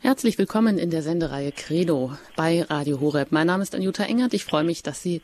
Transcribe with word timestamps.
Herzlich 0.00 0.38
willkommen 0.38 0.78
in 0.78 0.90
der 0.90 1.02
Sendereihe 1.02 1.50
Credo 1.50 2.12
bei 2.36 2.62
Radio 2.62 3.00
Horeb. 3.00 3.32
Mein 3.32 3.48
Name 3.48 3.64
ist 3.64 3.74
Anjuta 3.74 4.04
Engert. 4.04 4.32
Ich 4.32 4.44
freue 4.44 4.62
mich, 4.62 4.84
dass 4.84 5.02
Sie 5.02 5.22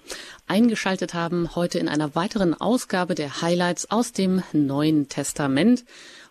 eingeschaltet 0.48 1.14
haben 1.14 1.54
heute 1.54 1.78
in 1.78 1.89
einer 1.89 2.17
weiteren 2.17 2.54
Ausgabe 2.60 3.15
der 3.15 3.41
Highlights 3.41 3.92
aus 3.92 4.10
dem 4.10 4.42
Neuen 4.52 5.08
Testament. 5.08 5.84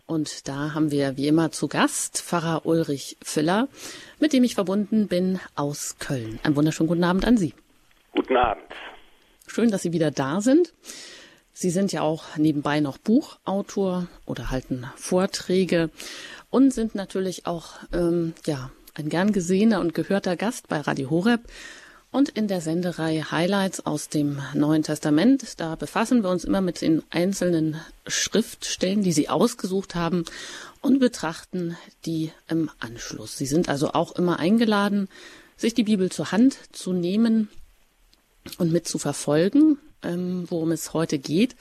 Und 0.06 0.50
da 0.50 0.74
haben 0.74 0.92
wir 0.92 1.16
wie 1.16 1.30
immer 1.30 1.52
zu 1.52 1.70
Gast 1.70 2.22
Pfarrer 2.22 2.66
Ulrich 2.66 3.16
Füller, 3.24 3.70
mit 4.20 4.34
dem 4.34 4.44
ich 4.44 4.56
verbunden 4.56 5.08
bin 5.08 5.40
aus 5.56 5.96
Köln. 6.00 6.38
Einen 6.44 6.58
wunderschönen 6.58 6.90
guten 6.90 7.06
Abend 7.06 7.24
an 7.24 7.38
Sie. 7.38 7.54
Guten 8.12 8.36
Abend. 8.36 8.66
Schön, 9.48 9.72
dass 9.72 9.84
Sie 9.84 9.94
wieder 9.94 10.12
da 10.12 10.42
sind. 10.42 10.74
Sie 11.54 11.70
sind 11.70 11.94
ja 11.94 12.02
auch 12.02 12.36
nebenbei 12.36 12.82
noch 12.82 12.98
Buchautor 12.98 14.08
oder 14.26 14.52
halten 14.52 14.88
Vorträge 14.98 15.92
und 16.54 16.72
sind 16.72 16.94
natürlich 16.94 17.48
auch 17.48 17.72
ähm, 17.92 18.34
ja 18.46 18.70
ein 18.94 19.10
gern 19.10 19.34
gesehener 19.34 19.80
und 19.80 19.96
gehörter 19.96 20.36
Gast 20.36 20.68
bei 20.68 20.80
Radio 20.80 21.10
Horeb 21.10 21.42
und 22.12 22.30
in 22.30 22.48
der 22.48 22.62
Sendereihe 22.62 23.32
Highlights 23.32 23.88
aus 23.88 24.08
dem 24.10 24.40
Neuen 24.54 24.84
Testament. 24.84 25.60
Da 25.60 25.74
befassen 25.74 26.22
wir 26.22 26.30
uns 26.30 26.44
immer 26.44 26.62
mit 26.62 26.82
den 26.82 27.02
einzelnen 27.10 27.82
Schriftstellen, 28.06 29.02
die 29.02 29.14
Sie 29.14 29.30
ausgesucht 29.30 29.96
haben 29.96 30.26
und 30.80 31.00
betrachten 31.00 31.76
die 32.06 32.32
im 32.48 32.70
Anschluss. 32.78 33.36
Sie 33.36 33.48
sind 33.48 33.68
also 33.68 33.94
auch 33.94 34.12
immer 34.12 34.38
eingeladen, 34.38 35.10
sich 35.58 35.74
die 35.74 35.86
Bibel 35.86 36.12
zur 36.12 36.32
Hand 36.32 36.56
zu 36.72 36.94
nehmen 36.94 37.50
und 38.60 38.72
mit 38.72 38.88
zu 38.88 39.00
verfolgen, 39.00 39.80
ähm, 40.04 40.46
worum 40.50 40.72
es 40.72 40.94
heute 40.94 41.18
geht. 41.18 41.56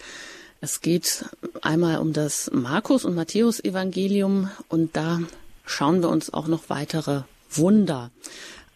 Es 0.64 0.80
geht 0.80 1.24
einmal 1.60 1.98
um 1.98 2.12
das 2.12 2.48
Markus- 2.52 3.04
und 3.04 3.16
Matthäus-Evangelium 3.16 4.48
und 4.68 4.94
da 4.94 5.20
schauen 5.66 6.02
wir 6.02 6.08
uns 6.08 6.32
auch 6.32 6.46
noch 6.46 6.68
weitere 6.68 7.22
Wunder 7.50 8.12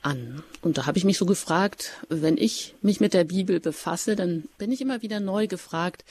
an. 0.03 0.43
Und 0.63 0.79
da 0.79 0.87
habe 0.87 0.99
ich 0.99 1.05
mich 1.05 1.16
so 1.16 1.27
gefragt, 1.27 1.93
wenn 2.09 2.38
ich 2.38 2.75
mich 2.83 2.99
mit 2.99 3.15
der 3.15 3.23
Bibel 3.23 3.60
befasse, 3.60 4.16
dann 4.16 4.49
bin 4.59 4.73
ich 4.73 4.80
immer 4.80 5.01
wieder 5.02 5.21
neu 5.21 5.47
gefragt, 5.47 6.05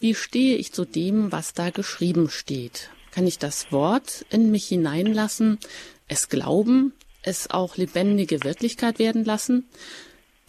wie 0.00 0.16
stehe 0.16 0.56
ich 0.56 0.72
zu 0.72 0.84
dem, 0.84 1.30
was 1.30 1.54
da 1.54 1.70
geschrieben 1.70 2.28
steht? 2.28 2.90
Kann 3.12 3.24
ich 3.24 3.38
das 3.38 3.70
Wort 3.70 4.26
in 4.30 4.50
mich 4.50 4.66
hineinlassen, 4.66 5.60
es 6.08 6.28
glauben, 6.28 6.92
es 7.22 7.50
auch 7.50 7.76
lebendige 7.76 8.42
Wirklichkeit 8.42 8.98
werden 8.98 9.24
lassen? 9.24 9.68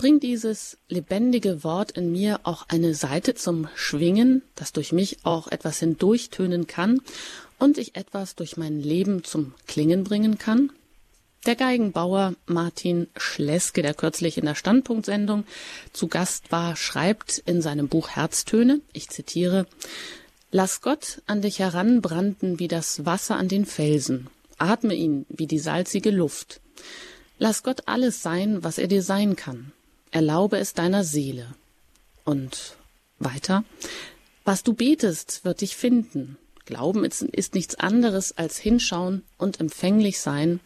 Bringt 0.02 0.24
dieses 0.24 0.80
lebendige 0.90 1.64
Wort 1.64 1.92
in 1.92 2.12
mir 2.12 2.40
auch 2.42 2.66
eine 2.70 2.96
Seite 2.96 3.36
zum 3.36 3.68
Schwingen, 3.76 4.42
das 4.56 4.74
durch 4.74 4.92
mich 4.92 5.20
auch 5.26 5.48
etwas 5.48 5.78
hindurchtönen 5.78 6.66
kann 6.66 7.02
und 7.60 7.78
ich 7.78 7.96
etwas 7.96 8.34
durch 8.34 8.58
mein 8.58 8.82
Leben 8.82 9.24
zum 9.24 9.54
Klingen 9.68 10.04
bringen 10.04 10.40
kann? 10.40 10.72
Der 11.46 11.56
Geigenbauer 11.56 12.34
Martin 12.48 13.10
Schleske, 13.16 13.84
der 13.84 13.94
kürzlich 13.94 14.40
in 14.40 14.46
der 14.46 14.56
Standpunktsendung 14.56 15.44
zu 15.94 16.08
Gast 16.08 16.52
war, 16.52 16.76
schreibt 16.76 17.38
in 17.38 17.62
seinem 17.62 17.88
Buch 17.88 18.10
Herztöne, 18.10 18.82
ich 18.94 19.08
zitiere, 19.10 19.68
Lass 20.50 20.82
Gott 20.82 21.22
an 21.28 21.44
dich 21.44 21.60
heranbranden 21.60 22.58
wie 22.58 22.68
das 22.68 23.06
Wasser 23.06 23.36
an 23.36 23.50
den 23.50 23.68
Felsen. 23.68 24.30
Atme 24.58 24.96
ihn 24.96 25.28
wie 25.30 25.46
die 25.46 25.60
salzige 25.60 26.10
Luft. 26.10 26.60
Lass 27.38 27.62
Gott 27.62 27.88
alles 27.88 28.24
sein, 28.24 28.64
was 28.64 28.80
er 28.80 28.88
dir 28.88 29.04
sein 29.04 29.36
kann. 29.36 29.72
Erlaube 30.12 30.58
es 30.58 30.74
deiner 30.74 31.04
Seele. 31.04 31.48
Und 32.24 32.76
weiter, 33.20 33.64
was 34.44 34.64
du 34.64 34.74
betest, 34.74 35.44
wird 35.44 35.62
dich 35.62 35.76
finden. 35.76 36.38
Glauben 36.66 37.04
ist 37.04 37.56
nichts 37.56 37.76
anderes 37.76 38.38
als 38.38 38.58
hinschauen 38.58 39.24
und 39.38 39.60
empfänglich 39.60 40.20
sein. 40.20 40.60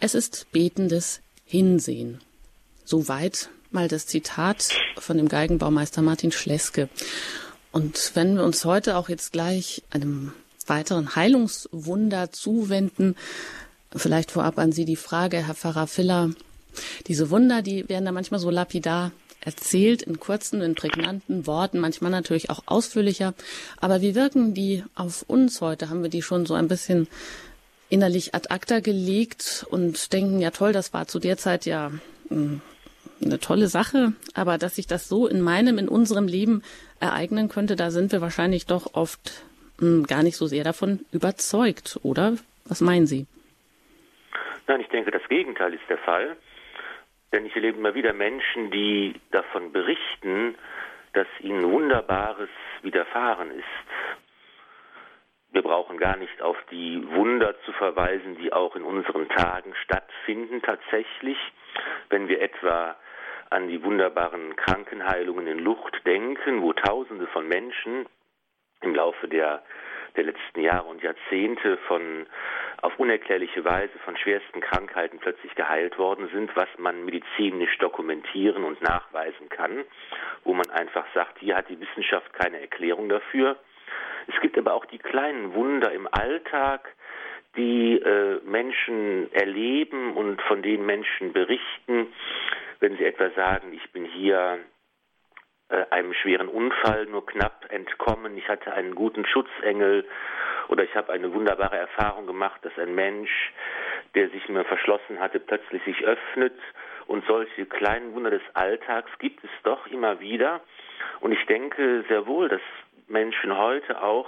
Es 0.00 0.14
ist 0.14 0.46
betendes 0.52 1.20
Hinsehen. 1.44 2.20
Soweit 2.84 3.50
mal 3.70 3.88
das 3.88 4.06
Zitat 4.06 4.70
von 4.98 5.16
dem 5.16 5.28
Geigenbaumeister 5.28 6.02
Martin 6.02 6.32
Schleske. 6.32 6.88
Und 7.72 8.12
wenn 8.14 8.36
wir 8.36 8.44
uns 8.44 8.64
heute 8.64 8.96
auch 8.96 9.08
jetzt 9.08 9.32
gleich 9.32 9.82
einem 9.90 10.32
weiteren 10.66 11.14
Heilungswunder 11.14 12.32
zuwenden, 12.32 13.16
vielleicht 13.94 14.30
vorab 14.30 14.58
an 14.58 14.72
Sie 14.72 14.84
die 14.84 14.96
Frage, 14.96 15.46
Herr 15.46 15.54
Pfarrer 15.54 15.86
Filler, 15.86 16.30
diese 17.06 17.30
Wunder, 17.30 17.62
die 17.62 17.88
werden 17.88 18.04
da 18.04 18.12
manchmal 18.12 18.40
so 18.40 18.50
lapidar 18.50 19.12
erzählt 19.40 20.02
in 20.02 20.18
kurzen, 20.18 20.60
in 20.60 20.74
prägnanten 20.74 21.46
Worten, 21.46 21.78
manchmal 21.78 22.10
natürlich 22.10 22.50
auch 22.50 22.64
ausführlicher. 22.66 23.34
Aber 23.80 24.02
wie 24.02 24.14
wirken 24.14 24.54
die 24.54 24.82
auf 24.94 25.24
uns 25.28 25.60
heute? 25.60 25.88
Haben 25.88 26.02
wir 26.02 26.10
die 26.10 26.22
schon 26.22 26.46
so 26.46 26.54
ein 26.54 26.68
bisschen 26.68 27.06
innerlich 27.88 28.34
ad 28.34 28.48
acta 28.50 28.80
gelegt 28.80 29.64
und 29.70 30.12
denken, 30.12 30.40
ja 30.40 30.50
toll, 30.50 30.72
das 30.72 30.92
war 30.92 31.06
zu 31.06 31.20
der 31.20 31.36
Zeit 31.36 31.66
ja 31.66 31.92
hm, 32.28 32.60
eine 33.22 33.38
tolle 33.38 33.68
Sache, 33.68 34.12
aber 34.34 34.58
dass 34.58 34.76
sich 34.76 34.86
das 34.86 35.08
so 35.08 35.26
in 35.26 35.40
meinem, 35.40 35.78
in 35.78 35.88
unserem 35.88 36.26
Leben 36.26 36.62
ereignen 37.00 37.48
könnte, 37.48 37.76
da 37.76 37.90
sind 37.90 38.12
wir 38.12 38.20
wahrscheinlich 38.20 38.66
doch 38.66 38.94
oft 38.94 39.44
hm, 39.78 40.06
gar 40.06 40.22
nicht 40.22 40.36
so 40.36 40.46
sehr 40.46 40.64
davon 40.64 41.00
überzeugt, 41.12 42.00
oder? 42.02 42.34
Was 42.64 42.80
meinen 42.80 43.06
Sie? 43.06 43.26
Nein, 44.66 44.80
ich 44.80 44.88
denke, 44.88 45.12
das 45.12 45.22
Gegenteil 45.28 45.72
ist 45.72 45.88
der 45.88 45.98
Fall. 45.98 46.36
Denn 47.32 47.46
ich 47.46 47.54
erlebe 47.54 47.78
immer 47.78 47.94
wieder 47.94 48.12
Menschen, 48.12 48.70
die 48.70 49.20
davon 49.30 49.72
berichten, 49.72 50.56
dass 51.12 51.26
ihnen 51.40 51.70
Wunderbares 51.70 52.50
widerfahren 52.82 53.50
ist. 53.50 53.64
Wir 55.50 55.62
brauchen 55.62 55.96
gar 55.96 56.16
nicht 56.16 56.42
auf 56.42 56.56
die 56.70 57.02
Wunder 57.12 57.58
zu 57.62 57.72
verweisen, 57.72 58.36
die 58.36 58.52
auch 58.52 58.76
in 58.76 58.82
unseren 58.82 59.28
Tagen 59.30 59.74
stattfinden 59.84 60.60
tatsächlich. 60.62 61.38
Wenn 62.10 62.28
wir 62.28 62.42
etwa 62.42 62.96
an 63.50 63.68
die 63.68 63.82
wunderbaren 63.82 64.54
Krankenheilungen 64.56 65.46
in 65.46 65.58
Lucht 65.58 65.94
denken, 66.04 66.62
wo 66.62 66.72
Tausende 66.72 67.26
von 67.28 67.48
Menschen 67.48 68.06
im 68.82 68.94
Laufe 68.94 69.28
der 69.28 69.62
der 70.16 70.24
letzten 70.24 70.60
Jahre 70.60 70.88
und 70.88 71.02
Jahrzehnte 71.02 71.76
von 71.88 72.26
auf 72.82 72.98
unerklärliche 72.98 73.64
Weise 73.64 73.98
von 74.04 74.16
schwersten 74.16 74.60
Krankheiten 74.60 75.18
plötzlich 75.18 75.54
geheilt 75.54 75.98
worden 75.98 76.28
sind, 76.32 76.54
was 76.56 76.68
man 76.78 77.04
medizinisch 77.04 77.76
dokumentieren 77.78 78.64
und 78.64 78.80
nachweisen 78.82 79.48
kann, 79.48 79.84
wo 80.44 80.54
man 80.54 80.68
einfach 80.70 81.06
sagt, 81.14 81.38
hier 81.38 81.56
hat 81.56 81.68
die 81.68 81.80
Wissenschaft 81.80 82.32
keine 82.32 82.60
Erklärung 82.60 83.08
dafür. 83.08 83.56
Es 84.26 84.40
gibt 84.40 84.58
aber 84.58 84.74
auch 84.74 84.84
die 84.86 84.98
kleinen 84.98 85.54
Wunder 85.54 85.92
im 85.92 86.08
Alltag, 86.10 86.94
die 87.56 87.94
äh, 87.94 88.40
Menschen 88.44 89.32
erleben 89.32 90.14
und 90.16 90.42
von 90.42 90.62
denen 90.62 90.84
Menschen 90.84 91.32
berichten, 91.32 92.12
wenn 92.80 92.96
sie 92.96 93.04
etwa 93.04 93.30
sagen, 93.30 93.72
ich 93.72 93.90
bin 93.92 94.04
hier 94.04 94.58
einem 95.68 96.14
schweren 96.14 96.48
Unfall 96.48 97.06
nur 97.06 97.26
knapp 97.26 97.66
entkommen. 97.70 98.36
Ich 98.36 98.48
hatte 98.48 98.72
einen 98.72 98.94
guten 98.94 99.26
Schutzengel 99.26 100.06
oder 100.68 100.84
ich 100.84 100.94
habe 100.94 101.12
eine 101.12 101.32
wunderbare 101.32 101.76
Erfahrung 101.76 102.26
gemacht, 102.26 102.64
dass 102.64 102.76
ein 102.78 102.94
Mensch, 102.94 103.52
der 104.14 104.28
sich 104.30 104.48
mir 104.48 104.64
verschlossen 104.64 105.18
hatte, 105.18 105.40
plötzlich 105.40 105.82
sich 105.84 106.04
öffnet. 106.04 106.58
Und 107.06 107.24
solche 107.26 107.66
kleinen 107.66 108.14
Wunder 108.14 108.30
des 108.30 108.42
Alltags 108.54 109.10
gibt 109.18 109.42
es 109.44 109.50
doch 109.62 109.86
immer 109.86 110.20
wieder. 110.20 110.60
Und 111.20 111.32
ich 111.32 111.44
denke 111.46 112.04
sehr 112.08 112.26
wohl, 112.26 112.48
dass 112.48 112.60
Menschen 113.08 113.56
heute 113.56 114.02
auch 114.02 114.26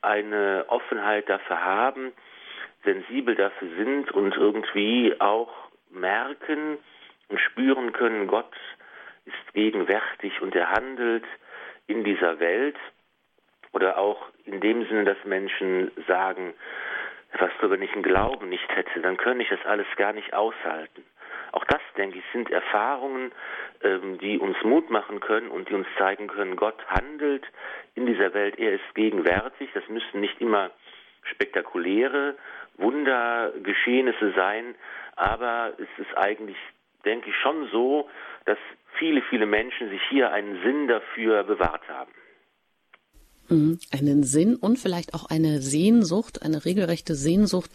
eine 0.00 0.64
Offenheit 0.68 1.28
dafür 1.28 1.62
haben, 1.62 2.12
sensibel 2.84 3.34
dafür 3.34 3.68
sind 3.76 4.10
und 4.12 4.34
irgendwie 4.36 5.14
auch 5.20 5.52
merken 5.90 6.78
und 7.28 7.40
spüren 7.40 7.92
können, 7.92 8.26
Gott 8.26 8.54
ist 9.28 9.54
gegenwärtig 9.54 10.40
und 10.40 10.54
er 10.54 10.70
handelt 10.70 11.24
in 11.86 12.04
dieser 12.04 12.40
Welt 12.40 12.76
oder 13.72 13.98
auch 13.98 14.28
in 14.44 14.60
dem 14.60 14.86
Sinne, 14.86 15.04
dass 15.04 15.22
Menschen 15.24 15.90
sagen, 16.06 16.54
was 17.38 17.50
du, 17.60 17.70
wenn 17.70 17.82
ich 17.82 17.92
einen 17.92 18.02
Glauben 18.02 18.48
nicht 18.48 18.68
hätte, 18.74 19.00
dann 19.00 19.16
könnte 19.16 19.42
ich 19.42 19.50
das 19.50 19.64
alles 19.66 19.86
gar 19.96 20.12
nicht 20.12 20.32
aushalten. 20.32 21.04
Auch 21.52 21.64
das, 21.64 21.80
denke 21.96 22.18
ich, 22.18 22.24
sind 22.32 22.50
Erfahrungen, 22.50 23.32
ähm, 23.82 24.18
die 24.18 24.38
uns 24.38 24.56
Mut 24.64 24.90
machen 24.90 25.20
können 25.20 25.48
und 25.48 25.68
die 25.68 25.74
uns 25.74 25.86
zeigen 25.96 26.26
können, 26.26 26.56
Gott 26.56 26.78
handelt 26.88 27.46
in 27.94 28.06
dieser 28.06 28.34
Welt, 28.34 28.58
er 28.58 28.72
ist 28.72 28.94
gegenwärtig. 28.94 29.70
Das 29.74 29.88
müssen 29.88 30.20
nicht 30.20 30.40
immer 30.40 30.70
spektakuläre 31.22 32.36
Wundergeschehnisse 32.76 34.32
sein, 34.36 34.74
aber 35.16 35.72
es 35.78 36.06
ist 36.06 36.16
eigentlich, 36.16 36.56
denke 37.04 37.30
ich, 37.30 37.36
schon 37.42 37.68
so, 37.70 38.08
dass 38.44 38.58
viele, 38.98 39.22
viele 39.30 39.46
Menschen 39.46 39.90
sich 39.90 40.00
hier 40.10 40.32
einen 40.32 40.62
Sinn 40.62 40.88
dafür 40.88 41.44
bewahrt 41.44 41.88
haben. 41.88 42.10
Mhm. 43.48 43.78
Einen 43.92 44.22
Sinn 44.24 44.56
und 44.56 44.78
vielleicht 44.78 45.14
auch 45.14 45.26
eine 45.30 45.60
Sehnsucht, 45.60 46.42
eine 46.42 46.64
regelrechte 46.64 47.14
Sehnsucht, 47.14 47.70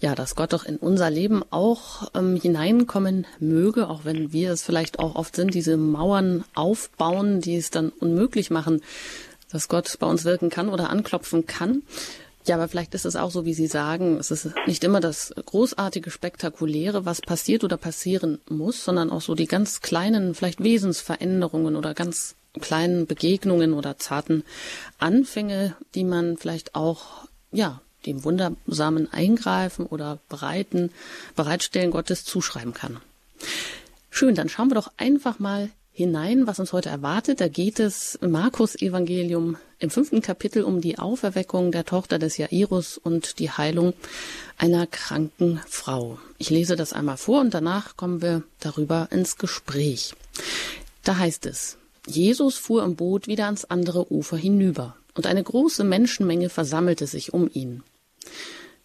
ja, 0.00 0.14
dass 0.14 0.36
Gott 0.36 0.52
doch 0.52 0.64
in 0.64 0.76
unser 0.76 1.10
Leben 1.10 1.42
auch 1.50 2.10
ähm, 2.14 2.36
hineinkommen 2.36 3.26
möge, 3.40 3.88
auch 3.88 4.04
wenn 4.04 4.32
wir 4.32 4.52
es 4.52 4.62
vielleicht 4.62 4.98
auch 4.98 5.14
oft 5.14 5.34
sind, 5.36 5.54
diese 5.54 5.76
Mauern 5.76 6.44
aufbauen, 6.54 7.40
die 7.40 7.56
es 7.56 7.70
dann 7.70 7.88
unmöglich 7.88 8.50
machen, 8.50 8.82
dass 9.50 9.68
Gott 9.68 9.96
bei 9.98 10.06
uns 10.06 10.24
wirken 10.24 10.50
kann 10.50 10.68
oder 10.68 10.90
anklopfen 10.90 11.46
kann. 11.46 11.82
Ja, 12.46 12.54
aber 12.54 12.68
vielleicht 12.68 12.94
ist 12.94 13.04
es 13.04 13.16
auch 13.16 13.32
so, 13.32 13.44
wie 13.44 13.54
Sie 13.54 13.66
sagen, 13.66 14.18
es 14.18 14.30
ist 14.30 14.50
nicht 14.66 14.84
immer 14.84 15.00
das 15.00 15.34
großartige, 15.44 16.12
spektakuläre, 16.12 17.04
was 17.04 17.20
passiert 17.20 17.64
oder 17.64 17.76
passieren 17.76 18.38
muss, 18.48 18.84
sondern 18.84 19.10
auch 19.10 19.20
so 19.20 19.34
die 19.34 19.46
ganz 19.46 19.80
kleinen, 19.80 20.34
vielleicht 20.34 20.62
Wesensveränderungen 20.62 21.74
oder 21.74 21.92
ganz 21.92 22.36
kleinen 22.60 23.06
Begegnungen 23.06 23.72
oder 23.72 23.98
zarten 23.98 24.44
Anfänge, 24.98 25.74
die 25.94 26.04
man 26.04 26.36
vielleicht 26.36 26.76
auch, 26.76 27.26
ja, 27.50 27.80
dem 28.06 28.22
wundersamen 28.22 29.12
Eingreifen 29.12 29.84
oder 29.84 30.20
Bereiten, 30.28 30.90
Bereitstellen 31.34 31.90
Gottes 31.90 32.24
zuschreiben 32.24 32.72
kann. 32.72 32.98
Schön, 34.10 34.36
dann 34.36 34.48
schauen 34.48 34.70
wir 34.70 34.76
doch 34.76 34.92
einfach 34.96 35.40
mal 35.40 35.68
hinein, 35.96 36.46
was 36.46 36.60
uns 36.60 36.74
heute 36.74 36.90
erwartet. 36.90 37.40
Da 37.40 37.48
geht 37.48 37.80
es 37.80 38.16
im 38.16 38.30
Markus 38.30 38.76
Evangelium 38.76 39.56
im 39.78 39.88
fünften 39.88 40.20
Kapitel 40.20 40.62
um 40.62 40.82
die 40.82 40.98
Auferweckung 40.98 41.72
der 41.72 41.86
Tochter 41.86 42.18
des 42.18 42.36
Jairus 42.36 42.98
und 42.98 43.38
die 43.38 43.50
Heilung 43.50 43.94
einer 44.58 44.86
kranken 44.86 45.58
Frau. 45.66 46.18
Ich 46.36 46.50
lese 46.50 46.76
das 46.76 46.92
einmal 46.92 47.16
vor 47.16 47.40
und 47.40 47.54
danach 47.54 47.96
kommen 47.96 48.20
wir 48.20 48.42
darüber 48.60 49.08
ins 49.10 49.38
Gespräch. 49.38 50.14
Da 51.02 51.16
heißt 51.16 51.46
es, 51.46 51.78
Jesus 52.06 52.56
fuhr 52.56 52.84
im 52.84 52.94
Boot 52.94 53.26
wieder 53.26 53.46
ans 53.46 53.64
andere 53.64 54.12
Ufer 54.12 54.36
hinüber 54.36 54.96
und 55.14 55.26
eine 55.26 55.42
große 55.42 55.82
Menschenmenge 55.82 56.50
versammelte 56.50 57.06
sich 57.06 57.32
um 57.32 57.48
ihn. 57.50 57.82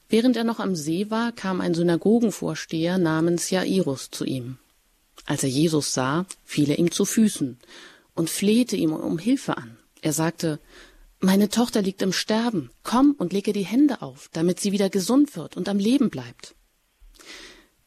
Während 0.08 0.38
er 0.38 0.46
noch 0.46 0.60
am 0.60 0.78
See 0.78 1.10
war, 1.10 1.34
kam 1.34 1.60
ein 1.60 1.74
Synagogenvorsteher 1.74 2.98
namens 2.98 3.50
Jairus 3.50 4.12
zu 4.12 4.24
ihm. 4.24 4.58
Als 5.26 5.44
er 5.44 5.50
Jesus 5.50 5.94
sah, 5.94 6.26
fiel 6.44 6.70
er 6.70 6.80
ihm 6.80 6.92
zu 6.92 7.06
Füßen 7.06 7.58
und 8.16 8.30
flehte 8.30 8.76
ihm 8.76 8.94
um 8.94 9.18
Hilfe 9.18 9.58
an. 9.58 9.78
Er 10.02 10.14
sagte, 10.14 10.60
Meine 11.20 11.50
Tochter 11.50 11.82
liegt 11.82 12.02
im 12.02 12.14
Sterben, 12.14 12.72
komm 12.84 13.14
und 13.18 13.34
lege 13.34 13.54
die 13.54 13.66
Hände 13.66 14.02
auf, 14.02 14.30
damit 14.34 14.60
sie 14.60 14.72
wieder 14.72 14.90
gesund 14.90 15.36
wird 15.36 15.56
und 15.58 15.70
am 15.70 15.78
Leben 15.78 16.10
bleibt. 16.10 16.56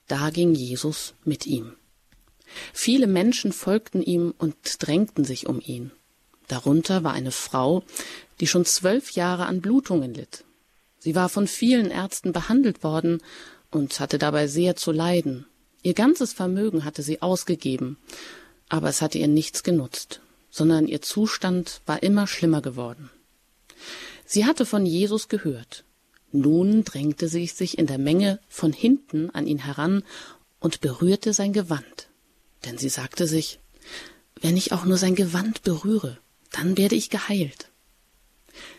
Da 0.06 0.30
ging 0.30 0.54
Jesus 0.54 1.14
mit 1.24 1.46
ihm. 1.46 1.74
Viele 2.72 3.06
Menschen 3.06 3.52
folgten 3.52 4.02
ihm 4.02 4.34
und 4.38 4.54
drängten 4.78 5.24
sich 5.24 5.46
um 5.46 5.60
ihn. 5.60 5.90
Darunter 6.46 7.04
war 7.04 7.12
eine 7.12 7.32
Frau, 7.32 7.82
die 8.40 8.46
schon 8.46 8.64
zwölf 8.64 9.12
Jahre 9.12 9.46
an 9.46 9.60
Blutungen 9.60 10.14
litt. 10.14 10.44
Sie 10.98 11.14
war 11.14 11.28
von 11.28 11.46
vielen 11.46 11.90
Ärzten 11.90 12.32
behandelt 12.32 12.82
worden 12.84 13.22
und 13.70 13.98
hatte 13.98 14.18
dabei 14.18 14.46
sehr 14.46 14.76
zu 14.76 14.92
leiden. 14.92 15.46
Ihr 15.84 15.92
ganzes 15.92 16.32
Vermögen 16.32 16.84
hatte 16.84 17.02
sie 17.02 17.20
ausgegeben, 17.20 17.98
aber 18.70 18.88
es 18.88 19.02
hatte 19.02 19.18
ihr 19.18 19.28
nichts 19.28 19.62
genutzt, 19.62 20.22
sondern 20.50 20.88
ihr 20.88 21.02
Zustand 21.02 21.82
war 21.84 22.02
immer 22.02 22.26
schlimmer 22.26 22.62
geworden. 22.62 23.10
Sie 24.24 24.46
hatte 24.46 24.64
von 24.64 24.86
Jesus 24.86 25.28
gehört. 25.28 25.84
Nun 26.32 26.84
drängte 26.84 27.28
sie 27.28 27.46
sich 27.46 27.76
in 27.76 27.86
der 27.86 27.98
Menge 27.98 28.40
von 28.48 28.72
hinten 28.72 29.28
an 29.30 29.46
ihn 29.46 29.58
heran 29.58 30.02
und 30.58 30.80
berührte 30.80 31.34
sein 31.34 31.52
Gewand. 31.52 32.08
Denn 32.64 32.78
sie 32.78 32.88
sagte 32.88 33.26
sich, 33.26 33.60
wenn 34.40 34.56
ich 34.56 34.72
auch 34.72 34.86
nur 34.86 34.96
sein 34.96 35.14
Gewand 35.14 35.64
berühre, 35.64 36.16
dann 36.50 36.78
werde 36.78 36.96
ich 36.96 37.10
geheilt. 37.10 37.68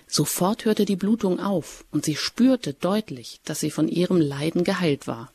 Sofort 0.08 0.66
hörte 0.66 0.86
die 0.86 0.96
Blutung 0.96 1.40
auf, 1.40 1.86
und 1.92 2.04
sie 2.04 2.16
spürte 2.16 2.74
deutlich, 2.74 3.42
dass 3.46 3.60
sie 3.60 3.70
von 3.70 3.88
ihrem 3.88 4.18
Leiden 4.18 4.64
geheilt 4.64 5.06
war. 5.06 5.32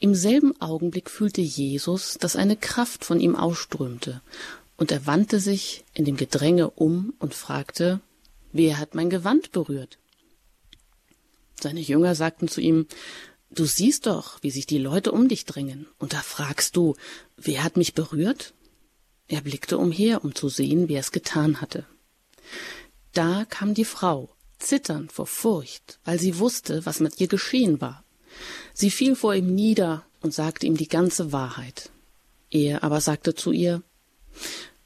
Im 0.00 0.14
selben 0.14 0.60
Augenblick 0.60 1.10
fühlte 1.10 1.40
Jesus, 1.40 2.18
dass 2.20 2.36
eine 2.36 2.56
Kraft 2.56 3.04
von 3.04 3.18
ihm 3.18 3.34
ausströmte, 3.34 4.22
und 4.76 4.92
er 4.92 5.06
wandte 5.06 5.40
sich 5.40 5.84
in 5.92 6.04
dem 6.04 6.16
Gedränge 6.16 6.70
um 6.70 7.14
und 7.18 7.34
fragte, 7.34 8.00
Wer 8.52 8.78
hat 8.78 8.94
mein 8.94 9.10
Gewand 9.10 9.50
berührt? 9.50 9.98
Seine 11.60 11.80
Jünger 11.80 12.14
sagten 12.14 12.46
zu 12.46 12.60
ihm, 12.60 12.86
Du 13.50 13.64
siehst 13.64 14.06
doch, 14.06 14.42
wie 14.42 14.50
sich 14.50 14.66
die 14.66 14.78
Leute 14.78 15.10
um 15.10 15.28
dich 15.28 15.44
drängen, 15.46 15.88
und 15.98 16.12
da 16.12 16.20
fragst 16.20 16.76
du, 16.76 16.94
wer 17.36 17.64
hat 17.64 17.76
mich 17.76 17.94
berührt? 17.94 18.54
Er 19.26 19.40
blickte 19.40 19.78
umher, 19.78 20.22
um 20.22 20.34
zu 20.34 20.48
sehen, 20.48 20.88
wer 20.88 21.00
es 21.00 21.12
getan 21.12 21.60
hatte. 21.60 21.86
Da 23.12 23.46
kam 23.46 23.74
die 23.74 23.84
Frau, 23.84 24.30
zitternd 24.58 25.12
vor 25.12 25.26
Furcht, 25.26 25.98
weil 26.04 26.18
sie 26.20 26.38
wusste, 26.38 26.86
was 26.86 27.00
mit 27.00 27.20
ihr 27.20 27.28
geschehen 27.28 27.80
war. 27.80 28.04
Sie 28.74 28.90
fiel 28.90 29.16
vor 29.16 29.34
ihm 29.34 29.54
nieder 29.54 30.04
und 30.20 30.34
sagte 30.34 30.66
ihm 30.66 30.76
die 30.76 30.88
ganze 30.88 31.32
Wahrheit. 31.32 31.90
Er 32.50 32.82
aber 32.82 33.00
sagte 33.00 33.34
zu 33.34 33.52
ihr 33.52 33.82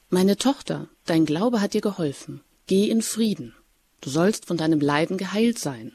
Meine 0.08 0.36
Tochter, 0.36 0.88
dein 1.06 1.26
Glaube 1.26 1.60
hat 1.60 1.74
dir 1.74 1.80
geholfen. 1.80 2.40
Geh 2.66 2.88
in 2.88 3.02
Frieden. 3.02 3.54
Du 4.00 4.10
sollst 4.10 4.46
von 4.46 4.56
deinem 4.56 4.80
Leiden 4.80 5.16
geheilt 5.16 5.58
sein. 5.58 5.92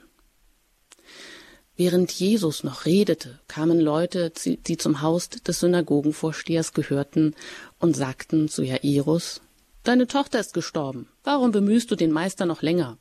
Während 1.75 2.12
Jesus 2.12 2.63
noch 2.63 2.86
redete, 2.86 3.39
kamen 3.48 3.80
Leute, 3.80 4.31
die 4.31 4.77
zum 4.77 5.01
Haus 5.01 5.30
des 5.30 5.59
Synagogenvorstehers 5.59 6.74
gehörten, 6.74 7.36
und 7.80 7.95
sagten 7.95 8.50
zu 8.50 8.63
Jairus, 8.63 9.42
Deine 9.83 10.07
Tochter 10.07 10.39
ist 10.39 10.54
gestorben. 10.54 11.07
Warum 11.24 11.51
bemühst 11.51 11.92
du 11.92 11.95
den 11.95 12.12
Meister 12.12 12.45
noch 12.45 12.62
länger? 12.62 12.98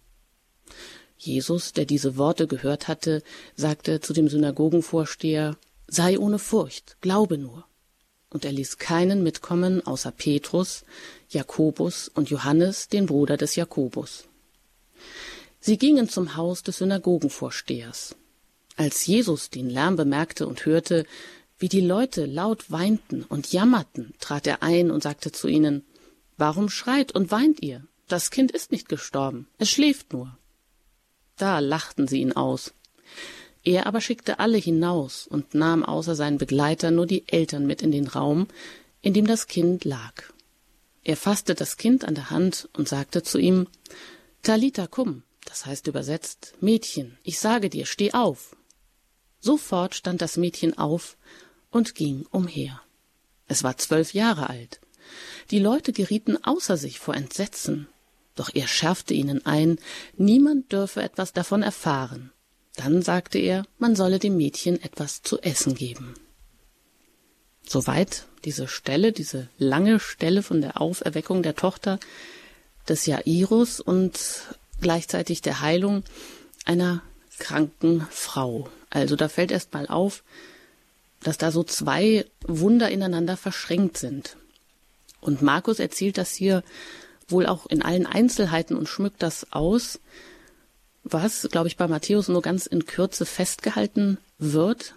Jesus, 1.19 1.73
der 1.73 1.85
diese 1.85 2.17
Worte 2.17 2.47
gehört 2.47 2.89
hatte, 2.89 3.23
sagte 3.55 4.01
zu 4.01 4.13
dem 4.13 4.29
Synagogenvorsteher, 4.29 5.57
Sei 5.89 6.19
ohne 6.19 6.39
Furcht, 6.39 6.97
glaube 7.01 7.39
nur. 7.39 7.65
Und 8.29 8.45
er 8.45 8.53
ließ 8.53 8.79
keinen 8.79 9.23
mitkommen 9.23 9.87
außer 9.87 10.11
Petrus, 10.11 10.85
Jakobus 11.29 12.09
und 12.09 12.29
Johannes, 12.29 12.89
den 12.89 13.07
Bruder 13.07 13.37
des 13.37 13.55
Jakobus. 13.55 14.25
Sie 15.61 15.79
gingen 15.79 16.09
zum 16.09 16.37
Haus 16.37 16.63
des 16.63 16.79
Synagogenvorstehers. 16.79 18.17
Als 18.77 19.07
Jesus 19.07 19.49
den 19.49 19.71
Lärm 19.71 19.97
bemerkte 19.97 20.47
und 20.47 20.67
hörte, 20.67 21.07
wie 21.59 21.69
die 21.69 21.81
Leute 21.81 22.27
laut 22.27 22.71
weinten 22.71 23.23
und 23.23 23.53
jammerten, 23.53 24.13
trat 24.21 24.47
er 24.47 24.63
ein 24.63 24.91
und 24.91 25.03
sagte 25.03 25.33
zu 25.33 25.49
ihnen, 25.49 25.85
Warum 26.37 26.69
schreit 26.69 27.13
und 27.13 27.31
weint 27.31 27.63
ihr? 27.63 27.87
Das 28.09 28.31
Kind 28.31 28.53
ist 28.53 28.71
nicht 28.73 28.89
gestorben, 28.89 29.49
es 29.59 29.71
schläft 29.71 30.13
nur. 30.13 30.37
Da 31.37 31.59
lachten 31.59 32.09
sie 32.09 32.21
ihn 32.21 32.33
aus. 32.33 32.73
Er 33.63 33.87
aber 33.87 34.01
schickte 34.01 34.39
alle 34.39 34.59
hinaus 34.59 35.27
und 35.27 35.55
nahm 35.55 35.85
außer 35.85 36.15
seinen 36.15 36.39
Begleitern 36.39 36.95
nur 36.95 37.07
die 37.07 37.25
Eltern 37.29 37.67
mit 37.67 37.83
in 37.83 37.91
den 37.91 38.07
Raum, 38.07 38.47
in 39.03 39.13
dem 39.13 39.27
das 39.27 39.47
Kind 39.47 39.85
lag. 39.85 40.23
Er 41.03 41.17
fasste 41.17 41.55
das 41.55 41.77
Kind 41.77 42.05
an 42.05 42.15
der 42.15 42.31
Hand 42.31 42.69
und 42.73 42.89
sagte 42.89 43.23
zu 43.23 43.39
ihm, 43.39 43.67
Talita 44.43 44.87
cum, 44.87 45.23
das 45.45 45.67
heißt 45.67 45.87
übersetzt, 45.87 46.55
Mädchen, 46.61 47.19
ich 47.23 47.39
sage 47.39 47.71
dir, 47.71 47.87
steh 47.87 48.13
auf. 48.13 48.57
Sofort 49.41 49.95
stand 49.95 50.23
das 50.23 50.37
Mädchen 50.37 50.79
auf 50.79 51.17
und 51.71 51.95
ging 51.95 52.27
umher. 52.31 52.81
Es 53.49 53.63
war 53.63 53.77
zwölf 53.77 54.15
Jahre 54.15 54.51
alt. 54.51 54.81
Die 55.51 55.59
Leute 55.59 55.93
gerieten 55.93 56.37
außer 56.43 56.77
sich 56.77 56.99
vor 56.99 57.15
Entsetzen. 57.15 57.89
Doch 58.37 58.51
er 58.55 58.69
schärfte 58.69 59.15
ihnen 59.15 59.45
ein, 59.45 59.79
niemand 60.17 60.71
dürfe 60.71 61.03
etwas 61.03 61.33
davon 61.33 61.63
erfahren. 61.63 62.31
Dann 62.77 63.03
sagte 63.03 63.39
er, 63.39 63.65
man 63.79 63.97
solle 63.97 64.19
dem 64.19 64.37
Mädchen 64.37 64.81
etwas 64.81 65.23
zu 65.23 65.41
essen 65.41 65.75
geben. 65.75 66.15
Soweit 67.67 68.27
diese 68.45 68.69
Stelle, 68.69 69.13
diese 69.13 69.49
lange 69.59 69.99
Stelle 69.99 70.43
von 70.43 70.61
der 70.61 70.81
Auferweckung 70.81 71.43
der 71.43 71.57
Tochter 71.57 71.99
des 72.89 73.07
Jairus 73.07 73.81
und 73.81 74.19
gleichzeitig 74.81 75.41
der 75.41 75.63
Heilung 75.63 76.05
einer 76.65 77.03
kranken 77.39 78.07
Frau. 78.11 78.69
Also 78.91 79.17
da 79.17 79.29
fällt 79.29 79.51
erst 79.51 79.73
mal 79.73 79.89
auf, 79.89 80.23
dass 81.21 81.39
da 81.39 81.51
so 81.51 81.65
zwei 81.65 82.27
Wunder 82.43 82.91
ineinander 82.91 83.37
verschränkt 83.37 83.99
sind. 83.99 84.37
Und 85.21 85.43
Markus 85.43 85.81
erzählt 85.81 86.19
das 86.19 86.35
hier 86.35 86.63
wohl 87.29 87.47
auch 87.47 87.67
in 87.67 87.83
allen 87.83 88.07
Einzelheiten 88.07 88.77
und 88.77 88.89
schmückt 88.89 89.23
das 89.23 89.53
aus, 89.53 90.01
was, 91.03 91.49
glaube 91.51 91.69
ich, 91.69 91.77
bei 91.77 91.87
Matthäus 91.87 92.29
nur 92.29 92.43
ganz 92.43 92.67
in 92.67 92.85
Kürze 92.85 93.27
festgehalten 93.27 94.19
wird. 94.39 94.95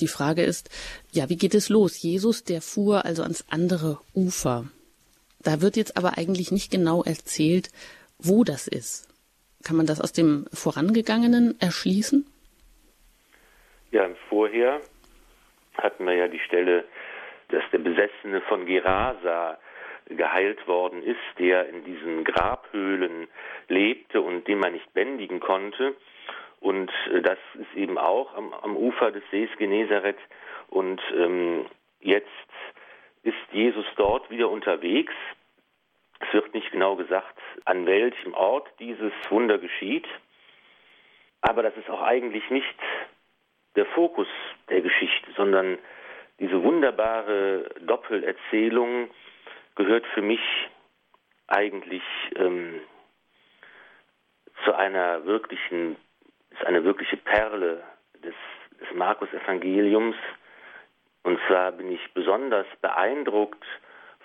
Die 0.00 0.08
Frage 0.08 0.42
ist, 0.42 0.70
ja, 1.10 1.28
wie 1.30 1.36
geht 1.36 1.54
es 1.54 1.68
los? 1.68 2.02
Jesus, 2.02 2.44
der 2.44 2.60
fuhr 2.60 3.04
also 3.04 3.22
ans 3.22 3.46
andere 3.48 3.98
Ufer. 4.14 4.66
Da 5.42 5.62
wird 5.62 5.76
jetzt 5.76 5.96
aber 5.96 6.18
eigentlich 6.18 6.50
nicht 6.50 6.70
genau 6.70 7.02
erzählt, 7.02 7.70
wo 8.18 8.44
das 8.44 8.66
ist. 8.66 9.08
Kann 9.64 9.76
man 9.76 9.86
das 9.86 10.00
aus 10.00 10.12
dem 10.12 10.46
Vorangegangenen 10.52 11.58
erschließen? 11.60 12.26
Ja, 13.90 14.08
Vorher 14.28 14.80
hatten 15.78 16.04
wir 16.04 16.14
ja 16.14 16.28
die 16.28 16.40
Stelle, 16.40 16.84
dass 17.48 17.62
der 17.72 17.78
Besessene 17.78 18.40
von 18.48 18.66
Gerasa 18.66 19.58
geheilt 20.08 20.66
worden 20.66 21.02
ist, 21.02 21.18
der 21.38 21.68
in 21.68 21.84
diesen 21.84 22.24
Grabhöhlen 22.24 23.28
lebte 23.68 24.20
und 24.20 24.46
den 24.46 24.58
man 24.58 24.72
nicht 24.72 24.92
bändigen 24.94 25.40
konnte. 25.40 25.94
Und 26.60 26.90
äh, 27.12 27.22
das 27.22 27.38
ist 27.54 27.74
eben 27.76 27.98
auch 27.98 28.34
am, 28.34 28.52
am 28.54 28.76
Ufer 28.76 29.10
des 29.10 29.22
Sees 29.30 29.50
Genezareth. 29.58 30.18
Und 30.68 31.00
ähm, 31.16 31.66
jetzt 32.00 32.26
ist 33.22 33.36
Jesus 33.52 33.86
dort 33.96 34.30
wieder 34.30 34.48
unterwegs. 34.48 35.14
Es 36.20 36.32
wird 36.32 36.54
nicht 36.54 36.70
genau 36.70 36.96
gesagt, 36.96 37.38
an 37.64 37.86
welchem 37.86 38.34
Ort 38.34 38.68
dieses 38.78 39.12
Wunder 39.28 39.58
geschieht. 39.58 40.06
Aber 41.40 41.62
das 41.62 41.76
ist 41.76 41.90
auch 41.90 42.02
eigentlich 42.02 42.48
nicht 42.50 42.74
der 43.76 43.86
Fokus 43.86 44.28
der 44.70 44.80
Geschichte, 44.80 45.30
sondern 45.36 45.78
diese 46.38 46.62
wunderbare 46.62 47.68
Doppelerzählung 47.80 49.10
gehört 49.76 50.06
für 50.14 50.22
mich 50.22 50.40
eigentlich 51.46 52.02
ähm, 52.34 52.80
zu 54.64 54.74
einer 54.74 55.24
wirklichen, 55.26 55.96
ist 56.50 56.64
eine 56.64 56.82
wirkliche 56.84 57.16
Perle 57.18 57.82
des, 58.14 58.34
des 58.80 58.94
Markus-Evangeliums. 58.94 60.16
Und 61.22 61.38
zwar 61.46 61.72
bin 61.72 61.92
ich 61.92 62.00
besonders 62.14 62.66
beeindruckt 62.80 63.64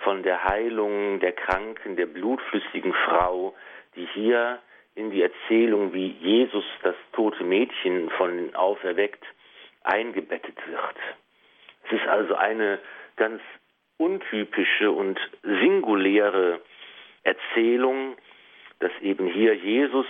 von 0.03 0.23
der 0.23 0.43
Heilung 0.43 1.19
der 1.19 1.33
kranken, 1.33 1.95
der 1.95 2.07
blutflüssigen 2.07 2.93
Frau, 2.93 3.55
die 3.95 4.07
hier 4.13 4.59
in 4.95 5.11
die 5.11 5.21
Erzählung, 5.21 5.93
wie 5.93 6.07
Jesus 6.07 6.65
das 6.83 6.95
tote 7.13 7.43
Mädchen 7.43 8.09
von 8.11 8.55
auferweckt, 8.55 9.23
eingebettet 9.83 10.57
wird. 10.67 10.95
Es 11.85 11.93
ist 11.93 12.07
also 12.07 12.35
eine 12.35 12.79
ganz 13.15 13.41
untypische 14.01 14.91
und 14.91 15.19
singuläre 15.43 16.59
Erzählung, 17.23 18.15
dass 18.79 18.91
eben 19.01 19.27
hier 19.27 19.55
Jesus 19.55 20.07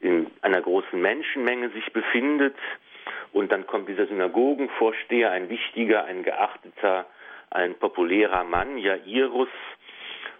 in 0.00 0.26
einer 0.40 0.62
großen 0.62 1.00
Menschenmenge 1.00 1.70
sich 1.70 1.92
befindet 1.92 2.56
und 3.32 3.52
dann 3.52 3.66
kommt 3.66 3.88
dieser 3.88 4.06
Synagogenvorsteher, 4.06 5.30
ein 5.30 5.48
wichtiger, 5.48 6.04
ein 6.04 6.22
geachteter, 6.22 7.06
ein 7.50 7.74
populärer 7.74 8.44
Mann, 8.44 8.78
Jairus, 8.78 9.48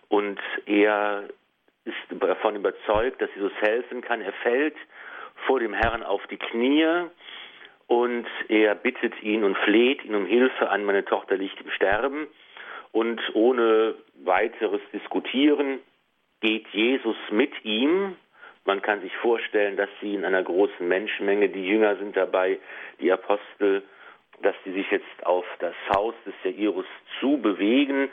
und 0.09 0.39
er 0.67 1.25
ist 1.85 2.23
davon 2.23 2.57
überzeugt, 2.57 3.21
dass 3.21 3.31
Jesus 3.35 3.53
helfen 3.61 4.03
kann. 4.03 4.21
Er 4.21 4.33
fällt 4.33 4.77
vor 5.47 5.59
dem 5.59 5.73
Herrn 5.73 6.03
auf 6.03 6.27
die 6.27 6.37
Knie 6.37 7.07
und 7.87 8.27
er 8.49 8.75
bittet 8.75 9.23
ihn 9.23 9.43
und 9.43 9.57
fleht 9.59 10.05
ihn 10.05 10.15
um 10.15 10.27
Hilfe 10.27 10.69
an, 10.71 10.85
meine 10.85 11.05
Tochter 11.05 11.37
liegt 11.37 11.61
im 11.61 11.71
Sterben. 11.71 12.29
Und 12.93 13.21
ohne 13.35 13.95
weiteres 14.23 14.81
Diskutieren 14.93 15.81
geht 16.41 16.69
Jesus 16.69 17.17
mit 17.31 17.53
ihm. 17.65 18.17
Man 18.65 18.83
kann 18.83 19.01
sich 19.01 19.17
vorstellen, 19.17 19.77
dass 19.77 19.89
sie 20.01 20.15
in 20.15 20.25
einer 20.25 20.43
großen 20.43 20.87
Menschenmenge, 20.87 21.49
die 21.49 21.67
Jünger 21.67 21.97
sind 21.97 22.17
dabei, 22.17 22.59
die 23.01 23.11
Apostel, 23.11 23.83
dass 24.43 24.55
sie 24.65 24.73
sich 24.73 24.91
jetzt 24.91 25.27
auf 25.27 25.45
das 25.59 25.75
Haus 25.95 26.15
des 26.27 26.35
Jairus 26.45 26.87
zu 27.19 27.39
bewegen. 27.39 28.11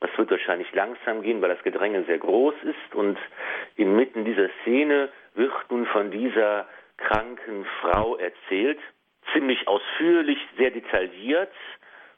Das 0.00 0.10
wird 0.16 0.30
wahrscheinlich 0.30 0.72
langsam 0.72 1.22
gehen, 1.22 1.42
weil 1.42 1.50
das 1.50 1.62
Gedränge 1.62 2.04
sehr 2.04 2.18
groß 2.18 2.54
ist. 2.62 2.94
Und 2.94 3.18
inmitten 3.76 4.24
dieser 4.24 4.48
Szene 4.62 5.10
wird 5.34 5.52
nun 5.70 5.86
von 5.86 6.10
dieser 6.10 6.66
kranken 6.96 7.66
Frau 7.80 8.16
erzählt, 8.16 8.78
ziemlich 9.32 9.68
ausführlich, 9.68 10.38
sehr 10.56 10.70
detailliert 10.70 11.52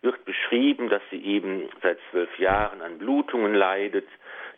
wird 0.02 0.24
beschrieben, 0.24 0.88
dass 0.88 1.02
sie 1.10 1.24
eben 1.24 1.68
seit 1.80 1.98
zwölf 2.10 2.38
Jahren 2.38 2.82
an 2.82 2.98
Blutungen 2.98 3.54
leidet, 3.54 4.08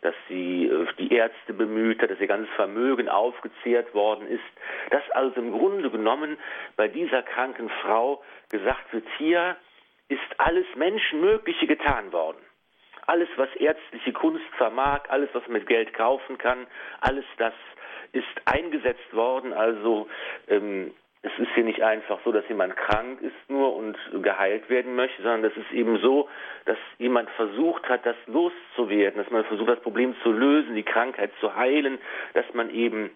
dass 0.01 0.15
sie 0.27 0.65
äh, 0.65 0.85
die 0.97 1.13
Ärzte 1.13 1.53
bemüht 1.53 2.01
hat, 2.01 2.11
dass 2.11 2.19
ihr 2.19 2.27
ganzes 2.27 2.53
Vermögen 2.55 3.09
aufgezehrt 3.09 3.93
worden 3.93 4.27
ist, 4.27 4.43
dass 4.91 5.09
also 5.11 5.39
im 5.39 5.51
Grunde 5.51 5.89
genommen 5.89 6.37
bei 6.75 6.87
dieser 6.87 7.23
kranken 7.23 7.69
Frau 7.81 8.23
gesagt 8.49 8.91
wird, 8.91 9.05
hier 9.17 9.55
ist 10.07 10.39
alles 10.39 10.65
Menschenmögliche 10.75 11.67
getan 11.67 12.11
worden. 12.11 12.37
Alles, 13.07 13.29
was 13.35 13.49
ärztliche 13.55 14.13
Kunst 14.13 14.45
vermag, 14.57 15.01
alles, 15.09 15.29
was 15.33 15.43
man 15.43 15.53
mit 15.53 15.67
Geld 15.67 15.93
kaufen 15.93 16.37
kann, 16.39 16.65
alles 17.01 17.25
das 17.37 17.53
ist 18.11 18.25
eingesetzt 18.45 19.13
worden. 19.13 19.53
Also 19.53 20.07
ähm, 20.47 20.91
es 21.25 21.39
ist 21.39 21.51
hier 21.55 21.63
nicht 21.63 21.81
einfach 21.81 22.19
so, 22.23 22.31
dass 22.31 22.47
jemand 22.47 22.75
krank 22.77 23.19
ist 23.21 23.49
nur 23.49 23.75
und 23.75 23.97
geheilt 24.21 24.69
werden 24.69 24.95
möchte, 24.95 25.23
sondern 25.23 25.51
es 25.51 25.57
ist 25.57 25.71
eben 25.71 25.97
so, 25.99 26.29
dass 26.65 26.77
jemand 26.99 27.29
versucht 27.31 27.89
hat, 27.89 28.05
das 28.05 28.15
loszuwerden, 28.27 29.21
dass 29.21 29.31
man 29.31 29.43
versucht, 29.45 29.69
das 29.69 29.79
Problem 29.79 30.15
zu 30.21 30.31
lösen, 30.31 30.75
die 30.75 30.83
Krankheit 30.83 31.31
zu 31.39 31.55
heilen, 31.55 31.97
dass 32.35 32.45
man 32.53 32.69
eben 32.69 33.09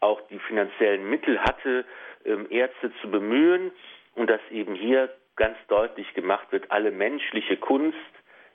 auch 0.00 0.20
die 0.28 0.38
finanziellen 0.40 1.08
Mittel 1.08 1.40
hatte, 1.40 1.86
ähm, 2.26 2.46
Ärzte 2.50 2.92
zu 3.00 3.10
bemühen 3.10 3.72
und 4.14 4.28
dass 4.28 4.40
eben 4.50 4.74
hier 4.74 5.08
ganz 5.36 5.56
deutlich 5.68 6.12
gemacht 6.12 6.52
wird, 6.52 6.70
alle 6.70 6.90
menschliche 6.90 7.56
Kunst 7.56 7.96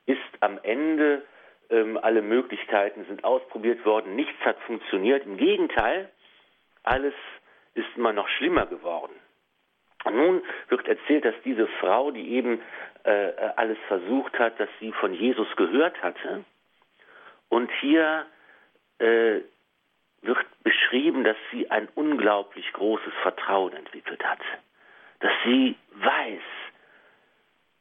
ist 0.05 0.19
am 0.39 0.59
Ende, 0.61 1.23
ähm, 1.71 1.97
alle 1.99 2.21
Möglichkeiten 2.21 3.05
sind 3.05 3.23
ausprobiert 3.23 3.83
worden, 3.85 4.15
nichts 4.15 4.39
hat 4.41 4.59
funktioniert. 4.67 5.25
Im 5.25 5.37
Gegenteil, 5.37 6.11
alles 6.83 7.13
ist 7.73 7.87
immer 7.95 8.13
noch 8.13 8.27
schlimmer 8.27 8.65
geworden. 8.65 9.13
Und 10.03 10.15
nun 10.15 10.43
wird 10.69 10.87
erzählt, 10.87 11.25
dass 11.25 11.35
diese 11.45 11.67
Frau, 11.79 12.11
die 12.11 12.31
eben 12.31 12.61
äh, 13.03 13.31
alles 13.55 13.77
versucht 13.87 14.37
hat, 14.39 14.59
dass 14.59 14.69
sie 14.79 14.91
von 14.93 15.13
Jesus 15.13 15.47
gehört 15.55 16.01
hatte. 16.01 16.43
Und 17.49 17.71
hier 17.79 18.25
äh, 18.99 19.41
wird 20.21 20.63
beschrieben, 20.63 21.23
dass 21.23 21.37
sie 21.51 21.69
ein 21.69 21.87
unglaublich 21.95 22.71
großes 22.73 23.13
Vertrauen 23.21 23.73
entwickelt 23.73 24.23
hat. 24.23 24.39
Dass 25.19 25.31
sie 25.45 25.75
weiß, 25.95 26.41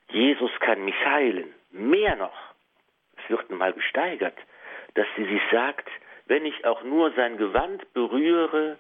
Jesus 0.09 0.51
kann 0.61 0.85
mich 0.85 1.07
heilen. 1.07 1.55
Mehr 1.71 2.17
noch, 2.17 2.37
es 3.17 3.31
wird 3.31 3.51
mal 3.51 3.73
gesteigert, 3.73 4.37
dass 4.95 5.07
sie 5.17 5.25
sich 5.25 5.43
sagt, 5.53 5.89
wenn 6.27 6.45
ich 6.45 6.65
auch 6.65 6.83
nur 6.83 7.13
sein 7.13 7.37
Gewand 7.37 7.93
berühre, 7.93 8.79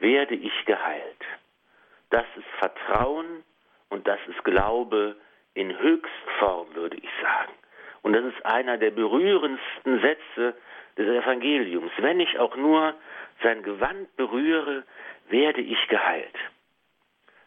werde 0.00 0.34
ich 0.34 0.64
geheilt. 0.64 1.24
Das 2.10 2.26
ist 2.36 2.48
Vertrauen 2.58 3.44
und 3.88 4.06
das 4.06 4.18
ist 4.26 4.42
Glaube 4.44 5.16
in 5.54 5.78
Höchstform, 5.78 6.74
würde 6.74 6.96
ich 6.96 7.08
sagen. 7.22 7.52
Und 8.02 8.14
das 8.14 8.24
ist 8.24 8.44
einer 8.44 8.78
der 8.78 8.90
berührendsten 8.90 10.00
Sätze 10.00 10.54
des 10.96 11.06
Evangeliums. 11.06 11.92
Wenn 11.98 12.20
ich 12.20 12.38
auch 12.38 12.56
nur 12.56 12.94
sein 13.42 13.62
Gewand 13.62 14.14
berühre, 14.16 14.84
werde 15.28 15.60
ich 15.60 15.88
geheilt. 15.88 16.36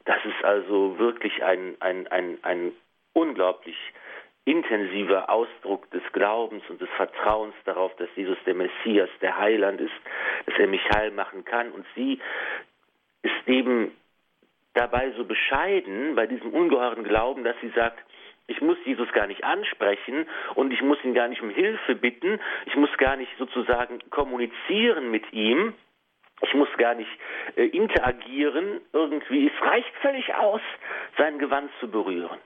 Das 0.05 0.23
ist 0.25 0.43
also 0.43 0.97
wirklich 0.99 1.43
ein, 1.43 1.75
ein, 1.79 2.07
ein, 2.07 2.37
ein 2.43 2.71
unglaublich 3.13 3.77
intensiver 4.45 5.29
Ausdruck 5.29 5.89
des 5.91 6.03
Glaubens 6.11 6.63
und 6.69 6.81
des 6.81 6.89
Vertrauens 6.97 7.55
darauf, 7.65 7.95
dass 7.95 8.09
Jesus 8.15 8.37
der 8.45 8.55
Messias, 8.55 9.09
der 9.21 9.37
Heiland 9.37 9.79
ist, 9.79 9.93
dass 10.45 10.57
er 10.57 10.67
mich 10.67 10.83
heil 10.95 11.11
machen 11.11 11.45
kann. 11.45 11.71
Und 11.71 11.85
sie 11.95 12.19
ist 13.21 13.47
eben 13.47 13.95
dabei 14.73 15.11
so 15.11 15.23
bescheiden 15.23 16.15
bei 16.15 16.27
diesem 16.27 16.53
ungeheuren 16.53 17.03
Glauben, 17.03 17.43
dass 17.43 17.55
sie 17.61 17.69
sagt, 17.69 17.99
ich 18.47 18.59
muss 18.61 18.77
Jesus 18.85 19.09
gar 19.13 19.27
nicht 19.27 19.43
ansprechen 19.43 20.27
und 20.55 20.73
ich 20.73 20.81
muss 20.81 21.01
ihn 21.03 21.13
gar 21.13 21.29
nicht 21.29 21.41
um 21.41 21.49
Hilfe 21.49 21.95
bitten, 21.95 22.39
ich 22.65 22.75
muss 22.75 22.89
gar 22.97 23.15
nicht 23.15 23.31
sozusagen 23.37 23.99
kommunizieren 24.09 25.11
mit 25.11 25.31
ihm, 25.31 25.73
ich 26.41 26.53
muss 26.53 26.67
gar 26.77 26.93
nicht 26.93 27.09
äh, 27.55 27.67
interagieren 27.67 28.81
irgendwie, 28.91 29.47
es 29.47 29.65
reicht 29.65 29.95
völlig 30.01 30.33
aus, 30.35 30.61
sein 31.17 31.39
Gewand 31.39 31.71
zu 31.79 31.89
berühren. 31.89 32.39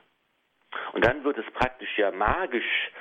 Und 0.94 1.06
dann 1.06 1.24
wird 1.24 1.38
es 1.38 1.46
praktisch 1.54 1.98
ja 1.98 2.12
magisch 2.12 2.92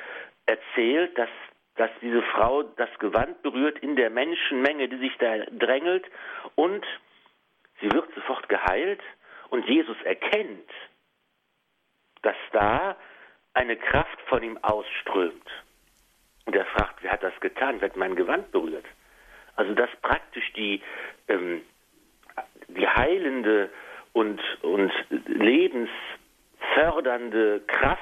erzählt, 0.47 1.17
dass, 1.19 1.29
dass 1.77 1.91
diese 2.01 2.23
Frau 2.23 2.63
das 2.63 2.91
Gewand 2.99 3.43
berührt 3.43 3.79
in 3.81 3.97
der 3.97 4.11
Menschenmenge, 4.11 4.89
die 4.89 4.99
sich 4.99 5.17
da 5.19 5.39
drängelt 5.51 6.05
und 6.55 6.85
sie 7.81 7.91
wird 7.93 8.13
sofort 8.15 8.49
geheilt 8.49 9.01
und 9.51 9.67
Jesus 9.69 9.97
erkennt, 10.03 10.71
dass 12.23 12.37
da 12.53 12.97
eine 13.55 13.77
Kraft 13.77 14.21
von 14.29 14.43
ihm 14.43 14.59
ausströmt. 14.63 15.49
Und 16.45 16.55
er 16.55 16.67
fragt, 16.67 17.03
wer 17.03 17.13
hat 17.13 17.23
das 17.23 17.39
getan? 17.41 17.81
Wer 17.81 17.89
hat 17.89 17.97
mein 17.97 18.15
Gewand 18.15 18.53
berührt? 18.53 18.85
Also 19.57 19.75
dass 19.75 19.91
praktisch 20.03 20.53
die, 20.53 20.83
ähm, 21.29 21.63
die 22.69 22.87
heilende 22.87 23.71
und, 24.13 24.41
und 24.63 24.93
lebens 25.09 25.91
fördernde 27.27 27.61
Kraft 27.67 28.01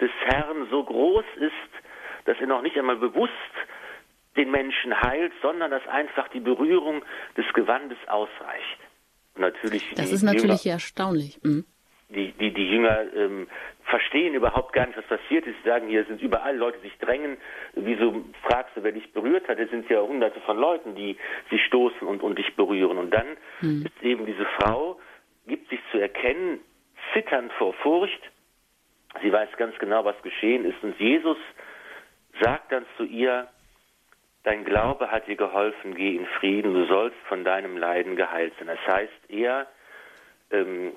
des 0.00 0.10
Herrn 0.24 0.68
so 0.70 0.84
groß 0.84 1.24
ist, 1.36 2.24
dass 2.24 2.38
er 2.40 2.46
noch 2.46 2.62
nicht 2.62 2.76
einmal 2.76 2.96
bewusst 2.96 3.32
den 4.36 4.50
Menschen 4.50 4.98
heilt, 5.00 5.32
sondern 5.42 5.70
dass 5.70 5.86
einfach 5.88 6.28
die 6.28 6.40
Berührung 6.40 7.02
des 7.36 7.44
Gewandes 7.52 7.98
ausreicht. 8.06 8.78
Und 9.34 9.42
natürlich 9.42 9.92
das 9.94 10.12
ist 10.12 10.22
natürlich 10.22 10.64
Jünger, 10.64 10.74
erstaunlich. 10.74 11.38
Mhm. 11.42 11.64
Die, 12.10 12.32
die, 12.32 12.52
die 12.52 12.68
Jünger 12.68 13.02
ähm, 13.14 13.46
verstehen 13.84 14.34
überhaupt 14.34 14.72
gar 14.72 14.86
nicht, 14.86 14.98
was 14.98 15.06
passiert 15.06 15.46
ist. 15.46 15.56
Sie 15.62 15.68
sagen, 15.68 15.88
hier 15.88 16.04
sind 16.06 16.20
überall 16.20 16.56
Leute, 16.56 16.78
die 16.78 16.88
sich 16.88 16.98
drängen. 16.98 17.36
Wieso 17.74 18.24
fragst 18.42 18.76
du, 18.76 18.82
wer 18.82 18.92
dich 18.92 19.12
berührt 19.12 19.46
hat? 19.48 19.58
Es 19.58 19.70
sind 19.70 19.88
ja 19.88 20.00
hunderte 20.00 20.40
von 20.40 20.56
Leuten, 20.56 20.94
die 20.96 21.16
sich 21.50 21.62
stoßen 21.66 22.06
und, 22.06 22.22
und 22.22 22.38
dich 22.38 22.56
berühren. 22.56 22.98
Und 22.98 23.12
dann 23.12 23.36
mhm. 23.60 23.86
ist 23.86 24.02
eben 24.02 24.26
diese 24.26 24.44
Frau, 24.58 24.98
gibt 25.46 25.68
sich 25.70 25.80
zu 25.92 25.98
erkennen, 25.98 26.60
zitternd 27.12 27.52
vor 27.52 27.72
Furcht. 27.74 28.20
Sie 29.22 29.32
weiß 29.32 29.48
ganz 29.56 29.78
genau, 29.78 30.04
was 30.04 30.20
geschehen 30.22 30.64
ist. 30.64 30.82
Und 30.82 30.98
Jesus 30.98 31.36
sagt 32.40 32.72
dann 32.72 32.86
zu 32.96 33.04
ihr, 33.04 33.48
dein 34.44 34.64
Glaube 34.64 35.10
hat 35.10 35.26
dir 35.26 35.36
geholfen, 35.36 35.94
geh 35.94 36.16
in 36.16 36.26
Frieden, 36.38 36.74
du 36.74 36.86
sollst 36.86 37.18
von 37.28 37.44
deinem 37.44 37.76
Leiden 37.76 38.16
geheilt 38.16 38.54
sein. 38.58 38.68
Das 38.68 38.94
heißt, 38.94 39.30
er 39.30 39.66
ähm, 40.50 40.92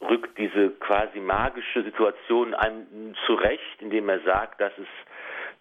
rückt 0.00 0.38
diese 0.38 0.70
quasi 0.70 1.20
magische 1.20 1.82
Situation 1.82 2.54
einem 2.54 3.14
zurecht, 3.26 3.80
indem 3.80 4.08
er 4.08 4.20
sagt, 4.20 4.60
dass 4.60 4.72
es 4.78 4.86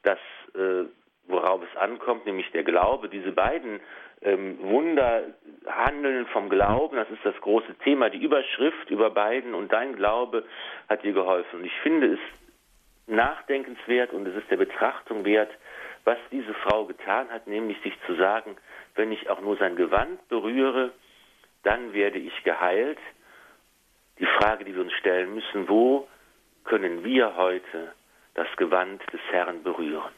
das, 0.04 0.20
äh, 0.56 0.86
worauf 1.28 1.62
es 1.64 1.78
ankommt, 1.78 2.26
nämlich 2.26 2.50
der 2.52 2.64
Glaube. 2.64 3.10
Diese 3.10 3.32
beiden 3.32 3.80
ähm, 4.22 4.58
Wunder 4.62 5.24
handeln 5.68 6.26
vom 6.28 6.50
Glauben, 6.50 6.96
das 6.96 7.10
ist 7.10 7.24
das 7.24 7.40
große 7.42 7.76
Thema, 7.84 8.10
die 8.10 8.24
Überschrift 8.24 8.90
über 8.90 9.10
beiden 9.10 9.54
und 9.54 9.72
dein 9.72 9.96
Glaube 9.96 10.44
hat 10.90 11.04
dir 11.04 11.14
geholfen. 11.14 11.60
Und 11.60 11.66
ich 11.66 11.80
finde 11.82 12.14
es 12.14 12.20
nachdenkenswert 13.08 14.14
und 14.14 14.28
es 14.28 14.36
ist 14.36 14.50
der 14.50 14.58
Betrachtung 14.58 15.24
wert, 15.24 15.52
was 16.04 16.18
diese 16.32 16.54
Frau 16.54 16.86
getan 16.86 17.30
hat, 17.30 17.48
nämlich 17.48 17.80
sich 17.82 17.94
zu 18.06 18.16
sagen, 18.16 18.58
wenn 18.96 19.12
ich 19.12 19.30
auch 19.30 19.42
nur 19.42 19.58
sein 19.58 19.76
Gewand 19.76 20.28
berühre, 20.30 20.92
dann 21.64 21.94
werde 21.94 22.18
ich 22.18 22.44
geheilt. 22.44 23.00
Die 24.20 24.26
Frage, 24.26 24.66
die 24.66 24.74
wir 24.74 24.82
uns 24.82 24.94
stellen 24.94 25.36
müssen, 25.36 25.70
wo 25.70 26.08
können 26.64 27.04
wir 27.04 27.36
heute 27.36 27.94
das 28.34 28.48
Gewand 28.56 29.02
des 29.12 29.22
Herrn 29.32 29.64
berühren? 29.64 30.17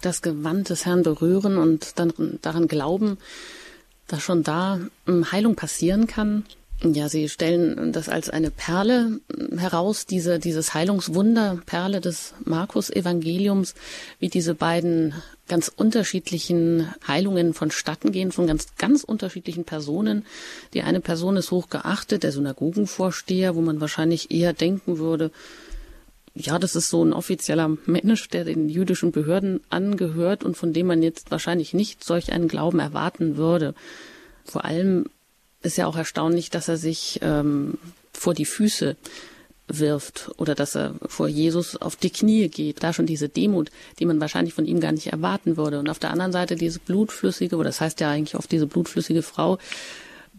Das 0.00 0.22
Gewand 0.22 0.68
des 0.68 0.86
Herrn 0.86 1.02
berühren 1.02 1.56
und 1.56 1.98
dann 1.98 2.12
daran 2.42 2.68
glauben, 2.68 3.18
dass 4.08 4.22
schon 4.22 4.42
da 4.42 4.80
hm, 5.06 5.32
Heilung 5.32 5.56
passieren 5.56 6.06
kann. 6.06 6.44
Ja, 6.82 7.08
Sie 7.08 7.30
stellen 7.30 7.92
das 7.92 8.10
als 8.10 8.28
eine 8.28 8.50
Perle 8.50 9.20
heraus, 9.56 10.04
diese, 10.04 10.38
dieses 10.38 10.74
Heilungswunder, 10.74 11.58
Perle 11.64 12.02
des 12.02 12.34
Markus-Evangeliums, 12.44 13.74
wie 14.18 14.28
diese 14.28 14.54
beiden 14.54 15.14
ganz 15.48 15.72
unterschiedlichen 15.74 16.92
Heilungen 17.06 17.54
vonstatten 17.54 18.12
gehen, 18.12 18.30
von 18.30 18.46
ganz, 18.46 18.76
ganz 18.76 19.04
unterschiedlichen 19.04 19.64
Personen. 19.64 20.26
Die 20.74 20.82
eine 20.82 21.00
Person 21.00 21.38
ist 21.38 21.50
hoch 21.50 21.70
geachtet, 21.70 22.24
der 22.24 22.32
Synagogenvorsteher, 22.32 23.54
wo 23.56 23.62
man 23.62 23.80
wahrscheinlich 23.80 24.30
eher 24.30 24.52
denken 24.52 24.98
würde, 24.98 25.30
ja, 26.36 26.58
das 26.58 26.76
ist 26.76 26.90
so 26.90 27.02
ein 27.02 27.12
offizieller 27.12 27.76
Mensch, 27.86 28.28
der 28.28 28.44
den 28.44 28.68
jüdischen 28.68 29.10
Behörden 29.10 29.60
angehört 29.70 30.44
und 30.44 30.56
von 30.56 30.72
dem 30.72 30.86
man 30.86 31.02
jetzt 31.02 31.30
wahrscheinlich 31.30 31.72
nicht 31.72 32.04
solch 32.04 32.32
einen 32.32 32.48
Glauben 32.48 32.78
erwarten 32.78 33.36
würde. 33.36 33.74
Vor 34.44 34.64
allem 34.64 35.06
ist 35.62 35.78
ja 35.78 35.86
auch 35.86 35.96
erstaunlich, 35.96 36.50
dass 36.50 36.68
er 36.68 36.76
sich 36.76 37.20
ähm, 37.22 37.78
vor 38.12 38.34
die 38.34 38.44
Füße 38.44 38.96
wirft 39.68 40.30
oder 40.36 40.54
dass 40.54 40.76
er 40.76 40.94
vor 41.06 41.26
Jesus 41.26 41.76
auf 41.76 41.96
die 41.96 42.10
Knie 42.10 42.48
geht. 42.48 42.82
Da 42.82 42.92
schon 42.92 43.06
diese 43.06 43.28
Demut, 43.28 43.70
die 43.98 44.04
man 44.04 44.20
wahrscheinlich 44.20 44.54
von 44.54 44.66
ihm 44.66 44.78
gar 44.78 44.92
nicht 44.92 45.08
erwarten 45.08 45.56
würde. 45.56 45.78
Und 45.78 45.88
auf 45.88 45.98
der 45.98 46.10
anderen 46.10 46.32
Seite 46.32 46.54
diese 46.54 46.78
blutflüssige, 46.78 47.56
oder 47.56 47.70
das 47.70 47.80
heißt 47.80 48.00
ja 48.00 48.10
eigentlich 48.10 48.36
oft 48.36 48.52
diese 48.52 48.66
blutflüssige 48.66 49.22
Frau, 49.22 49.58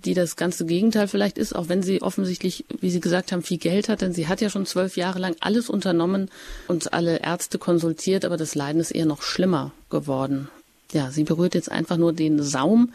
die 0.05 0.13
das 0.13 0.35
ganze 0.35 0.65
Gegenteil 0.65 1.07
vielleicht 1.07 1.37
ist, 1.37 1.55
auch 1.55 1.69
wenn 1.69 1.81
sie 1.81 2.01
offensichtlich, 2.01 2.65
wie 2.81 2.89
Sie 2.89 2.99
gesagt 2.99 3.31
haben, 3.31 3.41
viel 3.41 3.57
Geld 3.57 3.89
hat, 3.89 4.01
denn 4.01 4.13
sie 4.13 4.27
hat 4.27 4.41
ja 4.41 4.49
schon 4.49 4.65
zwölf 4.65 4.97
Jahre 4.97 5.19
lang 5.19 5.35
alles 5.39 5.69
unternommen 5.69 6.29
und 6.67 6.93
alle 6.93 7.19
Ärzte 7.21 7.57
konsultiert, 7.57 8.23
aber 8.25 8.37
das 8.37 8.55
Leiden 8.55 8.79
ist 8.79 8.91
eher 8.91 9.05
noch 9.05 9.21
schlimmer 9.21 9.71
geworden. 9.89 10.49
Ja, 10.91 11.11
sie 11.11 11.23
berührt 11.23 11.55
jetzt 11.55 11.71
einfach 11.71 11.97
nur 11.97 12.13
den 12.13 12.41
Saum 12.41 12.93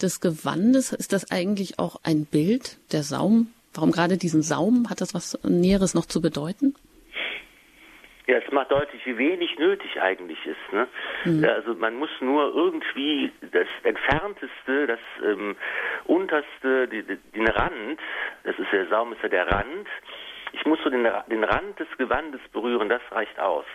des 0.00 0.20
Gewandes, 0.20 0.92
ist 0.92 1.12
das 1.12 1.30
eigentlich 1.30 1.78
auch 1.78 2.00
ein 2.02 2.24
Bild, 2.24 2.76
der 2.92 3.02
Saum? 3.02 3.48
Warum 3.74 3.92
gerade 3.92 4.16
diesen 4.16 4.42
Saum? 4.42 4.88
Hat 4.88 5.00
das 5.00 5.12
was 5.12 5.38
Näheres 5.42 5.94
noch 5.94 6.06
zu 6.06 6.20
bedeuten? 6.20 6.74
Ja, 8.26 8.38
es 8.38 8.50
macht 8.50 8.72
deutlich, 8.72 9.06
wie 9.06 9.18
wenig 9.18 9.56
nötig 9.56 10.02
eigentlich 10.02 10.44
ist. 10.44 10.72
Ne? 10.72 10.88
Mhm. 11.24 11.44
Also 11.44 11.74
man 11.74 11.94
muss 11.94 12.10
nur 12.20 12.54
irgendwie 12.54 13.32
das 13.52 13.68
Entfernteste, 13.84 14.86
das 14.88 14.98
ähm, 15.24 15.56
Unterste, 16.06 16.88
die, 16.88 17.04
den 17.04 17.48
Rand, 17.48 18.00
das 18.42 18.58
ist 18.58 18.72
der 18.72 18.88
Saum, 18.88 19.12
ist 19.12 19.22
ja 19.22 19.28
der 19.28 19.46
Rand, 19.46 19.86
ich 20.52 20.64
muss 20.66 20.78
so 20.82 20.90
den, 20.90 21.06
den 21.28 21.44
Rand 21.44 21.78
des 21.78 21.88
Gewandes 21.98 22.40
berühren, 22.52 22.88
das 22.88 23.02
reicht 23.12 23.38
aus. 23.38 23.66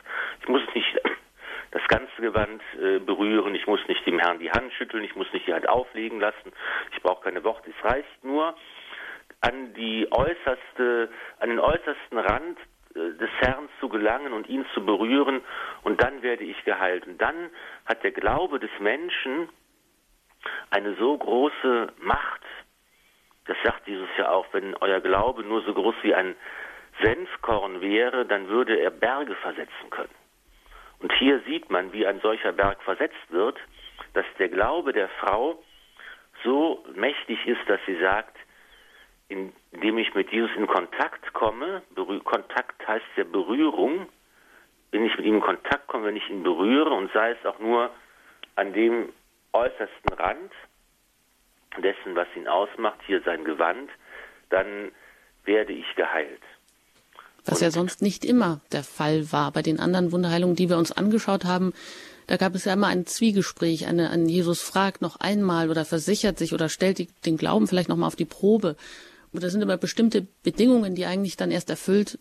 Ich 0.42 0.50
muss 0.50 0.64
nicht 0.74 1.00
das 1.72 1.88
ganze 1.88 2.22
Gewand 2.22 2.62
äh, 2.82 3.00
berühren, 3.00 3.56
ich 3.56 3.68
muss 3.68 3.80
nicht 3.88 4.06
dem 4.06 4.20
Herrn 4.20 4.40
die 4.40 4.52
Hand 4.52 4.74
schütteln, 4.74 5.06
ich 5.06 5.16
muss 5.16 5.32
nicht 5.32 5.48
die 5.48 5.54
Hand 5.54 5.70
auflegen 5.70 6.20
lassen, 6.20 6.52
ich 6.92 7.02
brauche 7.02 7.24
keine 7.24 7.44
Worte, 7.46 7.70
es 7.70 7.90
reicht 7.90 8.24
nur 8.24 8.54
an 9.40 9.74
die 9.76 10.08
äußerste, 10.12 11.10
an 11.40 11.50
den 11.50 11.60
äußersten 11.60 12.18
Rand 12.18 12.58
des 12.96 13.30
Herrn 13.40 13.70
zu 13.80 13.90
gelangen 13.90 14.34
und 14.34 14.48
ihn 14.50 14.66
zu 14.74 14.86
berühren 14.86 15.42
und 15.84 16.02
dann 16.02 16.22
werde 16.22 16.44
ich 16.44 16.64
geheilt. 16.66 17.08
Und 17.08 17.22
dann 17.22 17.50
hat 17.86 18.04
der 18.04 18.12
Glaube 18.12 18.60
des 18.60 18.72
Menschen 18.80 19.50
eine 20.70 20.96
so 20.96 21.18
große 21.18 21.94
Macht, 22.00 22.42
das 23.46 23.58
sagt 23.64 23.88
Jesus 23.88 24.10
ja 24.18 24.32
auch, 24.32 24.46
wenn 24.52 24.76
euer 24.76 25.00
Glaube 25.00 25.44
nur 25.44 25.62
so 25.64 25.74
groß 25.74 25.96
wie 26.04 26.14
ein 26.14 26.36
Senfkorn 27.02 27.82
wäre, 27.82 28.26
dann 28.26 28.48
würde 28.48 28.80
er 28.80 28.92
Berge 28.92 29.36
versetzen 29.36 29.90
können. 29.90 30.14
Und 31.00 31.12
hier 31.14 31.42
sieht 31.48 31.70
man, 31.72 31.92
wie 31.94 32.06
ein 32.06 32.20
solcher 32.22 32.52
Berg 32.52 32.82
versetzt 32.84 33.30
wird, 33.30 33.58
dass 34.14 34.26
der 34.38 34.50
Glaube 34.50 34.94
der 34.94 35.10
Frau 35.20 35.64
so 36.44 36.84
mächtig 36.94 37.46
ist, 37.48 37.62
dass 37.68 37.80
sie 37.86 38.00
sagt, 38.00 38.36
indem 39.32 39.98
ich 39.98 40.14
mit 40.14 40.32
Jesus 40.32 40.52
in 40.56 40.68
Kontakt 40.68 41.34
komme, 41.34 41.82
Kontakt 42.24 42.88
heißt 42.88 43.06
ja 43.16 43.24
Berührung, 43.24 44.08
wenn 44.92 45.06
ich 45.06 45.16
mit 45.18 45.26
ihm 45.26 45.36
in 45.36 45.42
Kontakt 45.42 45.88
komme, 45.88 46.08
wenn 46.08 46.18
ich 46.18 46.30
ihn 46.30 46.44
berühre 46.44 46.92
und 46.92 47.12
sei 47.14 47.32
es 47.32 47.46
auch 47.46 47.60
nur 47.60 47.90
an 48.56 48.74
dem 48.74 49.10
äußersten 49.54 50.14
Rand 50.14 50.52
dessen, 51.82 52.16
was 52.16 52.28
ihn 52.36 52.48
ausmacht, 52.48 53.00
hier 53.08 53.22
sein 53.24 53.46
Gewand, 53.46 53.90
dann 54.50 54.92
werde 55.46 55.74
ich 55.74 55.86
geheilt. 55.96 56.42
Was 57.46 57.60
und 57.60 57.66
ja 57.66 57.72
sonst 57.72 58.02
nicht 58.02 58.26
immer 58.26 58.60
der 58.72 58.84
Fall 58.84 59.32
war. 59.32 59.52
Bei 59.52 59.62
den 59.62 59.80
anderen 59.80 60.12
Wunderheilungen, 60.12 60.56
die 60.56 60.70
wir 60.70 60.78
uns 60.78 60.92
angeschaut 60.92 61.46
haben, 61.46 61.74
da 62.28 62.38
gab 62.38 62.54
es 62.54 62.66
ja 62.66 62.74
immer 62.74 62.88
ein 62.88 63.06
Zwiegespräch. 63.06 63.88
Eine, 63.88 64.10
ein 64.10 64.28
Jesus 64.28 64.62
fragt 64.62 65.02
noch 65.02 65.20
einmal 65.20 65.70
oder 65.70 65.86
versichert 65.86 66.38
sich 66.38 66.54
oder 66.54 66.70
stellt 66.70 67.00
die, 67.00 67.08
den 67.26 67.38
Glauben 67.38 67.68
vielleicht 67.68 67.90
nochmal 67.90 68.08
auf 68.08 68.16
die 68.16 68.26
Probe. 68.26 68.76
Das 69.34 69.52
sind 69.52 69.62
immer 69.62 69.78
bestimmte 69.78 70.28
Bedingungen, 70.44 70.96
die 70.96 71.06
eigentlich 71.06 71.38
dann 71.38 71.52
erst 71.52 71.70
erfüllt 71.70 72.20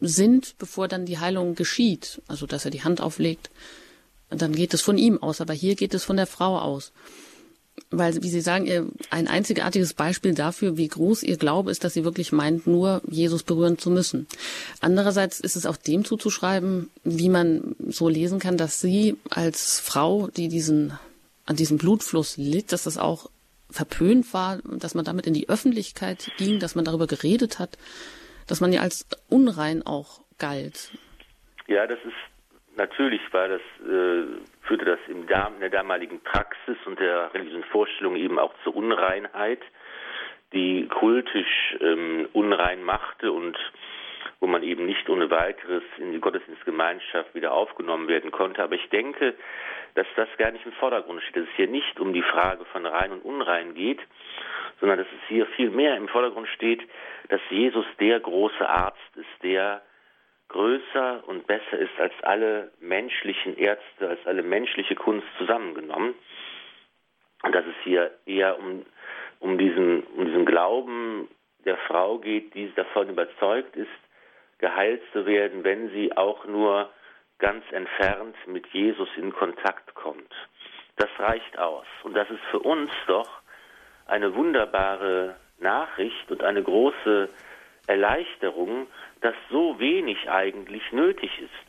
sind, 0.00 0.54
bevor 0.58 0.88
dann 0.88 1.06
die 1.06 1.18
Heilung 1.18 1.54
geschieht. 1.54 2.22
Also, 2.28 2.46
dass 2.46 2.64
er 2.64 2.70
die 2.70 2.84
Hand 2.84 3.00
auflegt. 3.00 3.50
Dann 4.30 4.54
geht 4.54 4.74
es 4.74 4.80
von 4.80 4.98
ihm 4.98 5.22
aus. 5.22 5.40
Aber 5.40 5.52
hier 5.52 5.74
geht 5.74 5.94
es 5.94 6.04
von 6.04 6.16
der 6.16 6.26
Frau 6.26 6.58
aus 6.58 6.92
weil, 7.90 8.22
wie 8.22 8.30
Sie 8.30 8.40
sagen, 8.40 8.92
ein 9.10 9.28
einzigartiges 9.28 9.94
Beispiel 9.94 10.34
dafür, 10.34 10.76
wie 10.76 10.88
groß 10.88 11.22
Ihr 11.22 11.36
Glaube 11.36 11.70
ist, 11.70 11.84
dass 11.84 11.94
sie 11.94 12.04
wirklich 12.04 12.32
meint, 12.32 12.66
nur 12.66 13.02
Jesus 13.08 13.42
berühren 13.42 13.78
zu 13.78 13.90
müssen. 13.90 14.26
Andererseits 14.80 15.40
ist 15.40 15.56
es 15.56 15.66
auch 15.66 15.76
dem 15.76 16.04
zuzuschreiben, 16.04 16.90
wie 17.04 17.28
man 17.28 17.76
so 17.88 18.08
lesen 18.08 18.38
kann, 18.38 18.56
dass 18.56 18.80
sie 18.80 19.16
als 19.28 19.78
Frau, 19.78 20.28
die 20.28 20.48
diesen, 20.48 20.92
an 21.44 21.56
diesem 21.56 21.78
Blutfluss 21.78 22.36
litt, 22.36 22.72
dass 22.72 22.84
das 22.84 22.98
auch 22.98 23.30
verpönt 23.72 24.32
war, 24.32 24.58
dass 24.64 24.94
man 24.94 25.04
damit 25.04 25.26
in 25.26 25.34
die 25.34 25.48
Öffentlichkeit 25.48 26.30
ging, 26.36 26.58
dass 26.58 26.74
man 26.74 26.84
darüber 26.84 27.06
geredet 27.06 27.58
hat, 27.58 27.78
dass 28.46 28.60
man 28.60 28.72
ja 28.72 28.80
als 28.80 29.06
unrein 29.28 29.82
auch 29.84 30.20
galt. 30.38 30.90
Ja, 31.66 31.86
das 31.86 31.98
ist 32.04 32.14
Natürlich 32.76 33.20
war 33.32 33.48
das, 33.48 33.60
äh, 33.86 34.24
führte 34.62 34.84
das 34.86 34.98
in 35.08 35.26
der 35.26 35.68
damaligen 35.70 36.20
Praxis 36.20 36.76
und 36.86 36.98
der 36.98 37.32
religiösen 37.34 37.64
Vorstellung 37.64 38.16
eben 38.16 38.38
auch 38.38 38.54
zur 38.64 38.74
Unreinheit, 38.74 39.60
die 40.52 40.88
kultisch 40.88 41.76
ähm, 41.80 42.28
unrein 42.32 42.82
machte 42.82 43.30
und 43.30 43.58
wo 44.40 44.46
man 44.46 44.62
eben 44.62 44.86
nicht 44.86 45.08
ohne 45.08 45.30
weiteres 45.30 45.82
in 45.98 46.12
die 46.12 46.20
Gottesdienstgemeinschaft 46.20 47.34
wieder 47.34 47.52
aufgenommen 47.52 48.08
werden 48.08 48.30
konnte. 48.30 48.62
Aber 48.62 48.74
ich 48.74 48.88
denke, 48.88 49.34
dass 49.94 50.06
das 50.16 50.28
gar 50.38 50.50
nicht 50.50 50.64
im 50.64 50.72
Vordergrund 50.72 51.22
steht, 51.22 51.36
dass 51.36 51.48
es 51.48 51.56
hier 51.56 51.68
nicht 51.68 52.00
um 52.00 52.12
die 52.12 52.22
Frage 52.22 52.64
von 52.66 52.86
rein 52.86 53.12
und 53.12 53.24
unrein 53.24 53.74
geht, 53.74 54.00
sondern 54.80 54.98
dass 54.98 55.06
es 55.06 55.28
hier 55.28 55.46
viel 55.46 55.70
mehr 55.70 55.96
im 55.96 56.08
Vordergrund 56.08 56.48
steht, 56.48 56.82
dass 57.28 57.40
Jesus 57.50 57.86
der 58.00 58.20
große 58.20 58.68
Arzt 58.68 59.16
ist, 59.16 59.42
der 59.42 59.82
größer 60.48 61.22
und 61.26 61.46
besser 61.46 61.78
ist 61.78 61.98
als 61.98 62.12
alle 62.22 62.70
menschlichen 62.80 63.56
Ärzte, 63.56 64.08
als 64.08 64.26
alle 64.26 64.42
menschliche 64.42 64.94
Kunst 64.94 65.26
zusammengenommen. 65.38 66.14
Und 67.42 67.54
dass 67.54 67.64
es 67.66 67.74
hier 67.82 68.12
eher 68.26 68.58
um, 68.58 68.84
um, 69.40 69.58
diesen, 69.58 70.02
um 70.04 70.26
diesen 70.26 70.44
Glauben 70.44 71.28
der 71.64 71.76
Frau 71.76 72.18
geht, 72.18 72.54
die 72.54 72.72
davon 72.74 73.08
überzeugt 73.08 73.76
ist, 73.76 73.88
geheilt 74.58 75.02
zu 75.12 75.26
werden, 75.26 75.64
wenn 75.64 75.90
sie 75.90 76.16
auch 76.16 76.44
nur 76.46 76.90
ganz 77.42 77.64
entfernt 77.72 78.36
mit 78.46 78.68
Jesus 78.68 79.08
in 79.16 79.32
Kontakt 79.32 79.94
kommt. 79.94 80.32
Das 80.96 81.10
reicht 81.18 81.58
aus. 81.58 81.86
Und 82.04 82.14
das 82.14 82.30
ist 82.30 82.42
für 82.52 82.60
uns 82.60 82.90
doch 83.08 83.28
eine 84.06 84.34
wunderbare 84.36 85.34
Nachricht 85.58 86.30
und 86.30 86.44
eine 86.44 86.62
große 86.62 87.28
Erleichterung, 87.88 88.86
dass 89.22 89.34
so 89.50 89.78
wenig 89.80 90.30
eigentlich 90.30 90.92
nötig 90.92 91.36
ist. 91.40 91.66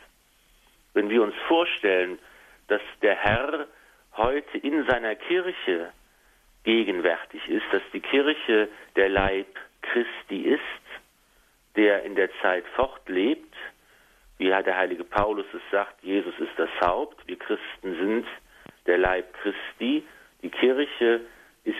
Wenn 0.93 1.09
wir 1.09 1.23
uns 1.23 1.35
vorstellen, 1.47 2.19
dass 2.67 2.81
der 3.01 3.15
Herr 3.15 3.67
heute 4.15 4.59
in 4.59 4.85
seiner 4.87 5.15
Kirche 5.15 5.91
gegenwärtig 6.63 7.49
ist, 7.49 7.65
dass 7.71 7.81
die 7.93 7.99
Kirche 7.99 8.69
der 8.95 9.09
Leib 9.09 9.47
Christi 9.81 10.43
ist, 10.43 10.61
der 11.75 12.03
in 12.03 12.13
der 12.13 12.29
Zeit 12.41 12.65
fortlebt, 12.75 13.55
wie 14.43 14.49
der 14.49 14.75
heilige 14.75 15.05
Paulus 15.05 15.45
es 15.53 15.61
sagt, 15.71 16.03
Jesus 16.03 16.33
ist 16.37 16.51
das 16.57 16.69
Haupt, 16.81 17.25
wir 17.27 17.39
Christen 17.39 17.95
sind 17.97 18.25
der 18.85 18.97
Leib 18.97 19.33
Christi, 19.35 20.03
die 20.41 20.49
Kirche 20.49 21.21
ist 21.63 21.77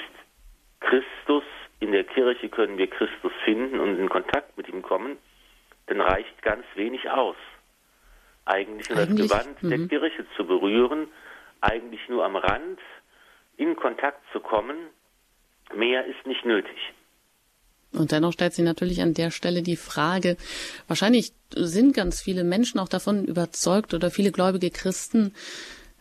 Christus, 0.80 1.44
in 1.82 1.92
der 1.92 2.06
Kirche 2.06 2.48
können 2.48 2.78
wir 2.78 2.88
Christus 2.88 3.34
finden 3.44 3.82
und 3.82 4.00
in 4.00 4.08
Kontakt 4.08 4.56
mit 4.56 4.70
ihm 4.70 4.82
kommen, 4.82 5.18
dann 5.88 6.00
reicht 6.00 6.42
ganz 6.42 6.64
wenig 6.76 7.10
aus. 7.10 7.36
Eigentlich 8.46 8.90
nur 8.90 9.06
das 9.06 9.10
Gewand 9.10 9.58
der 9.62 9.80
mhm. 9.80 9.90
Kirche 9.90 10.26
zu 10.38 10.46
berühren, 10.46 11.10
eigentlich 11.60 12.08
nur 12.08 12.24
am 12.24 12.38
Rand 12.38 12.80
in 13.58 13.76
Kontakt 13.76 14.22
zu 14.32 14.40
kommen, 14.40 14.78
mehr 15.76 16.06
ist 16.06 16.26
nicht 16.26 16.46
nötig. 16.46 16.94
Und 17.94 18.12
dennoch 18.12 18.34
stellt 18.34 18.54
sich 18.54 18.66
natürlich 18.66 19.02
an 19.02 19.14
der 19.14 19.32
Stelle 19.32 19.62
die 19.62 19.76
Frage, 19.76 20.38
wahrscheinlich 20.88 21.34
sind 21.56 21.94
ganz 21.94 22.22
viele 22.22 22.44
Menschen 22.44 22.80
auch 22.80 22.90
davon 22.90 23.26
überzeugt 23.26 23.94
oder 23.94 24.10
viele 24.10 24.32
gläubige 24.32 24.72
Christen, 24.72 25.34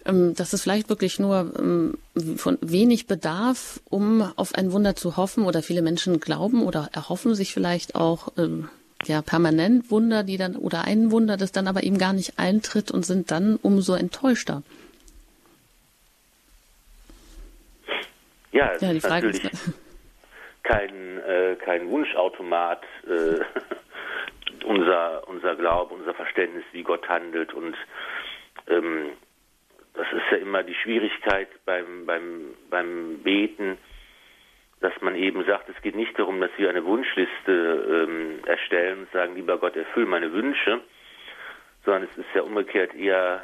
ähm, 0.04 0.34
dass 0.34 0.52
es 0.52 0.62
vielleicht 0.62 0.88
wirklich 0.88 1.18
nur 1.18 1.52
ähm, 1.58 1.98
von 2.36 2.58
wenig 2.60 3.06
bedarf, 3.06 3.80
um 3.88 4.22
auf 4.36 4.54
ein 4.54 4.72
Wunder 4.72 4.96
zu 4.96 5.16
hoffen 5.16 5.44
oder 5.44 5.62
viele 5.62 5.82
Menschen 5.82 6.18
glauben 6.18 6.62
oder 6.62 6.88
erhoffen 6.92 7.34
sich 7.34 7.52
vielleicht 7.52 7.94
auch 7.94 8.32
ähm, 8.38 8.68
ja 9.06 9.22
permanent 9.22 9.90
Wunder, 9.90 10.22
die 10.22 10.38
dann 10.38 10.56
oder 10.56 10.84
ein 10.84 11.10
Wunder, 11.10 11.36
das 11.36 11.52
dann 11.52 11.68
aber 11.68 11.82
eben 11.82 11.98
gar 11.98 12.14
nicht 12.14 12.38
eintritt 12.38 12.90
und 12.90 13.04
sind 13.04 13.30
dann 13.30 13.56
umso 13.56 13.94
enttäuschter. 13.94 14.62
Ja, 18.52 18.72
ja, 18.80 18.92
die 18.92 19.00
Frage 19.00 19.26
natürlich 19.28 19.52
ist, 19.52 19.60
kein, 20.62 21.18
äh, 21.22 21.56
kein 21.56 21.88
Wunschautomat, 21.88 22.82
äh, 23.06 23.40
unser, 24.64 25.26
unser 25.28 25.56
Glaube, 25.56 25.94
unser 25.94 26.14
Verständnis, 26.14 26.64
wie 26.72 26.82
Gott 26.82 27.08
handelt. 27.08 27.52
Und 27.52 27.76
ähm, 28.68 29.10
das 29.94 30.06
ist 30.12 30.30
ja 30.30 30.38
immer 30.38 30.62
die 30.62 30.74
Schwierigkeit 30.74 31.48
beim, 31.64 32.06
beim, 32.06 32.54
beim 32.70 33.18
Beten, 33.22 33.78
dass 34.80 34.92
man 35.00 35.14
eben 35.14 35.44
sagt, 35.44 35.68
es 35.68 35.80
geht 35.82 35.94
nicht 35.94 36.18
darum, 36.18 36.40
dass 36.40 36.50
wir 36.56 36.68
eine 36.68 36.84
Wunschliste 36.84 38.06
ähm, 38.08 38.40
erstellen 38.46 39.00
und 39.00 39.12
sagen, 39.12 39.36
lieber 39.36 39.58
Gott, 39.58 39.76
erfüll 39.76 40.06
meine 40.06 40.32
Wünsche, 40.32 40.80
sondern 41.84 42.04
es 42.04 42.18
ist 42.18 42.34
ja 42.34 42.42
umgekehrt 42.42 42.94
eher, 42.94 43.42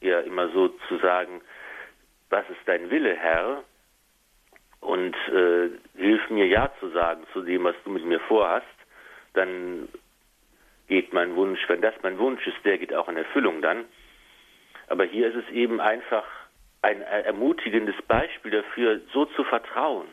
eher 0.00 0.24
immer 0.24 0.48
so 0.50 0.68
zu 0.88 0.98
sagen, 0.98 1.40
was 2.30 2.48
ist 2.50 2.60
dein 2.66 2.90
Wille, 2.90 3.14
Herr? 3.16 3.64
Und 4.80 5.16
äh, 5.28 5.70
hilf 5.96 6.30
mir 6.30 6.46
Ja 6.46 6.70
zu 6.80 6.90
sagen 6.90 7.24
zu 7.32 7.42
dem, 7.42 7.64
was 7.64 7.74
du 7.84 7.90
mit 7.90 8.04
mir 8.04 8.20
vorhast, 8.20 8.66
dann 9.34 9.88
geht 10.88 11.12
mein 11.12 11.34
Wunsch, 11.34 11.60
wenn 11.68 11.80
das 11.80 11.94
mein 12.02 12.18
Wunsch 12.18 12.46
ist, 12.46 12.64
der 12.64 12.78
geht 12.78 12.94
auch 12.94 13.08
in 13.08 13.16
Erfüllung 13.16 13.60
dann. 13.62 13.84
Aber 14.88 15.04
hier 15.04 15.28
ist 15.28 15.36
es 15.36 15.52
eben 15.52 15.80
einfach 15.80 16.24
ein 16.82 17.02
ermutigendes 17.02 17.96
Beispiel 18.06 18.52
dafür, 18.52 19.00
so 19.12 19.24
zu 19.24 19.42
vertrauen 19.44 20.06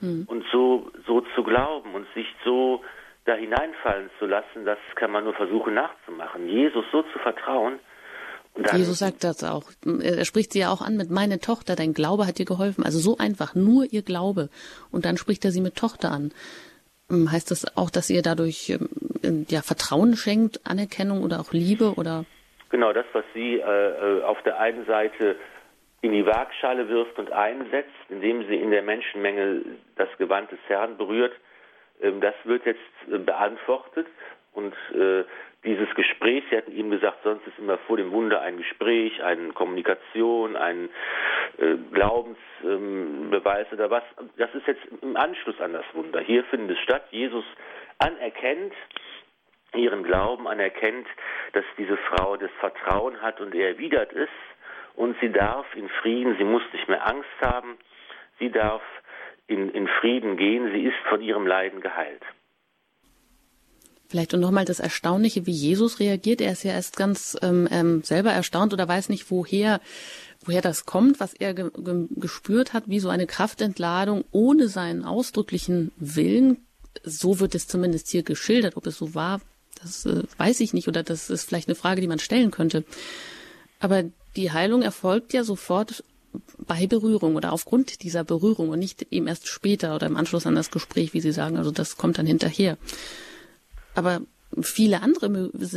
hm. 0.00 0.24
und 0.26 0.44
so, 0.52 0.90
so 1.06 1.22
zu 1.34 1.42
glauben 1.42 1.94
und 1.94 2.06
sich 2.14 2.26
so 2.44 2.84
da 3.24 3.34
hineinfallen 3.34 4.10
zu 4.18 4.26
lassen, 4.26 4.66
das 4.66 4.78
kann 4.96 5.10
man 5.10 5.24
nur 5.24 5.32
versuchen 5.32 5.72
nachzumachen. 5.72 6.46
Jesus 6.46 6.84
so 6.92 7.02
zu 7.04 7.18
vertrauen, 7.20 7.78
Jesus 8.72 9.00
sagt 9.00 9.24
das 9.24 9.42
auch. 9.42 9.64
Er 10.00 10.24
spricht 10.24 10.52
sie 10.52 10.60
ja 10.60 10.70
auch 10.70 10.80
an 10.80 10.96
mit 10.96 11.10
meine 11.10 11.40
Tochter, 11.40 11.74
dein 11.74 11.92
Glaube 11.92 12.26
hat 12.26 12.38
dir 12.38 12.44
geholfen. 12.44 12.84
Also 12.84 12.98
so 12.98 13.18
einfach, 13.18 13.54
nur 13.54 13.84
ihr 13.90 14.02
Glaube. 14.02 14.48
Und 14.92 15.04
dann 15.04 15.16
spricht 15.16 15.44
er 15.44 15.50
sie 15.50 15.60
mit 15.60 15.76
Tochter 15.76 16.12
an. 16.12 16.32
Ähm, 17.10 17.30
heißt 17.30 17.50
das 17.50 17.76
auch, 17.76 17.90
dass 17.90 18.10
ihr 18.10 18.22
dadurch 18.22 18.70
ähm, 18.70 19.46
ja, 19.48 19.62
Vertrauen 19.62 20.14
schenkt, 20.16 20.60
Anerkennung 20.64 21.22
oder 21.22 21.40
auch 21.40 21.52
Liebe 21.52 21.94
oder? 21.94 22.24
Genau, 22.70 22.92
das, 22.92 23.06
was 23.12 23.24
sie 23.34 23.60
äh, 23.60 23.60
äh, 23.60 24.22
auf 24.22 24.40
der 24.42 24.58
einen 24.60 24.86
Seite 24.86 25.36
in 26.00 26.12
die 26.12 26.26
Waagschale 26.26 26.88
wirft 26.88 27.18
und 27.18 27.32
einsetzt, 27.32 27.90
indem 28.08 28.46
sie 28.46 28.56
in 28.56 28.70
der 28.70 28.82
Menschenmenge 28.82 29.62
das 29.96 30.08
Gewand 30.18 30.52
des 30.52 30.58
Herrn 30.68 30.96
berührt, 30.96 31.32
ähm, 32.00 32.20
das 32.20 32.34
wird 32.44 32.66
jetzt 32.66 32.80
äh, 33.10 33.18
beantwortet 33.18 34.06
und 34.52 34.74
äh, 34.94 35.24
dieses 35.64 35.92
Gespräch, 35.94 36.44
Sie 36.50 36.56
hatten 36.56 36.72
ihm 36.72 36.90
gesagt, 36.90 37.18
sonst 37.24 37.46
ist 37.46 37.58
immer 37.58 37.78
vor 37.78 37.96
dem 37.96 38.12
Wunder 38.12 38.40
ein 38.40 38.56
Gespräch, 38.56 39.22
eine 39.22 39.52
Kommunikation, 39.52 40.56
ein 40.56 40.88
äh, 41.58 41.76
Glaubensbeweis 41.92 43.66
ähm, 43.70 43.72
oder 43.72 43.90
was. 43.90 44.02
Das 44.36 44.54
ist 44.54 44.66
jetzt 44.66 44.82
im 45.02 45.16
Anschluss 45.16 45.60
an 45.60 45.72
das 45.72 45.84
Wunder. 45.94 46.20
Hier 46.20 46.44
findet 46.44 46.76
es 46.76 46.82
statt. 46.82 47.04
Jesus 47.10 47.44
anerkennt 47.98 48.74
ihren 49.74 50.04
Glauben, 50.04 50.46
anerkennt, 50.46 51.06
dass 51.52 51.64
diese 51.78 51.96
Frau 51.96 52.36
das 52.36 52.50
Vertrauen 52.60 53.20
hat 53.20 53.40
und 53.40 53.54
er 53.54 53.70
erwidert 53.70 54.12
es 54.12 54.28
und 54.96 55.16
sie 55.20 55.30
darf 55.30 55.66
in 55.74 55.88
Frieden, 55.88 56.36
sie 56.38 56.44
muss 56.44 56.62
nicht 56.72 56.88
mehr 56.88 57.06
Angst 57.06 57.28
haben, 57.40 57.76
sie 58.38 58.50
darf 58.50 58.82
in, 59.46 59.70
in 59.70 59.88
Frieden 59.88 60.36
gehen, 60.36 60.70
sie 60.72 60.84
ist 60.84 60.96
von 61.08 61.20
ihrem 61.20 61.46
Leiden 61.46 61.80
geheilt. 61.80 62.22
Vielleicht 64.08 64.34
und 64.34 64.40
nochmal 64.40 64.64
das 64.64 64.80
Erstaunliche, 64.80 65.46
wie 65.46 65.52
Jesus 65.52 65.98
reagiert. 65.98 66.40
Er 66.40 66.52
ist 66.52 66.62
ja 66.62 66.72
erst 66.72 66.96
ganz 66.96 67.36
ähm, 67.42 67.68
ähm, 67.70 68.02
selber 68.02 68.32
erstaunt 68.32 68.72
oder 68.72 68.86
weiß 68.86 69.08
nicht, 69.08 69.30
woher, 69.30 69.80
woher 70.44 70.60
das 70.60 70.84
kommt, 70.84 71.20
was 71.20 71.34
er 71.34 71.54
ge 71.54 71.70
ge 71.76 72.06
gespürt 72.16 72.72
hat, 72.72 72.84
wie 72.86 73.00
so 73.00 73.08
eine 73.08 73.26
Kraftentladung 73.26 74.24
ohne 74.30 74.68
seinen 74.68 75.04
ausdrücklichen 75.04 75.90
Willen. 75.96 76.58
So 77.02 77.40
wird 77.40 77.54
es 77.54 77.66
zumindest 77.66 78.08
hier 78.08 78.22
geschildert. 78.22 78.76
Ob 78.76 78.86
es 78.86 78.98
so 78.98 79.14
war, 79.14 79.40
das 79.80 80.06
äh, 80.06 80.22
weiß 80.36 80.60
ich 80.60 80.74
nicht 80.74 80.86
oder 80.86 81.02
das 81.02 81.30
ist 81.30 81.44
vielleicht 81.44 81.68
eine 81.68 81.74
Frage, 81.74 82.00
die 82.00 82.06
man 82.06 82.18
stellen 82.18 82.50
könnte. 82.50 82.84
Aber 83.80 84.04
die 84.36 84.52
Heilung 84.52 84.82
erfolgt 84.82 85.32
ja 85.32 85.44
sofort 85.44 86.04
bei 86.58 86.86
Berührung 86.86 87.36
oder 87.36 87.52
aufgrund 87.52 88.02
dieser 88.02 88.24
Berührung 88.24 88.70
und 88.70 88.78
nicht 88.78 89.06
eben 89.10 89.28
erst 89.28 89.46
später 89.48 89.94
oder 89.94 90.06
im 90.06 90.16
Anschluss 90.16 90.46
an 90.46 90.54
das 90.54 90.70
Gespräch, 90.70 91.14
wie 91.14 91.20
Sie 91.20 91.32
sagen. 91.32 91.56
Also 91.56 91.70
das 91.70 91.96
kommt 91.96 92.18
dann 92.18 92.26
hinterher. 92.26 92.76
Aber 93.94 94.20
viele 94.62 95.02
andere 95.02 95.26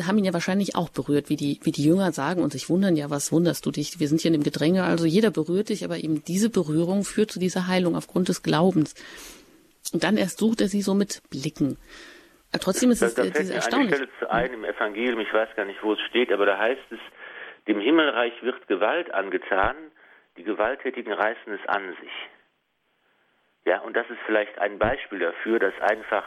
haben 0.06 0.18
ihn 0.18 0.26
ja 0.26 0.34
wahrscheinlich 0.34 0.76
auch 0.76 0.90
berührt, 0.90 1.30
wie 1.30 1.36
die, 1.36 1.60
wie 1.64 1.72
die 1.72 1.84
Jünger 1.84 2.12
sagen 2.12 2.42
und 2.44 2.52
sich 2.52 2.70
wundern, 2.70 2.96
ja, 2.96 3.10
was 3.10 3.32
wunderst 3.32 3.66
du 3.66 3.72
dich? 3.72 4.00
Wir 4.00 4.08
sind 4.08 4.22
hier 4.22 4.30
in 4.30 4.40
dem 4.40 4.44
Gedränge, 4.44 4.84
also 4.84 5.06
jeder 5.06 5.32
berührt 5.32 5.70
dich, 5.70 5.84
aber 5.84 5.98
eben 5.98 6.24
diese 6.24 6.50
Berührung 6.50 7.04
führt 7.04 7.32
zu 7.32 7.40
dieser 7.40 7.68
Heilung 7.68 7.96
aufgrund 7.96 8.30
des 8.30 8.44
Glaubens. 8.44 8.94
Und 9.94 10.04
dann 10.04 10.18
erst 10.18 10.40
sucht 10.40 10.62
er 10.62 10.68
sie 10.68 10.82
so 10.82 10.94
mit 10.94 11.22
Blicken. 11.30 11.78
Aber 12.52 12.60
trotzdem 12.60 12.92
ist 12.92 13.02
es 13.02 13.16
da 13.16 13.24
diese 13.24 13.54
erstaunlich. 13.54 13.96
Stelle 13.96 14.10
zu 14.20 14.30
ein 14.30 14.54
im 14.54 14.64
Evangelium, 14.64 15.20
ich 15.20 15.34
weiß 15.34 15.50
gar 15.56 15.66
nicht, 15.66 15.84
wo 15.84 15.94
es 15.94 16.00
steht, 16.10 16.32
aber 16.32 16.46
da 16.46 16.58
heißt 16.58 16.92
es, 16.92 17.00
dem 17.68 17.80
Himmelreich 17.80 18.34
wird 18.42 18.68
Gewalt 18.68 19.14
angetan, 19.14 19.76
die 20.38 20.44
Gewalttätigen 20.44 21.12
reißen 21.12 21.54
es 21.54 21.68
an 21.68 21.96
sich. 22.02 22.12
Ja, 23.66 23.82
und 23.82 23.96
das 23.98 24.10
ist 24.10 24.20
vielleicht 24.26 24.58
ein 24.60 24.80
Beispiel 24.80 25.20
dafür, 25.20 25.60
dass 25.60 25.74
einfach 25.82 26.24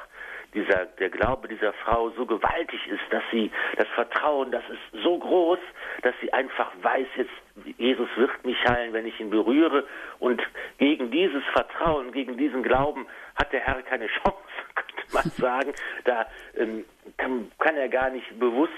dieser, 0.55 0.87
der 0.87 1.11
Glaube 1.11 1.49
dieser 1.49 1.73
Frau 1.73 2.11
so 2.11 2.27
gewaltig 2.27 2.81
ist, 2.89 3.03
dass 3.11 3.23
sie, 3.31 3.51
das 3.77 3.89
Vertrauen, 3.89 4.51
das 4.51 4.65
ist 4.69 5.03
so 5.03 5.19
groß, 5.19 5.59
dass 6.03 6.15
sie 6.21 6.33
einfach 6.33 6.71
weiß, 6.83 7.07
jetzt, 7.17 7.79
Jesus 7.79 8.09
wird 8.17 8.45
mich 8.45 8.57
heilen, 8.67 8.93
wenn 8.93 9.07
ich 9.07 9.19
ihn 9.21 9.31
berühre. 9.31 9.87
Und 10.19 10.43
gegen 10.79 11.11
dieses 11.11 11.45
Vertrauen, 11.53 12.13
gegen 12.13 12.37
diesen 12.37 12.63
Glauben 12.63 13.07
hat 13.37 13.53
der 13.53 13.61
Herr 13.61 13.83
keine 13.83 14.07
Chance, 14.07 14.39
könnte 14.75 15.15
man 15.15 15.23
sagen. 15.37 15.73
Da 16.05 16.27
ähm, 16.57 16.85
kann, 17.17 17.51
kann, 17.59 17.77
er 17.77 17.89
gar 17.89 18.11
nicht 18.11 18.39
bewusst 18.39 18.73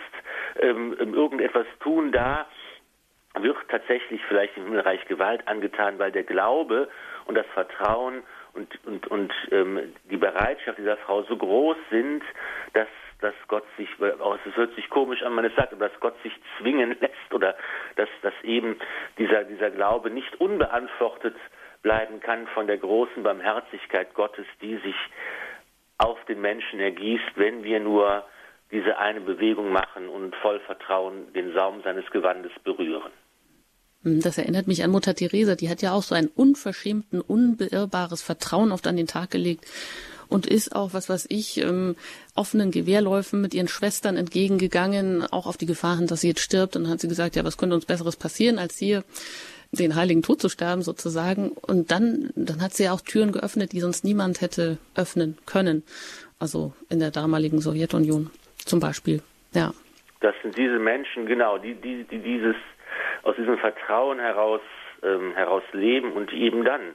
ähm, 0.60 0.94
irgendetwas 0.98 1.66
tun. 1.80 2.12
Da 2.12 2.46
wird 3.34 3.56
tatsächlich 3.68 4.20
vielleicht 4.28 4.56
im 4.56 4.64
Himmelreich 4.64 5.06
Gewalt 5.06 5.46
angetan, 5.48 5.98
weil 5.98 6.12
der 6.12 6.24
Glaube 6.24 6.88
und 7.26 7.34
das 7.34 7.46
Vertrauen 7.54 8.22
und, 8.54 8.86
und, 8.86 9.06
und 9.08 9.32
ähm, 9.50 9.94
die 10.10 10.16
Bereitschaft 10.16 10.78
dieser 10.78 10.96
Frau 10.98 11.22
so 11.22 11.36
groß 11.36 11.76
sind, 11.90 12.22
dass, 12.74 12.88
dass 13.20 13.34
Gott 13.48 13.64
sich, 13.76 13.88
oh, 13.98 14.36
es 14.46 14.56
hört 14.56 14.74
sich 14.74 14.88
komisch 14.90 15.22
an, 15.22 15.34
man 15.34 15.44
es 15.44 15.54
sagt, 15.54 15.72
aber 15.72 15.88
dass 15.88 16.00
Gott 16.00 16.14
sich 16.22 16.32
zwingen 16.58 16.96
lässt 17.00 17.32
oder 17.32 17.56
dass, 17.96 18.08
dass 18.22 18.34
eben 18.42 18.76
dieser, 19.18 19.44
dieser 19.44 19.70
Glaube 19.70 20.10
nicht 20.10 20.40
unbeantwortet 20.40 21.36
bleiben 21.82 22.20
kann 22.20 22.46
von 22.48 22.66
der 22.66 22.78
großen 22.78 23.22
Barmherzigkeit 23.22 24.14
Gottes, 24.14 24.46
die 24.60 24.76
sich 24.76 24.96
auf 25.98 26.22
den 26.26 26.40
Menschen 26.40 26.80
ergießt, 26.80 27.32
wenn 27.36 27.64
wir 27.64 27.80
nur 27.80 28.24
diese 28.70 28.98
eine 28.98 29.20
Bewegung 29.20 29.70
machen 29.70 30.08
und 30.08 30.34
voll 30.36 30.58
Vertrauen 30.60 31.32
den 31.32 31.52
Saum 31.52 31.82
seines 31.82 32.10
Gewandes 32.10 32.52
berühren. 32.64 33.12
Hm, 34.04 34.20
das 34.20 34.38
erinnert 34.38 34.66
mich 34.66 34.82
an 34.84 34.90
Mutter 34.90 35.14
Teresa, 35.14 35.54
die 35.54 35.68
hat 35.68 35.82
ja 35.82 35.92
auch 35.92 36.02
so 36.02 36.14
ein 36.14 36.28
unverschämten, 36.28 37.20
unbeirrbares 37.20 38.22
Vertrauen 38.22 38.72
oft 38.72 38.86
an 38.86 38.96
den 38.96 39.06
Tag 39.06 39.30
gelegt 39.30 39.66
und 40.32 40.46
ist 40.46 40.74
auch, 40.74 40.94
was 40.94 41.08
weiß 41.08 41.26
ich, 41.28 41.58
ähm, 41.58 41.94
offenen 42.34 42.70
Gewehrläufen 42.70 43.40
mit 43.40 43.52
ihren 43.54 43.68
Schwestern 43.68 44.16
entgegengegangen, 44.16 45.24
auch 45.30 45.46
auf 45.46 45.58
die 45.58 45.66
Gefahren, 45.66 46.06
dass 46.06 46.22
sie 46.22 46.28
jetzt 46.28 46.40
stirbt. 46.40 46.74
Und 46.74 46.84
dann 46.84 46.92
hat 46.92 47.00
sie 47.00 47.08
gesagt, 47.08 47.36
ja, 47.36 47.44
was 47.44 47.58
könnte 47.58 47.74
uns 47.74 47.84
Besseres 47.84 48.16
passieren, 48.16 48.58
als 48.58 48.78
hier 48.78 49.04
den 49.72 49.94
heiligen 49.94 50.22
Tod 50.22 50.40
zu 50.40 50.48
sterben 50.48 50.82
sozusagen. 50.82 51.50
Und 51.50 51.90
dann, 51.90 52.30
dann 52.34 52.62
hat 52.62 52.74
sie 52.74 52.88
auch 52.88 53.00
Türen 53.00 53.32
geöffnet, 53.32 53.72
die 53.72 53.80
sonst 53.80 54.04
niemand 54.04 54.40
hätte 54.40 54.78
öffnen 54.94 55.36
können. 55.46 55.82
Also 56.38 56.72
in 56.88 56.98
der 56.98 57.10
damaligen 57.10 57.60
Sowjetunion 57.60 58.30
zum 58.56 58.80
Beispiel. 58.80 59.22
Ja. 59.54 59.72
Das 60.20 60.34
sind 60.42 60.56
diese 60.56 60.78
Menschen, 60.78 61.26
genau, 61.26 61.58
die, 61.58 61.74
die, 61.74 62.04
die 62.04 62.18
dieses 62.18 62.56
aus 63.22 63.36
diesem 63.36 63.58
Vertrauen 63.58 64.18
heraus 64.18 64.60
ähm, 65.02 65.34
heraus 65.34 65.62
leben 65.72 66.12
und 66.12 66.32
eben 66.32 66.64
dann 66.64 66.94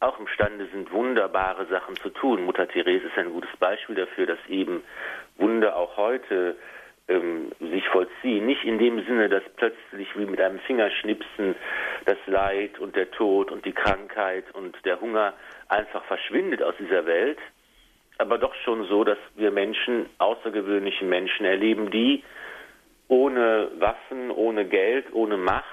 auch 0.00 0.18
imstande 0.18 0.66
sind, 0.72 0.90
wunderbare 0.92 1.66
Sachen 1.66 1.96
zu 1.96 2.10
tun. 2.10 2.44
Mutter 2.44 2.66
Therese 2.68 3.06
ist 3.06 3.18
ein 3.18 3.32
gutes 3.32 3.54
Beispiel 3.58 3.94
dafür, 3.94 4.26
dass 4.26 4.38
eben 4.48 4.82
Wunder 5.36 5.76
auch 5.76 5.96
heute 5.96 6.56
ähm, 7.08 7.52
sich 7.60 7.86
vollziehen. 7.88 8.46
Nicht 8.46 8.64
in 8.64 8.78
dem 8.78 9.04
Sinne, 9.04 9.28
dass 9.28 9.44
plötzlich 9.56 10.08
wie 10.16 10.26
mit 10.26 10.40
einem 10.40 10.58
Fingerschnipsen 10.60 11.54
das 12.04 12.18
Leid 12.26 12.78
und 12.80 12.96
der 12.96 13.10
Tod 13.12 13.52
und 13.52 13.64
die 13.64 13.72
Krankheit 13.72 14.44
und 14.54 14.76
der 14.84 15.00
Hunger 15.00 15.34
einfach 15.68 16.04
verschwindet 16.04 16.62
aus 16.62 16.74
dieser 16.78 17.06
Welt, 17.06 17.38
aber 18.18 18.38
doch 18.38 18.54
schon 18.64 18.84
so, 18.86 19.04
dass 19.04 19.18
wir 19.36 19.50
Menschen, 19.50 20.06
außergewöhnliche 20.18 21.04
Menschen 21.04 21.46
erleben, 21.46 21.90
die 21.90 22.22
ohne 23.08 23.70
Waffen, 23.78 24.30
ohne 24.30 24.66
Geld, 24.66 25.12
ohne 25.12 25.36
Macht, 25.36 25.66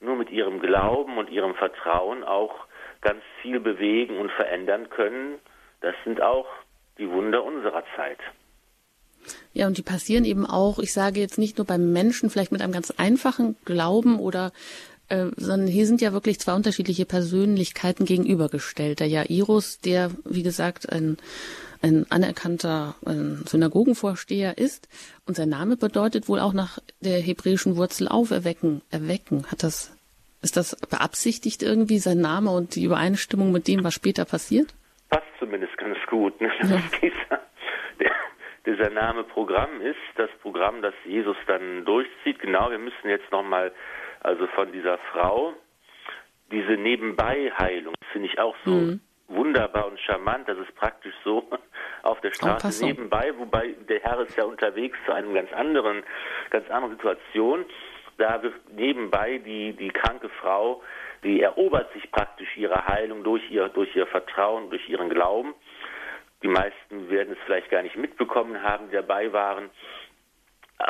nur 0.00 0.16
mit 0.16 0.30
ihrem 0.30 0.60
Glauben 0.60 1.18
und 1.18 1.30
ihrem 1.30 1.54
Vertrauen 1.54 2.24
auch 2.24 2.66
ganz 3.00 3.22
viel 3.42 3.60
bewegen 3.60 4.18
und 4.18 4.30
verändern 4.32 4.88
können. 4.90 5.38
Das 5.80 5.94
sind 6.04 6.20
auch 6.20 6.46
die 6.98 7.10
Wunder 7.10 7.44
unserer 7.44 7.84
Zeit. 7.96 8.18
Ja, 9.52 9.66
und 9.66 9.78
die 9.78 9.82
passieren 9.82 10.24
eben 10.24 10.46
auch, 10.46 10.78
ich 10.78 10.92
sage 10.92 11.20
jetzt 11.20 11.38
nicht 11.38 11.58
nur 11.58 11.66
beim 11.66 11.92
Menschen, 11.92 12.28
vielleicht 12.28 12.52
mit 12.52 12.60
einem 12.60 12.72
ganz 12.72 12.90
einfachen 12.90 13.56
Glauben 13.64 14.18
oder 14.18 14.52
äh, 15.08 15.26
sondern 15.36 15.68
hier 15.68 15.86
sind 15.86 16.00
ja 16.00 16.12
wirklich 16.12 16.40
zwei 16.40 16.54
unterschiedliche 16.54 17.04
Persönlichkeiten 17.04 18.06
gegenübergestellt. 18.06 19.00
Der 19.00 19.06
Jairus, 19.06 19.78
der, 19.80 20.10
wie 20.24 20.42
gesagt, 20.42 20.90
ein, 20.90 21.18
ein 21.84 22.06
anerkannter 22.10 22.94
Synagogenvorsteher 23.44 24.56
ist 24.56 24.88
und 25.26 25.36
sein 25.36 25.50
Name 25.50 25.76
bedeutet 25.76 26.28
wohl 26.28 26.40
auch 26.40 26.54
nach 26.54 26.78
der 27.00 27.20
hebräischen 27.20 27.76
Wurzel 27.76 28.08
auferwecken, 28.08 28.80
erwecken. 28.90 29.44
Hat 29.50 29.62
das, 29.62 29.94
ist 30.42 30.56
das 30.56 30.76
beabsichtigt 30.88 31.62
irgendwie, 31.62 31.98
sein 31.98 32.20
Name 32.20 32.50
und 32.50 32.74
die 32.74 32.84
Übereinstimmung 32.84 33.52
mit 33.52 33.68
dem, 33.68 33.84
was 33.84 33.92
später 33.92 34.24
passiert? 34.24 34.74
Passt 35.10 35.26
zumindest 35.38 35.76
ganz 35.76 35.98
gut. 36.08 36.40
Ne? 36.40 36.50
Ja. 36.62 36.80
Dieser, 37.02 37.40
der, 38.00 38.12
dieser 38.64 38.90
Name 38.90 39.24
Programm 39.24 39.82
ist, 39.82 40.00
das 40.16 40.30
Programm, 40.40 40.80
das 40.80 40.94
Jesus 41.04 41.36
dann 41.46 41.84
durchzieht. 41.84 42.38
Genau, 42.38 42.70
wir 42.70 42.78
müssen 42.78 43.10
jetzt 43.10 43.30
nochmal, 43.30 43.72
also 44.20 44.46
von 44.48 44.72
dieser 44.72 44.96
Frau, 45.12 45.52
diese 46.50 46.78
Nebenbei-Heilung, 46.78 47.94
finde 48.12 48.28
ich 48.28 48.38
auch 48.38 48.56
so 48.64 48.70
mhm. 48.70 49.00
Wunderbar 49.34 49.86
und 49.86 50.00
charmant. 50.00 50.48
Das 50.48 50.58
ist 50.58 50.74
praktisch 50.76 51.14
so 51.24 51.48
auf 52.02 52.20
der 52.20 52.32
Straße 52.32 52.84
nebenbei, 52.84 53.32
wobei 53.36 53.74
der 53.88 54.00
Herr 54.00 54.20
ist 54.20 54.36
ja 54.36 54.44
unterwegs 54.44 54.98
zu 55.06 55.12
einem 55.12 55.34
ganz 55.34 55.52
anderen, 55.52 56.02
ganz 56.50 56.70
anderen 56.70 56.96
Situation. 56.96 57.64
Da 58.16 58.42
wird 58.42 58.54
nebenbei 58.72 59.38
die, 59.38 59.72
die 59.72 59.88
kranke 59.88 60.28
Frau, 60.28 60.82
die 61.24 61.40
erobert 61.40 61.92
sich 61.92 62.10
praktisch 62.12 62.56
ihre 62.56 62.86
Heilung 62.86 63.24
durch 63.24 63.50
ihr, 63.50 63.68
durch 63.68 63.94
ihr 63.96 64.06
Vertrauen, 64.06 64.70
durch 64.70 64.88
ihren 64.88 65.08
Glauben. 65.08 65.54
Die 66.42 66.48
meisten 66.48 67.08
werden 67.10 67.32
es 67.32 67.38
vielleicht 67.46 67.70
gar 67.70 67.82
nicht 67.82 67.96
mitbekommen 67.96 68.62
haben, 68.62 68.88
die 68.90 68.96
dabei 68.96 69.32
waren. 69.32 69.70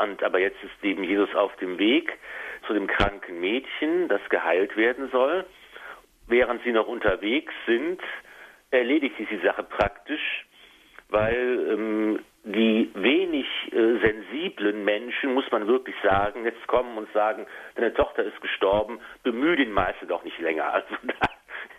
Und, 0.03 0.23
aber 0.23 0.41
jetzt 0.41 0.63
ist 0.65 0.85
eben 0.85 1.05
Jesus 1.05 1.35
auf 1.35 1.55
dem 1.57 1.79
Weg 1.79 2.19
zu 2.67 2.73
dem 2.73 2.87
kranken 2.87 3.41
Mädchen, 3.41 4.09
das 4.09 4.21
geheilt 4.29 4.77
werden 4.77 5.11
soll. 5.11 5.47
Während 6.27 6.63
sie 6.65 6.73
noch 6.73 6.89
unterwegs 6.89 7.53
sind, 7.67 8.01
erledigt 8.79 9.17
sich 9.17 9.29
die 9.29 9.45
Sache 9.45 9.63
praktisch, 9.63 10.47
weil 11.09 11.69
ähm, 11.71 12.19
die 12.45 12.91
wenig 12.95 13.47
äh, 13.73 13.99
sensiblen 14.01 14.85
Menschen, 14.85 15.35
muss 15.35 15.51
man 15.51 15.67
wirklich 15.67 15.97
sagen, 16.03 16.45
jetzt 16.45 16.67
kommen 16.67 16.99
und 16.99 17.11
sagen, 17.13 17.47
deine 17.75 17.95
Tochter 17.95 18.23
ist 18.23 18.41
gestorben, 18.41 19.01
bemühe 19.23 19.57
den 19.57 19.73
Meister 19.73 20.07
doch 20.07 20.25
nicht 20.25 20.39
länger. 20.39 20.73
Also 20.73 20.95
da 21.03 21.27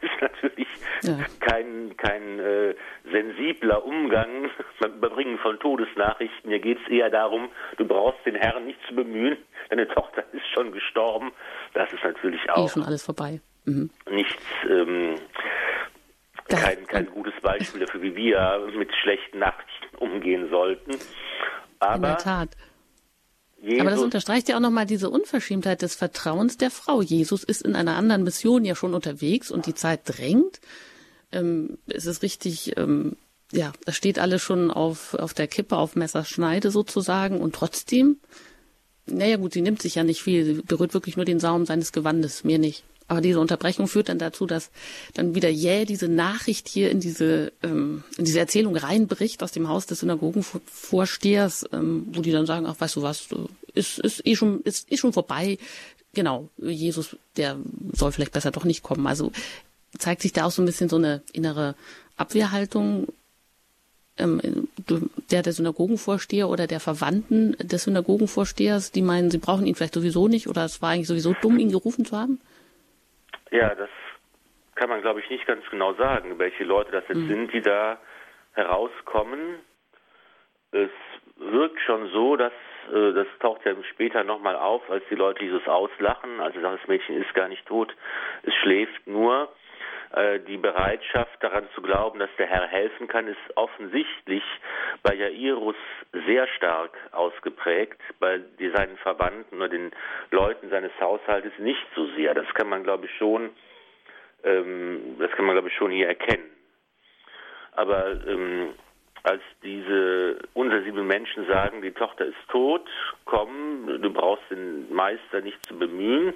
ist 0.02 0.22
natürlich 0.22 0.68
ja. 1.04 1.18
kein, 1.40 1.96
kein 1.98 2.40
äh, 2.40 2.76
sensibler 3.12 3.86
Umgang 3.86 4.50
beim 4.80 4.94
Überbringen 4.94 5.38
von 5.40 5.60
Todesnachrichten. 5.60 6.50
Hier 6.50 6.60
geht 6.60 6.80
es 6.84 6.88
eher 6.92 7.10
darum, 7.10 7.50
du 7.78 7.86
brauchst 7.86 8.26
den 8.26 8.36
Herrn 8.36 8.66
nicht 8.66 8.80
zu 8.88 8.96
bemühen, 8.96 9.38
deine 9.70 9.88
Tochter 9.88 10.24
ist 10.32 10.48
schon 10.54 10.72
gestorben. 10.72 11.32
Das 11.74 11.92
ist 11.94 12.04
natürlich 12.04 12.50
auch 12.50 12.66
eh 12.66 12.70
schon 12.70 12.84
alles 12.84 13.04
vorbei. 13.04 13.40
Mhm. 13.66 13.90
nichts, 14.12 14.44
ähm, 14.70 15.16
kein, 16.48 16.86
kein 16.88 17.06
gutes 17.08 17.34
Beispiel 17.42 17.82
dafür, 17.82 18.02
wie 18.02 18.16
wir 18.16 18.68
mit 18.78 18.90
schlechten 19.02 19.40
Nachrichten 19.40 19.96
umgehen 19.98 20.50
sollten. 20.50 20.92
Aber 21.80 21.96
In 21.96 22.02
der 22.02 22.18
Tat. 22.18 22.50
Jesus 23.62 23.82
Aber 23.82 23.90
das 23.90 24.02
unterstreicht 24.02 24.48
ja 24.48 24.58
auch 24.58 24.62
nochmal 24.62 24.86
diese 24.86 25.10
Unverschämtheit 25.10 25.82
des 25.82 25.96
Vertrauens 25.96 26.58
der 26.58 26.70
Frau. 26.70 27.02
Jesus 27.02 27.44
ist 27.44 27.64
in 27.64 27.76
einer 27.76 27.96
anderen 27.96 28.24
Mission 28.24 28.64
ja 28.64 28.76
schon 28.76 28.94
unterwegs 28.94 29.50
und 29.50 29.66
die 29.66 29.74
Zeit 29.74 30.02
drängt. 30.06 30.62
Ähm, 31.32 31.80
es 31.88 32.06
ist 32.06 32.22
richtig, 32.22 32.78
ähm, 32.78 33.18
ja, 33.52 33.74
das 33.86 33.96
steht 33.96 34.20
alles 34.20 34.42
schon 34.44 34.70
auf, 34.70 35.16
auf 35.16 35.34
der 35.34 35.48
Kippe, 35.48 35.78
auf 35.78 35.96
Messerschneide 35.96 36.70
sozusagen 36.70 37.42
und 37.42 37.56
trotzdem, 37.56 38.18
naja 39.08 39.38
gut, 39.38 39.54
sie 39.54 39.62
nimmt 39.62 39.82
sich 39.82 39.96
ja 39.96 40.04
nicht 40.04 40.22
viel, 40.22 40.46
sie 40.46 40.62
berührt 40.62 40.94
wirklich 40.94 41.16
nur 41.16 41.26
den 41.26 41.40
Saum 41.40 41.66
seines 41.66 41.92
Gewandes, 41.92 42.44
mehr 42.44 42.60
nicht. 42.60 42.84
Aber 43.08 43.22
diese 43.22 43.40
Unterbrechung 43.40 43.88
führt 43.88 44.10
dann 44.10 44.18
dazu, 44.18 44.48
dass 44.48 44.72
dann 45.14 45.36
wieder 45.36 45.50
jäh 45.50 45.86
diese 45.86 46.08
Nachricht 46.08 46.68
hier 46.68 46.90
in 46.90 47.00
diese, 47.00 47.52
ähm, 47.62 48.04
in 48.18 48.26
diese 48.26 48.40
Erzählung 48.40 48.76
reinbricht 48.76 49.44
aus 49.44 49.52
dem 49.52 49.70
Haus 49.70 49.86
des 49.86 50.00
Synagogenvorstehers, 50.00 51.66
ähm, 51.72 52.08
wo 52.12 52.22
die 52.22 52.32
dann 52.32 52.48
sagen, 52.48 52.66
ach, 52.66 52.76
weißt 52.80 52.96
du 52.96 53.02
was, 53.04 53.28
ist, 53.74 54.00
ist 54.00 54.26
eh 54.26 54.36
schon, 54.36 54.62
ist 54.62 54.92
eh 54.92 54.98
schon 54.98 55.14
vorbei. 55.14 55.60
Genau, 56.14 56.50
Jesus, 56.58 57.16
der 57.38 57.58
soll 57.94 58.12
vielleicht 58.12 58.32
besser 58.32 58.52
doch 58.52 58.64
nicht 58.64 58.82
kommen. 58.82 59.06
Also 59.06 59.32
zeigt 59.98 60.22
sich 60.22 60.34
da 60.34 60.46
auch 60.46 60.52
so 60.52 60.62
ein 60.62 60.66
bisschen 60.66 60.90
so 60.90 60.96
eine 60.96 61.22
innere 61.32 61.76
Abwehrhaltung 62.18 63.08
ähm, 64.18 64.68
der 65.30 65.44
der 65.44 65.54
Synagogenvorsteher 65.54 66.50
oder 66.50 66.68
der 66.68 66.80
Verwandten 66.80 67.56
des 67.62 67.84
Synagogenvorstehers, 67.84 68.92
die 68.92 69.02
meinen, 69.02 69.30
sie 69.30 69.38
brauchen 69.38 69.68
ihn 69.68 69.76
vielleicht 69.76 69.94
sowieso 69.94 70.28
nicht 70.28 70.48
oder 70.48 70.64
es 70.66 70.82
war 70.82 70.92
eigentlich 70.92 71.08
sowieso 71.08 71.36
dumm, 71.42 71.60
ihn 71.60 71.72
gerufen 71.72 72.06
zu 72.06 72.18
haben? 72.18 72.40
Ja, 73.52 73.76
das 73.76 73.90
kann 74.76 74.90
man, 74.90 75.02
glaube 75.02 75.22
ich, 75.22 75.30
nicht 75.30 75.46
ganz 75.46 75.64
genau 75.70 75.94
sagen, 75.94 76.38
welche 76.38 76.64
Leute 76.64 76.92
das 76.92 77.08
jetzt 77.08 77.18
mhm. 77.18 77.28
sind, 77.28 77.54
die 77.54 77.62
da 77.62 77.98
herauskommen. 78.54 79.60
Es 80.72 80.90
wirkt 81.38 81.80
schon 81.82 82.10
so, 82.10 82.36
dass 82.36 82.54
äh, 82.94 83.14
das 83.14 83.28
taucht 83.40 83.66
ja 83.66 83.74
später 83.92 84.24
nochmal 84.24 84.56
auf, 84.56 84.90
als 84.90 85.04
die 85.10 85.16
Leute 85.16 85.44
Jesus 85.44 85.68
auslachen. 85.68 86.40
Also 86.40 86.60
sagen, 86.62 86.78
das 86.80 86.88
Mädchen 86.88 87.22
ist 87.22 87.34
gar 87.34 87.48
nicht 87.48 87.66
tot, 87.66 87.96
es 88.44 88.54
schläft 88.56 89.08
nur. 89.08 89.50
Äh, 90.16 90.40
die 90.48 90.56
Bereitschaft 90.56 91.44
daran 91.44 91.68
zu 91.76 91.82
glauben, 91.82 92.20
dass 92.20 92.30
der 92.38 92.48
Herr 92.48 92.68
helfen 92.68 93.10
kann, 93.10 93.28
ist 93.28 93.38
offensichtlich 93.56 94.44
bei 95.04 95.14
Jairus 95.14 95.76
sehr 96.26 96.48
stark 96.56 96.98
ausgeprägt, 97.12 98.00
bei 98.22 98.40
seinen 98.58 98.96
Verwandten 98.98 99.58
oder 99.58 99.68
den 99.68 99.92
Leuten 100.32 100.70
seines 100.70 100.94
Haushaltes 101.02 101.52
nicht 101.60 101.86
so 101.96 102.08
sehr. 102.16 102.34
Das 102.34 102.48
kann 102.54 102.70
man, 102.70 102.84
glaube 102.84 103.08
ich, 103.08 103.18
schon, 103.18 103.50
ähm, 104.46 105.18
das 105.20 105.32
kann 105.32 105.46
man, 105.46 105.56
glaube 105.56 105.68
ich, 105.68 105.76
schon 105.76 105.92
hier 105.92 106.08
erkennen. 106.08 106.50
Aber 107.74 108.12
ähm, 108.26 108.70
als 109.24 109.42
diese 109.64 110.40
unsensiblen 110.54 111.08
Menschen 111.08 111.46
sagen, 111.48 111.82
die 111.82 111.92
Tochter 111.92 112.26
ist 112.26 112.48
tot, 112.48 112.88
komm, 113.26 114.00
du 114.02 114.14
brauchst 114.14 114.50
den 114.50 114.94
Meister 114.94 115.42
nicht 115.42 115.62
zu 115.66 115.78
bemühen, 115.78 116.34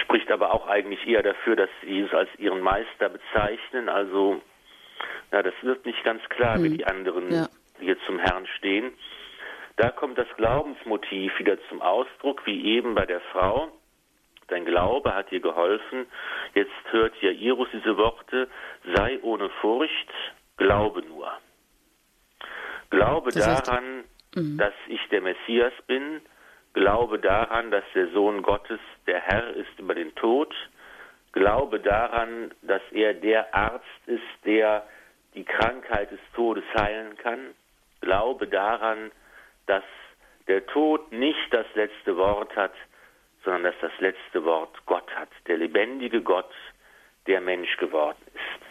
spricht 0.00 0.30
aber 0.30 0.52
auch 0.52 0.66
eigentlich 0.66 1.06
eher 1.06 1.22
dafür, 1.22 1.56
dass 1.56 1.70
sie 1.80 1.88
Jesus 1.88 2.14
als 2.14 2.28
ihren 2.38 2.60
Meister 2.60 3.08
bezeichnen. 3.08 3.88
Also, 3.88 4.40
ja, 5.32 5.42
das 5.42 5.54
wird 5.62 5.86
nicht 5.86 6.02
ganz 6.04 6.22
klar, 6.28 6.58
mhm. 6.58 6.64
wie 6.64 6.76
die 6.78 6.86
anderen 6.86 7.32
ja. 7.32 7.48
hier 7.78 7.96
zum 8.06 8.18
Herrn 8.18 8.46
stehen. 8.58 8.92
Da 9.76 9.90
kommt 9.90 10.18
das 10.18 10.26
Glaubensmotiv 10.36 11.38
wieder 11.38 11.56
zum 11.68 11.80
Ausdruck, 11.80 12.44
wie 12.46 12.76
eben 12.76 12.94
bei 12.94 13.06
der 13.06 13.20
Frau. 13.32 13.68
Dein 14.48 14.64
Glaube 14.64 15.14
hat 15.14 15.30
dir 15.30 15.40
geholfen. 15.40 16.06
Jetzt 16.54 16.72
hört 16.90 17.14
Jairus 17.20 17.68
diese 17.72 17.96
Worte, 17.96 18.48
sei 18.94 19.18
ohne 19.22 19.50
Furcht, 19.60 20.10
glaube 20.56 21.02
nur. 21.02 21.30
Glaube 22.90 23.30
das 23.30 23.46
heißt, 23.46 23.68
daran, 23.68 24.04
mhm. 24.34 24.56
dass 24.56 24.72
ich 24.88 25.00
der 25.10 25.20
Messias 25.20 25.72
bin, 25.86 26.22
Glaube 26.78 27.18
daran, 27.18 27.72
dass 27.72 27.82
der 27.92 28.06
Sohn 28.12 28.40
Gottes 28.40 28.78
der 29.08 29.18
Herr 29.18 29.52
ist 29.56 29.80
über 29.80 29.96
den 29.96 30.14
Tod. 30.14 30.54
Glaube 31.32 31.80
daran, 31.80 32.54
dass 32.62 32.82
er 32.92 33.14
der 33.14 33.52
Arzt 33.52 34.06
ist, 34.06 34.22
der 34.44 34.86
die 35.34 35.44
Krankheit 35.44 36.12
des 36.12 36.20
Todes 36.36 36.62
heilen 36.78 37.16
kann. 37.16 37.52
Glaube 38.00 38.46
daran, 38.46 39.10
dass 39.66 39.82
der 40.46 40.64
Tod 40.66 41.10
nicht 41.10 41.52
das 41.52 41.66
letzte 41.74 42.16
Wort 42.16 42.54
hat, 42.54 42.74
sondern 43.44 43.64
dass 43.64 43.80
das 43.80 43.98
letzte 43.98 44.44
Wort 44.44 44.76
Gott 44.86 45.12
hat, 45.16 45.30
der 45.48 45.56
lebendige 45.56 46.22
Gott, 46.22 46.54
der 47.26 47.40
Mensch 47.40 47.76
geworden 47.78 48.22
ist. 48.34 48.67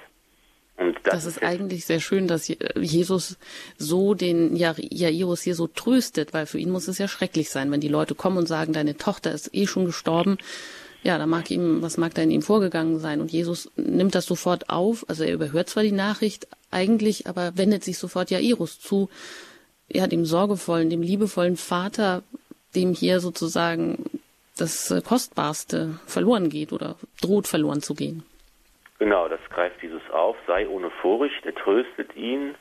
Das, 0.77 0.93
das 1.03 1.25
ist 1.25 1.43
eigentlich 1.43 1.85
sehr 1.85 1.99
schön, 1.99 2.27
dass 2.27 2.51
Jesus 2.75 3.37
so 3.77 4.13
den 4.13 4.55
Jairus 4.55 5.41
hier 5.41 5.55
so 5.55 5.67
tröstet, 5.67 6.33
weil 6.33 6.45
für 6.45 6.59
ihn 6.59 6.69
muss 6.69 6.87
es 6.87 6.99
ja 6.99 7.07
schrecklich 7.07 7.49
sein, 7.49 7.71
wenn 7.71 7.81
die 7.81 7.87
Leute 7.87 8.13
kommen 8.13 8.37
und 8.37 8.47
sagen, 8.47 8.73
deine 8.73 8.95
Tochter 8.95 9.31
ist 9.31 9.53
eh 9.55 9.65
schon 9.65 9.85
gestorben. 9.85 10.37
Ja, 11.03 11.17
da 11.17 11.25
mag 11.25 11.49
ihm, 11.49 11.81
was 11.81 11.97
mag 11.97 12.13
da 12.13 12.21
in 12.21 12.31
ihm 12.31 12.41
vorgegangen 12.41 12.99
sein? 12.99 13.21
Und 13.21 13.31
Jesus 13.31 13.71
nimmt 13.75 14.13
das 14.13 14.25
sofort 14.25 14.69
auf. 14.69 15.05
Also 15.09 15.23
er 15.23 15.33
überhört 15.33 15.69
zwar 15.69 15.83
die 15.83 15.91
Nachricht 15.91 16.47
eigentlich, 16.69 17.27
aber 17.27 17.57
wendet 17.57 17.83
sich 17.83 17.97
sofort 17.97 18.29
Jairus 18.29 18.79
zu, 18.79 19.09
ja, 19.91 20.05
dem 20.05 20.25
sorgevollen, 20.25 20.89
dem 20.89 21.01
liebevollen 21.01 21.57
Vater, 21.57 22.23
dem 22.75 22.93
hier 22.93 23.19
sozusagen 23.19 24.05
das 24.57 24.93
Kostbarste 25.05 25.99
verloren 26.05 26.49
geht 26.49 26.71
oder 26.71 26.97
droht 27.21 27.47
verloren 27.47 27.81
zu 27.81 27.93
gehen. 27.93 28.23
Genau, 28.99 29.27
das 29.27 29.39
greift 29.49 29.81
Jesus 29.83 30.07
auf. 30.09 30.35
Sei 30.47 30.67
ohne 30.67 30.89
Furcht, 30.89 31.45
er 31.45 31.55
tröstet 31.55 32.15
ihn. 32.15 32.55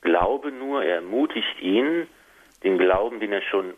Glaube 0.00 0.52
nur, 0.52 0.84
er 0.84 0.96
ermutigt 0.96 1.60
ihn, 1.60 2.06
den 2.62 2.78
Glauben, 2.78 3.20
den 3.20 3.32
er 3.32 3.42
schon 3.42 3.74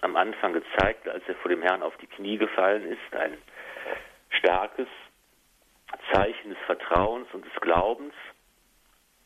am 0.00 0.16
Anfang 0.16 0.52
gezeigt, 0.52 1.08
als 1.08 1.22
er 1.28 1.34
vor 1.36 1.48
dem 1.48 1.62
Herrn 1.62 1.82
auf 1.82 1.96
die 1.98 2.06
Knie 2.06 2.36
gefallen 2.36 2.84
ist, 2.84 3.16
ein 3.16 3.38
starkes 4.30 4.88
Zeichen 6.12 6.50
des 6.50 6.58
Vertrauens 6.66 7.28
und 7.32 7.44
des 7.44 7.54
Glaubens. 7.60 8.14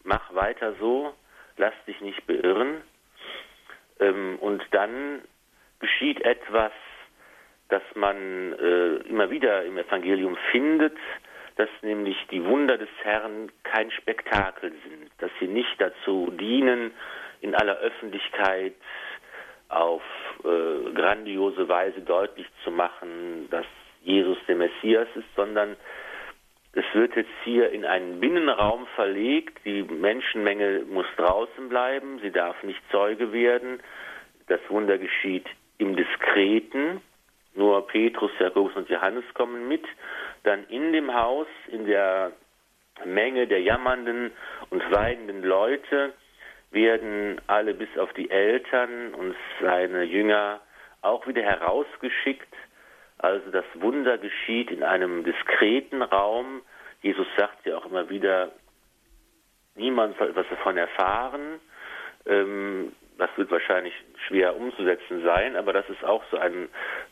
Mach 0.05 0.35
weiter 0.35 0.75
so, 0.79 1.15
lass 1.57 1.75
dich 1.87 2.01
nicht 2.01 2.27
beirren. 2.27 2.83
Ähm, 4.01 4.39
und 4.41 4.63
dann 4.71 5.23
geschieht 5.81 6.21
etwas, 6.23 6.73
das 7.69 7.83
man 7.95 8.53
äh, 8.53 8.97
immer 9.09 9.31
wieder 9.31 9.65
im 9.65 9.77
Evangelium 9.79 10.37
findet, 10.51 10.97
dass 11.59 11.69
nämlich 11.83 12.17
die 12.31 12.45
Wunder 12.45 12.79
des 12.79 12.89
Herrn 13.03 13.51
kein 13.65 13.91
Spektakel 13.91 14.73
sind, 14.89 15.11
dass 15.19 15.31
sie 15.41 15.49
nicht 15.49 15.75
dazu 15.79 16.33
dienen, 16.39 16.93
in 17.41 17.55
aller 17.55 17.77
Öffentlichkeit 17.79 18.75
auf 19.69 20.03
äh, 20.45 20.93
grandiose 20.95 21.69
Weise 21.69 22.01
deutlich 22.01 22.47
zu 22.65 22.71
machen, 22.71 23.49
dass 23.51 23.67
Jesus 24.03 24.39
der 24.47 24.57
Messias 24.57 25.09
ist, 25.17 25.27
sondern 25.35 25.77
es 26.73 26.85
wird 26.93 27.17
jetzt 27.17 27.35
hier 27.43 27.71
in 27.71 27.85
einen 27.85 28.21
Binnenraum 28.21 28.87
verlegt, 28.95 29.59
die 29.65 29.83
Menschenmenge 29.83 30.85
muss 30.89 31.07
draußen 31.17 31.69
bleiben, 31.69 32.21
sie 32.23 32.31
darf 32.31 32.63
nicht 32.63 32.81
Zeuge 32.93 33.33
werden, 33.33 33.81
das 34.47 34.61
Wunder 34.69 34.97
geschieht 34.97 35.47
im 35.79 35.97
Diskreten, 35.97 37.01
nur 37.59 37.87
Petrus, 37.89 38.31
Jakobus 38.39 38.75
und 38.77 38.89
Johannes 38.89 39.25
kommen 39.35 39.69
mit. 39.69 39.85
Dann 40.45 40.65
in 40.69 40.93
dem 40.93 41.13
Haus, 41.13 41.49
in 41.67 41.87
der 41.87 42.33
Menge 43.05 43.47
der 43.47 43.61
jammernden 43.61 44.31
und 44.71 44.91
weinenden 44.93 45.43
Leute, 45.43 46.13
werden 46.71 47.41
alle 47.47 47.75
bis 47.75 47.89
auf 47.99 48.13
die 48.13 48.31
Eltern 48.31 49.13
und 49.15 49.35
seine 49.61 50.05
Jünger 50.05 50.61
auch 51.03 51.27
wieder 51.27 51.43
herausgeschickt. 51.43 52.55
Also 53.19 53.51
das 53.51 53.65
Wunder 53.75 54.19
geschieht 54.19 54.71
in 54.71 54.85
einem 54.85 55.25
diskreten 55.25 56.03
Raum. 56.03 56.63
Jesus 57.03 57.27
sagt 57.37 57.67
ja 57.67 57.77
auch 57.77 57.87
immer 57.87 58.09
wieder, 58.09 58.53
niemand 59.75 60.17
soll 60.19 60.29
etwas 60.29 60.47
davon 60.49 60.77
erfahren. 60.77 61.61
Ähm, 62.27 62.93
das 63.19 63.31
wird 63.37 63.51
wahrscheinlich 63.51 63.93
schwer 64.27 64.57
umzusetzen 64.57 65.23
sein, 65.25 65.57
aber 65.57 65.73
das 65.73 65.89
ist 65.91 66.05
auch 66.05 66.23
so 66.31 66.39
ein 66.39 66.69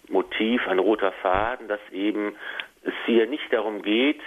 Motiv, 0.08 0.66
ein 0.68 0.78
roter 0.78 1.12
Faden, 1.12 1.68
dass 1.68 1.80
eben 1.90 2.36
es 2.82 2.94
hier 3.04 3.26
nicht 3.26 3.52
darum 3.52 3.82
geht, 3.82 4.20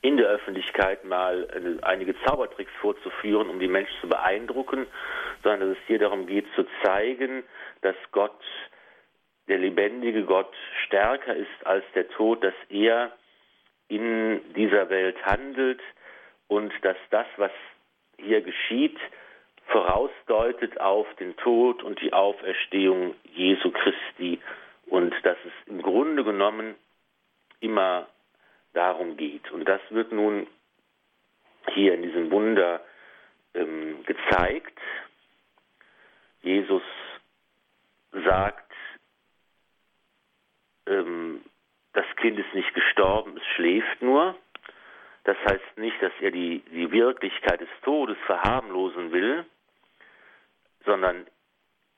in 0.00 0.16
der 0.16 0.28
Öffentlichkeit 0.28 1.04
mal 1.04 1.78
einige 1.82 2.14
Zaubertricks 2.24 2.72
vorzuführen, 2.80 3.48
um 3.48 3.58
die 3.58 3.68
Menschen 3.68 3.94
zu 4.00 4.08
beeindrucken, 4.08 4.86
sondern 5.42 5.70
dass 5.70 5.78
es 5.78 5.86
hier 5.86 5.98
darum 5.98 6.26
geht 6.26 6.46
zu 6.54 6.66
zeigen, 6.82 7.42
dass 7.82 7.96
Gott, 8.12 8.38
der 9.48 9.58
lebendige 9.58 10.24
Gott, 10.24 10.52
stärker 10.86 11.34
ist 11.34 11.66
als 11.66 11.84
der 11.94 12.08
Tod, 12.08 12.42
dass 12.42 12.54
er 12.68 13.12
in 13.88 14.40
dieser 14.54 14.88
Welt 14.90 15.16
handelt 15.24 15.80
und 16.48 16.72
dass 16.82 16.96
das, 17.10 17.26
was 17.36 17.52
hier 18.18 18.40
geschieht, 18.40 18.98
vorausdeutet 19.66 20.80
auf 20.80 21.06
den 21.16 21.36
Tod 21.36 21.82
und 21.82 22.00
die 22.00 22.12
Auferstehung 22.12 23.14
Jesu 23.24 23.70
Christi 23.70 24.40
und 24.86 25.14
dass 25.22 25.38
es 25.44 25.52
im 25.66 25.82
Grunde 25.82 26.24
genommen 26.24 26.74
immer 27.60 28.06
darum 28.74 29.16
geht. 29.16 29.50
Und 29.52 29.66
das 29.68 29.80
wird 29.90 30.12
nun 30.12 30.46
hier 31.72 31.94
in 31.94 32.02
diesem 32.02 32.30
Wunder 32.30 32.80
ähm, 33.54 34.04
gezeigt. 34.04 34.78
Jesus 36.42 36.82
sagt, 38.12 38.72
ähm, 40.86 41.42
das 41.94 42.04
Kind 42.16 42.38
ist 42.38 42.52
nicht 42.54 42.74
gestorben, 42.74 43.36
es 43.36 43.46
schläft 43.54 44.02
nur. 44.02 44.36
Das 45.24 45.36
heißt 45.48 45.78
nicht, 45.78 46.00
dass 46.02 46.12
er 46.20 46.30
die, 46.30 46.60
die 46.70 46.90
Wirklichkeit 46.90 47.60
des 47.60 47.68
Todes 47.82 48.18
verharmlosen 48.26 49.10
will, 49.10 49.46
sondern 50.84 51.26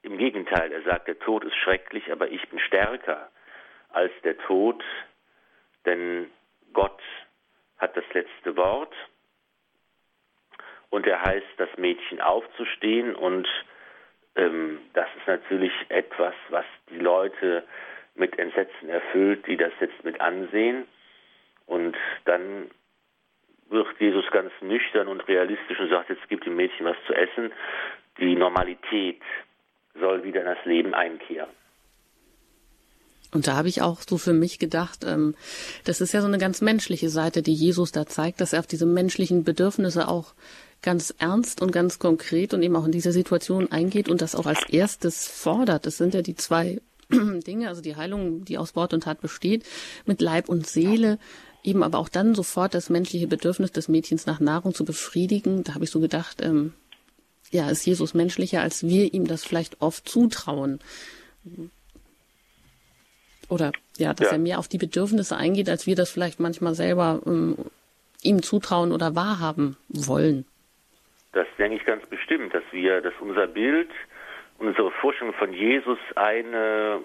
im 0.02 0.18
Gegenteil, 0.18 0.72
er 0.72 0.82
sagt, 0.82 1.08
der 1.08 1.18
Tod 1.18 1.44
ist 1.44 1.56
schrecklich, 1.56 2.12
aber 2.12 2.28
ich 2.30 2.48
bin 2.48 2.60
stärker 2.60 3.30
als 3.90 4.12
der 4.22 4.38
Tod, 4.38 4.82
denn 5.84 6.30
Gott 6.72 7.00
hat 7.78 7.96
das 7.96 8.04
letzte 8.12 8.56
Wort 8.56 8.94
und 10.90 11.06
er 11.06 11.22
heißt 11.22 11.46
das 11.56 11.68
Mädchen 11.76 12.20
aufzustehen 12.20 13.14
und 13.14 13.48
ähm, 14.36 14.80
das 14.92 15.08
ist 15.18 15.26
natürlich 15.26 15.72
etwas, 15.88 16.34
was 16.50 16.64
die 16.90 16.98
Leute 16.98 17.64
mit 18.14 18.38
Entsetzen 18.38 18.88
erfüllt, 18.88 19.46
die 19.46 19.56
das 19.56 19.72
jetzt 19.80 20.04
mit 20.04 20.20
ansehen 20.20 20.86
und 21.66 21.96
dann 22.24 22.70
wird 23.68 23.88
Jesus 23.98 24.30
ganz 24.30 24.52
nüchtern 24.60 25.08
und 25.08 25.26
realistisch 25.26 25.80
und 25.80 25.88
sagt, 25.88 26.10
jetzt 26.10 26.28
gibt 26.28 26.46
dem 26.46 26.54
Mädchen 26.54 26.86
was 26.86 26.96
zu 27.06 27.14
essen 27.14 27.52
die 28.18 28.36
Normalität 28.36 29.20
soll 29.98 30.24
wieder 30.24 30.40
in 30.40 30.46
das 30.46 30.64
Leben 30.64 30.94
einkehren. 30.94 31.50
Und 33.32 33.46
da 33.46 33.56
habe 33.56 33.68
ich 33.68 33.82
auch 33.82 34.00
so 34.06 34.18
für 34.18 34.32
mich 34.32 34.58
gedacht, 34.58 35.04
ähm, 35.04 35.34
das 35.84 36.00
ist 36.00 36.12
ja 36.12 36.20
so 36.20 36.26
eine 36.26 36.38
ganz 36.38 36.60
menschliche 36.60 37.08
Seite, 37.08 37.42
die 37.42 37.54
Jesus 37.54 37.92
da 37.92 38.06
zeigt, 38.06 38.40
dass 38.40 38.52
er 38.52 38.60
auf 38.60 38.66
diese 38.66 38.86
menschlichen 38.86 39.44
Bedürfnisse 39.44 40.08
auch 40.08 40.34
ganz 40.80 41.14
ernst 41.18 41.60
und 41.60 41.72
ganz 41.72 41.98
konkret 41.98 42.54
und 42.54 42.62
eben 42.62 42.76
auch 42.76 42.86
in 42.86 42.92
diese 42.92 43.12
Situation 43.12 43.70
eingeht 43.72 44.08
und 44.08 44.22
das 44.22 44.34
auch 44.34 44.46
als 44.46 44.68
erstes 44.68 45.26
fordert. 45.26 45.86
Das 45.86 45.96
sind 45.96 46.14
ja 46.14 46.22
die 46.22 46.36
zwei 46.36 46.80
Dinge, 47.10 47.68
also 47.68 47.82
die 47.82 47.96
Heilung, 47.96 48.44
die 48.44 48.58
aus 48.58 48.76
Wort 48.76 48.94
und 48.94 49.02
Tat 49.02 49.20
besteht, 49.20 49.64
mit 50.06 50.20
Leib 50.20 50.48
und 50.48 50.66
Seele, 50.66 51.18
eben 51.62 51.82
aber 51.82 51.98
auch 51.98 52.08
dann 52.08 52.34
sofort 52.34 52.74
das 52.74 52.90
menschliche 52.90 53.26
Bedürfnis 53.26 53.72
des 53.72 53.88
Mädchens 53.88 54.26
nach 54.26 54.38
Nahrung 54.38 54.72
zu 54.72 54.84
befriedigen. 54.84 55.64
Da 55.64 55.74
habe 55.74 55.84
ich 55.84 55.90
so 55.90 56.00
gedacht, 56.00 56.40
ähm, 56.40 56.72
ja, 57.50 57.70
ist 57.70 57.86
Jesus 57.86 58.14
menschlicher, 58.14 58.60
als 58.60 58.86
wir 58.86 59.12
ihm 59.12 59.26
das 59.26 59.44
vielleicht 59.44 59.80
oft 59.80 60.08
zutrauen. 60.08 60.80
Oder 63.48 63.72
ja, 63.96 64.12
dass 64.14 64.28
ja. 64.28 64.32
er 64.32 64.38
mehr 64.38 64.58
auf 64.58 64.68
die 64.68 64.78
Bedürfnisse 64.78 65.36
eingeht, 65.36 65.68
als 65.68 65.86
wir 65.86 65.94
das 65.94 66.10
vielleicht 66.10 66.40
manchmal 66.40 66.74
selber 66.74 67.20
ähm, 67.26 67.56
ihm 68.22 68.42
zutrauen 68.42 68.92
oder 68.92 69.14
wahrhaben 69.14 69.76
wollen. 69.88 70.44
Das 71.32 71.46
denke 71.58 71.76
ich 71.76 71.84
ganz 71.84 72.04
bestimmt, 72.06 72.54
dass 72.54 72.64
wir, 72.72 73.00
dass 73.00 73.14
unser 73.20 73.46
Bild, 73.46 73.90
unsere 74.58 74.90
Forschung 74.90 75.32
von 75.34 75.52
Jesus 75.52 75.98
eine 76.14 77.00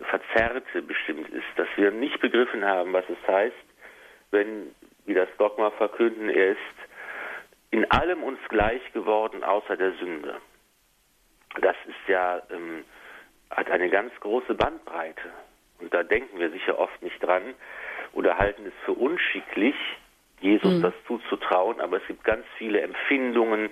verzerrte 0.00 0.82
bestimmt 0.82 1.28
ist, 1.30 1.46
dass 1.56 1.68
wir 1.76 1.90
nicht 1.90 2.20
begriffen 2.20 2.64
haben, 2.64 2.92
was 2.92 3.04
es 3.08 3.28
heißt, 3.28 3.54
wenn 4.30 4.74
wir 5.06 5.14
das 5.14 5.28
Dogma 5.38 5.70
verkünden, 5.70 6.28
er 6.28 6.52
ist 6.52 6.58
in 7.70 7.90
allem 7.90 8.22
uns 8.22 8.38
gleich 8.48 8.92
geworden, 8.92 9.44
außer 9.44 9.76
der 9.76 9.92
Sünde. 9.94 10.36
Das 11.60 11.76
ist 11.86 12.08
ja, 12.08 12.42
ähm, 12.50 12.84
hat 13.50 13.70
eine 13.70 13.88
ganz 13.88 14.12
große 14.20 14.54
Bandbreite. 14.54 15.30
Und 15.78 15.92
da 15.92 16.02
denken 16.02 16.38
wir 16.38 16.50
sicher 16.50 16.78
oft 16.78 17.02
nicht 17.02 17.22
dran 17.22 17.54
oder 18.12 18.38
halten 18.38 18.66
es 18.66 18.72
für 18.84 18.92
unschicklich, 18.92 19.74
Jesus 20.40 20.78
mhm. 20.78 20.82
das 20.82 20.94
zuzutrauen, 21.06 21.80
aber 21.80 21.98
es 21.98 22.06
gibt 22.06 22.24
ganz 22.24 22.44
viele 22.58 22.80
Empfindungen, 22.80 23.70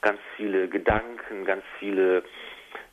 ganz 0.00 0.18
viele 0.36 0.68
Gedanken, 0.68 1.44
ganz 1.44 1.62
viele 1.78 2.22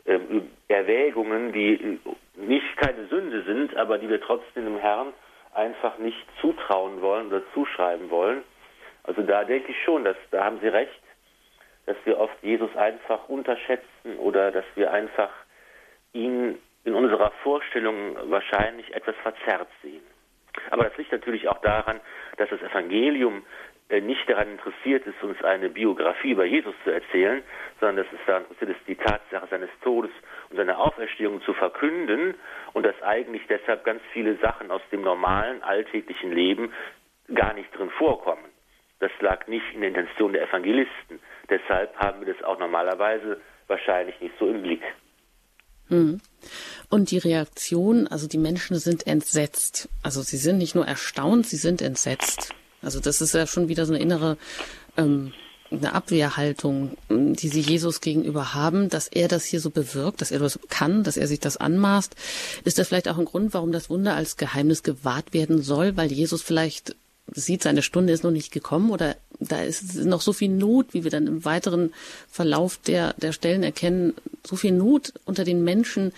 ähm, 0.06 0.50
Erwägungen, 0.68 1.54
die 1.54 2.00
nicht 2.36 2.78
keine 2.78 3.08
Sünde 3.08 3.44
sind, 3.44 3.76
aber 3.78 3.98
die 3.98 4.10
wir 4.10 4.22
trotzdem 4.22 4.66
dem 4.66 4.78
Herrn 4.78 5.14
einfach 5.54 5.98
nicht 6.00 6.26
zutrauen 6.42 7.02
wollen 7.02 7.28
oder 7.28 7.42
zuschreiben 7.54 8.10
wollen 8.10 8.44
Also 9.04 9.22
da 9.22 9.44
denke 9.44 9.72
ich 9.72 9.84
schon, 9.84 10.04
dass 10.04 10.18
da 10.32 10.46
haben 10.46 10.60
Sie 10.62 10.68
recht, 10.68 11.02
dass 11.86 11.98
wir 12.06 12.18
oft 12.18 12.42
Jesus 12.42 12.76
einfach 12.76 13.28
unterschätzen 13.28 14.18
oder 14.18 14.52
dass 14.52 14.66
wir 14.76 14.92
einfach 14.92 15.30
ihn 16.14 16.58
in 16.86 16.94
unserer 16.94 17.32
Vorstellung 17.44 18.16
wahrscheinlich 18.30 18.94
etwas 18.94 19.16
verzerrt 19.18 19.68
sehen. 19.82 20.04
Aber 20.70 20.84
das 20.84 20.98
liegt 20.98 21.12
natürlich 21.12 21.48
auch 21.48 21.60
daran, 21.62 22.00
dass 22.38 22.50
das 22.50 22.62
Evangelium 22.62 23.44
äh, 23.90 24.02
nicht 24.02 24.30
daran 24.30 24.52
interessiert 24.52 25.06
ist, 25.06 25.22
uns 25.24 25.42
eine 25.44 25.70
Biografie 25.70 26.32
über 26.32 26.46
Jesus 26.46 26.76
zu 26.84 26.92
erzählen, 26.92 27.44
sondern 27.80 27.98
dass 27.98 28.14
es 28.14 28.26
daran 28.26 28.44
interessiert 28.44 28.78
ist, 28.78 28.88
die 28.88 28.96
Tatsache 28.96 29.48
seines 29.50 29.70
Todes 29.82 30.12
und 30.50 30.58
seiner 30.58 30.80
Auferstehung 30.80 31.42
zu 31.42 31.54
verkünden 31.54 32.36
und 32.74 32.86
dass 32.86 33.02
eigentlich 33.02 33.42
deshalb 33.48 33.84
ganz 33.84 34.02
viele 34.12 34.36
Sachen 34.38 34.72
aus 34.72 34.82
dem 34.92 35.02
normalen 35.02 35.64
alltäglichen 35.64 36.32
Leben 36.32 36.72
gar 37.34 37.54
nicht 37.54 37.76
drin 37.78 37.90
vorkommen. 37.92 38.53
Das 39.04 39.12
lag 39.20 39.48
nicht 39.48 39.66
in 39.74 39.82
der 39.82 39.90
Intention 39.90 40.32
der 40.32 40.48
Evangelisten. 40.48 41.20
Deshalb 41.50 41.94
haben 41.98 42.26
wir 42.26 42.34
das 42.34 42.42
auch 42.46 42.58
normalerweise 42.58 43.42
wahrscheinlich 43.68 44.18
nicht 44.22 44.34
so 44.40 44.48
im 44.48 44.62
Blick. 44.62 44.82
Hm. 45.90 46.22
Und 46.90 47.12
die 47.12 47.18
Reaktion, 47.18 48.08
also 48.08 48.30
die 48.30 48.38
Menschen 48.38 48.78
sind 48.78 49.06
entsetzt. 49.06 49.90
Also 50.04 50.22
sie 50.22 50.38
sind 50.38 50.58
nicht 50.58 50.74
nur 50.74 50.88
erstaunt, 50.88 51.46
sie 51.48 51.58
sind 51.58 51.82
entsetzt. 51.82 52.56
Also 52.82 53.02
das 53.02 53.20
ist 53.20 53.34
ja 53.34 53.46
schon 53.46 53.68
wieder 53.68 53.86
so 53.86 53.94
eine 53.94 54.02
innere 54.02 54.38
ähm, 54.96 55.34
eine 55.70 55.94
Abwehrhaltung, 55.94 56.96
die 57.10 57.50
sie 57.50 57.60
Jesus 57.60 58.00
gegenüber 58.00 58.54
haben, 58.54 58.88
dass 58.88 59.10
er 59.10 59.28
das 59.28 59.44
hier 59.44 59.60
so 59.60 59.70
bewirkt, 59.70 60.22
dass 60.22 60.32
er 60.32 60.40
das 60.40 60.60
kann, 60.70 61.04
dass 61.04 61.18
er 61.18 61.28
sich 61.28 61.42
das 61.42 61.58
anmaßt. 61.58 62.16
Ist 62.64 62.80
das 62.80 62.88
vielleicht 62.88 63.10
auch 63.10 63.18
ein 63.18 63.26
Grund, 63.26 63.54
warum 63.54 63.74
das 63.74 63.90
Wunder 63.90 64.16
als 64.16 64.38
Geheimnis 64.38 64.84
gewahrt 64.84 65.34
werden 65.34 65.62
soll, 65.62 65.98
weil 65.98 66.10
Jesus 66.10 66.42
vielleicht 66.42 66.96
sieht, 67.36 67.64
seine 67.64 67.82
Stunde 67.82 68.14
ist 68.14 68.24
noch 68.24 68.32
nicht 68.32 68.52
gekommen 68.52 68.92
oder 68.92 69.16
da 69.40 69.62
ist 69.62 70.06
noch 70.06 70.22
so 70.22 70.34
viel 70.34 70.50
Not, 70.50 70.94
wie 70.94 71.04
wir 71.04 71.12
dann 71.12 71.28
im 71.28 71.46
weiteren 71.46 71.94
Verlauf 72.30 72.78
der, 72.78 73.14
der 73.18 73.32
Stellen 73.32 73.64
erkennen, 73.64 74.14
so 74.44 74.56
viel 74.56 74.72
Not 74.72 75.14
unter 75.26 75.44
den 75.44 75.64
Menschen. 75.64 76.14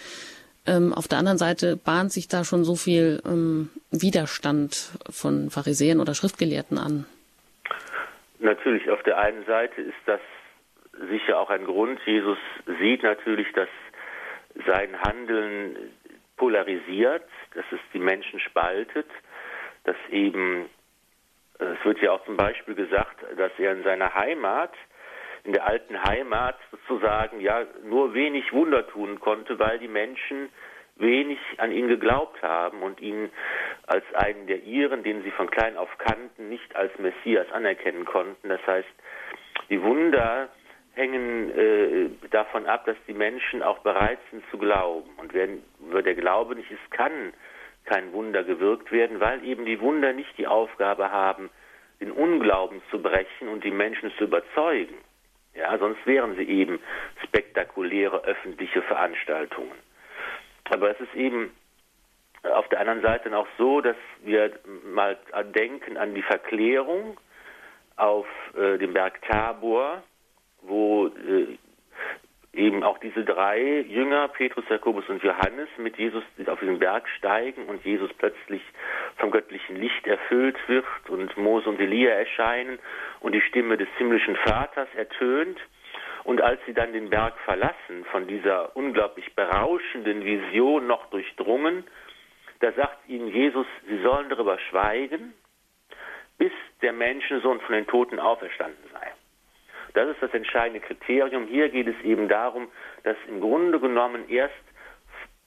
Ähm, 0.67 0.93
auf 0.93 1.07
der 1.07 1.19
anderen 1.19 1.37
Seite 1.37 1.77
bahnt 1.77 2.11
sich 2.11 2.27
da 2.27 2.43
schon 2.43 2.63
so 2.63 2.75
viel 2.75 3.21
ähm, 3.25 3.69
Widerstand 3.91 4.97
von 5.09 5.49
Pharisäern 5.49 5.99
oder 5.99 6.15
Schriftgelehrten 6.15 6.77
an. 6.77 7.05
Natürlich, 8.39 8.89
auf 8.89 9.01
der 9.03 9.17
einen 9.17 9.45
Seite 9.45 9.81
ist 9.81 9.95
das 10.05 10.19
sicher 11.09 11.39
auch 11.39 11.49
ein 11.49 11.65
Grund. 11.65 11.99
Jesus 12.05 12.37
sieht 12.79 13.03
natürlich, 13.03 13.47
dass 13.53 13.69
sein 14.65 14.99
Handeln 15.01 15.75
polarisiert, 16.37 17.23
dass 17.53 17.65
es 17.71 17.79
die 17.93 17.99
Menschen 17.99 18.39
spaltet, 18.39 19.07
dass 19.83 19.95
eben 20.11 20.65
es 21.59 21.85
wird 21.85 21.99
ja 22.01 22.11
auch 22.11 22.23
zum 22.25 22.37
Beispiel 22.37 22.75
gesagt, 22.75 23.23
dass 23.37 23.51
er 23.57 23.73
in 23.73 23.83
seiner 23.83 24.13
Heimat, 24.13 24.73
in 25.43 25.53
der 25.53 25.65
alten 25.65 26.01
Heimat 26.03 26.57
sozusagen, 26.71 27.39
ja, 27.39 27.65
nur 27.83 28.13
wenig 28.13 28.51
Wunder 28.51 28.87
tun 28.87 29.19
konnte, 29.19 29.59
weil 29.59 29.79
die 29.79 29.87
Menschen 29.87 30.49
wenig 30.97 31.39
an 31.57 31.71
ihn 31.71 31.87
geglaubt 31.87 32.41
haben 32.41 32.81
und 32.81 33.01
ihn 33.01 33.29
als 33.85 34.05
einen 34.13 34.47
der 34.47 34.63
ihren, 34.63 35.03
den 35.03 35.23
sie 35.23 35.31
von 35.31 35.49
klein 35.49 35.77
auf 35.77 35.89
kannten, 35.97 36.49
nicht 36.49 36.75
als 36.75 36.97
Messias 36.99 37.51
anerkennen 37.51 38.05
konnten. 38.05 38.49
Das 38.49 38.65
heißt, 38.65 38.87
die 39.69 39.81
Wunder 39.81 40.49
hängen 40.93 41.51
äh, 41.51 42.09
davon 42.29 42.65
ab, 42.65 42.85
dass 42.85 42.95
die 43.07 43.13
Menschen 43.13 43.61
auch 43.61 43.79
bereit 43.79 44.19
sind 44.31 44.43
zu 44.49 44.57
glauben. 44.57 45.09
Und 45.17 45.33
wenn 45.33 45.61
der 46.03 46.15
Glaube 46.15 46.55
nicht 46.55 46.71
ist, 46.71 46.91
kann 46.91 47.33
kein 47.85 48.11
Wunder 48.13 48.43
gewirkt 48.43 48.91
werden, 48.91 49.19
weil 49.19 49.43
eben 49.43 49.65
die 49.65 49.79
Wunder 49.79 50.13
nicht 50.13 50.37
die 50.37 50.47
Aufgabe 50.47 51.11
haben, 51.11 51.49
den 52.01 52.11
Unglauben 52.11 52.81
zu 52.91 53.01
brechen 53.01 53.47
und 53.47 53.63
die 53.63 53.71
Menschen 53.71 54.11
zu 54.17 54.25
überzeugen. 54.25 54.95
Ja, 55.53 55.77
sonst 55.77 56.05
wären 56.05 56.35
sie 56.35 56.43
eben 56.43 56.79
spektakuläre 57.23 58.23
öffentliche 58.25 58.81
Veranstaltungen. 58.81 59.71
Aber 60.65 60.91
es 60.91 60.99
ist 60.99 61.15
eben 61.15 61.51
auf 62.43 62.67
der 62.69 62.81
anderen 62.81 63.01
Seite 63.01 63.35
auch 63.35 63.47
so, 63.57 63.81
dass 63.81 63.95
wir 64.23 64.51
mal 64.83 65.17
denken 65.55 65.97
an 65.97 66.13
die 66.13 66.21
Verklärung 66.21 67.17
auf 67.95 68.27
äh, 68.57 68.77
dem 68.77 68.93
Berg 68.93 69.21
Tabor, 69.21 70.03
wo 70.61 71.07
äh, 71.07 71.57
eben 72.55 72.83
auch 72.83 72.97
diese 72.97 73.23
drei 73.23 73.81
Jünger, 73.81 74.27
Petrus, 74.29 74.65
Jakobus 74.69 75.07
und 75.09 75.23
Johannes, 75.23 75.67
mit 75.77 75.97
Jesus 75.97 76.23
auf 76.47 76.59
diesen 76.59 76.79
Berg 76.79 77.07
steigen 77.17 77.65
und 77.65 77.83
Jesus 77.83 78.11
plötzlich 78.17 78.61
vom 79.17 79.31
göttlichen 79.31 79.75
Licht 79.75 80.07
erfüllt 80.07 80.57
wird 80.67 80.85
und 81.09 81.35
Mose 81.37 81.69
und 81.69 81.79
Elia 81.79 82.11
erscheinen 82.11 82.79
und 83.19 83.33
die 83.33 83.41
Stimme 83.41 83.77
des 83.77 83.89
himmlischen 83.97 84.35
Vaters 84.37 84.87
ertönt. 84.95 85.59
Und 86.23 86.41
als 86.41 86.59
sie 86.65 86.73
dann 86.73 86.93
den 86.93 87.09
Berg 87.09 87.37
verlassen, 87.45 88.05
von 88.11 88.27
dieser 88.27 88.75
unglaublich 88.75 89.35
berauschenden 89.35 90.25
Vision 90.25 90.87
noch 90.87 91.05
durchdrungen, 91.11 91.83
da 92.61 92.71
sagt 92.71 93.07
ihnen 93.07 93.27
Jesus, 93.27 93.67
sie 93.87 94.01
sollen 94.01 94.29
darüber 94.29 94.57
schweigen, 94.57 95.33
bis 96.37 96.51
der 96.81 96.93
Menschensohn 96.93 97.59
von 97.61 97.75
den 97.75 97.87
Toten 97.87 98.19
auferstanden 98.19 98.89
sei. 98.91 99.14
Das 99.95 100.09
ist 100.09 100.21
das 100.21 100.33
entscheidende 100.33 100.81
Kriterium. 100.81 101.47
Hier 101.47 101.69
geht 101.69 101.87
es 101.87 101.95
eben 102.03 102.27
darum, 102.27 102.67
dass 103.03 103.15
im 103.27 103.39
Grunde 103.39 103.79
genommen 103.79 104.29
erst 104.29 104.53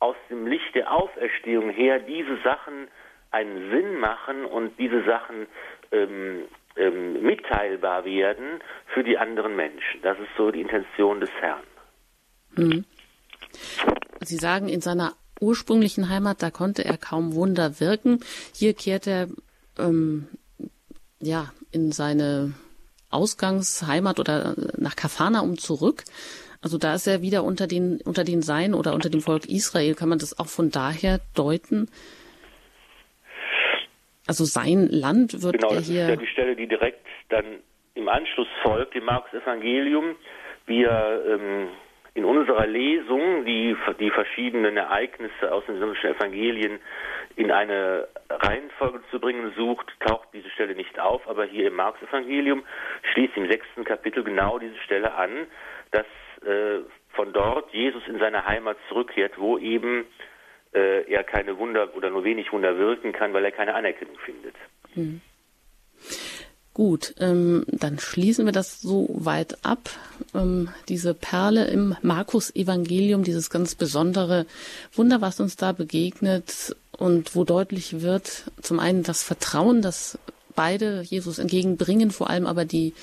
aus 0.00 0.16
dem 0.30 0.46
Licht 0.46 0.74
der 0.74 0.92
Auferstehung 0.92 1.70
her 1.70 1.98
diese 1.98 2.38
Sachen 2.42 2.88
einen 3.30 3.70
Sinn 3.70 3.98
machen 3.98 4.44
und 4.44 4.78
diese 4.78 5.04
Sachen 5.04 5.46
ähm, 5.92 6.44
ähm, 6.76 7.22
mitteilbar 7.22 8.04
werden 8.04 8.60
für 8.94 9.04
die 9.04 9.18
anderen 9.18 9.54
Menschen. 9.54 10.00
Das 10.02 10.18
ist 10.18 10.30
so 10.36 10.50
die 10.50 10.60
Intention 10.60 11.20
des 11.20 11.30
Herrn. 11.40 11.62
Mhm. 12.56 12.84
Sie 14.20 14.36
sagen, 14.36 14.68
in 14.68 14.80
seiner 14.80 15.12
ursprünglichen 15.40 16.08
Heimat, 16.08 16.42
da 16.42 16.50
konnte 16.50 16.84
er 16.84 16.96
kaum 16.96 17.34
Wunder 17.34 17.80
wirken. 17.80 18.20
Hier 18.54 18.74
kehrt 18.74 19.06
er 19.06 19.28
ähm, 19.78 20.28
ja 21.20 21.52
in 21.70 21.92
seine 21.92 22.54
Ausgangsheimat 23.10 24.20
oder 24.20 24.54
nach 24.76 24.96
Kafanaum 24.96 25.58
zurück. 25.58 26.04
Also 26.62 26.78
da 26.78 26.94
ist 26.94 27.06
er 27.06 27.22
wieder 27.22 27.44
unter 27.44 27.66
den, 27.66 28.00
unter 28.04 28.24
den 28.24 28.42
Sein 28.42 28.74
oder 28.74 28.94
unter 28.94 29.10
dem 29.10 29.20
Volk 29.20 29.46
Israel. 29.46 29.94
Kann 29.94 30.08
man 30.08 30.18
das 30.18 30.38
auch 30.38 30.48
von 30.48 30.70
daher 30.70 31.20
deuten? 31.34 31.88
Also 34.26 34.44
sein 34.44 34.88
Land 34.90 35.42
wird 35.42 35.54
genau, 35.54 35.72
er 35.72 35.80
hier. 35.80 36.06
Genau, 36.06 36.20
das 36.20 36.22
ist 36.22 36.26
ja 36.26 36.26
die 36.26 36.32
Stelle, 36.32 36.56
die 36.56 36.66
direkt 36.66 37.06
dann 37.28 37.60
im 37.94 38.08
Anschluss 38.08 38.48
folgt, 38.62 38.94
dem 38.94 39.04
Markus 39.04 39.32
Evangelium. 39.32 40.16
Wir 40.66 41.24
ähm, 41.26 41.68
in 42.18 42.24
unserer 42.24 42.66
Lesung, 42.66 43.44
die 43.44 43.76
die 44.00 44.10
verschiedenen 44.10 44.76
Ereignisse 44.76 45.52
aus 45.52 45.64
den 45.66 45.78
synoptischen 45.78 46.16
Evangelien 46.16 46.80
in 47.36 47.52
eine 47.52 48.08
Reihenfolge 48.28 49.00
zu 49.12 49.20
bringen 49.20 49.52
sucht, 49.56 49.86
taucht 50.00 50.26
diese 50.32 50.50
Stelle 50.50 50.74
nicht 50.74 50.98
auf, 50.98 51.28
aber 51.28 51.44
hier 51.44 51.68
im 51.68 51.76
Marx-Evangelium 51.76 52.64
schließt 53.12 53.36
im 53.36 53.48
sechsten 53.48 53.84
Kapitel 53.84 54.24
genau 54.24 54.58
diese 54.58 54.76
Stelle 54.78 55.14
an, 55.14 55.30
dass 55.92 56.06
äh, 56.44 56.80
von 57.10 57.32
dort 57.32 57.72
Jesus 57.72 58.02
in 58.08 58.18
seine 58.18 58.44
Heimat 58.44 58.76
zurückkehrt, 58.88 59.38
wo 59.38 59.56
eben 59.56 60.04
äh, 60.74 61.08
er 61.08 61.22
keine 61.22 61.56
Wunder 61.56 61.94
oder 61.94 62.10
nur 62.10 62.24
wenig 62.24 62.52
Wunder 62.52 62.76
wirken 62.78 63.12
kann, 63.12 63.32
weil 63.32 63.44
er 63.44 63.52
keine 63.52 63.76
Anerkennung 63.76 64.18
findet. 64.24 64.56
Hm. 64.94 65.20
Gut, 66.78 67.12
ähm, 67.18 67.64
dann 67.72 67.98
schließen 67.98 68.44
wir 68.44 68.52
das 68.52 68.80
so 68.80 69.08
weit 69.12 69.64
ab. 69.64 69.90
Ähm, 70.32 70.68
diese 70.88 71.12
Perle 71.12 71.64
im 71.64 71.96
Markus-Evangelium, 72.02 73.24
dieses 73.24 73.50
ganz 73.50 73.74
besondere 73.74 74.46
Wunder, 74.94 75.20
was 75.20 75.40
uns 75.40 75.56
da 75.56 75.72
begegnet 75.72 76.76
und 76.92 77.34
wo 77.34 77.42
deutlich 77.42 78.00
wird, 78.00 78.44
zum 78.62 78.78
einen 78.78 79.02
das 79.02 79.24
Vertrauen, 79.24 79.82
das 79.82 80.20
beide 80.54 81.02
Jesus 81.02 81.40
entgegenbringen, 81.40 82.12
vor 82.12 82.30
allem 82.30 82.46
aber 82.46 82.64
die 82.64 82.94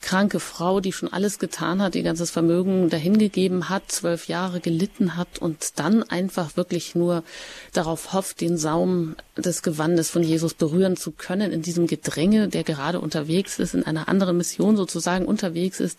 kranke 0.00 0.40
Frau, 0.40 0.80
die 0.80 0.92
schon 0.92 1.12
alles 1.12 1.38
getan 1.38 1.82
hat, 1.82 1.94
ihr 1.94 2.02
ganzes 2.02 2.30
Vermögen 2.30 2.88
dahingegeben 2.88 3.68
hat, 3.68 3.90
zwölf 3.90 4.28
Jahre 4.28 4.60
gelitten 4.60 5.16
hat 5.16 5.38
und 5.38 5.78
dann 5.78 6.02
einfach 6.02 6.56
wirklich 6.56 6.94
nur 6.94 7.24
darauf 7.72 8.12
hofft, 8.12 8.40
den 8.40 8.56
Saum 8.56 9.16
des 9.36 9.62
Gewandes 9.62 10.10
von 10.10 10.22
Jesus 10.22 10.54
berühren 10.54 10.96
zu 10.96 11.10
können 11.10 11.52
in 11.52 11.62
diesem 11.62 11.86
Gedränge, 11.86 12.48
der 12.48 12.62
gerade 12.62 13.00
unterwegs 13.00 13.58
ist, 13.58 13.74
in 13.74 13.84
einer 13.84 14.08
anderen 14.08 14.36
Mission 14.36 14.76
sozusagen 14.76 15.26
unterwegs 15.26 15.80
ist 15.80 15.98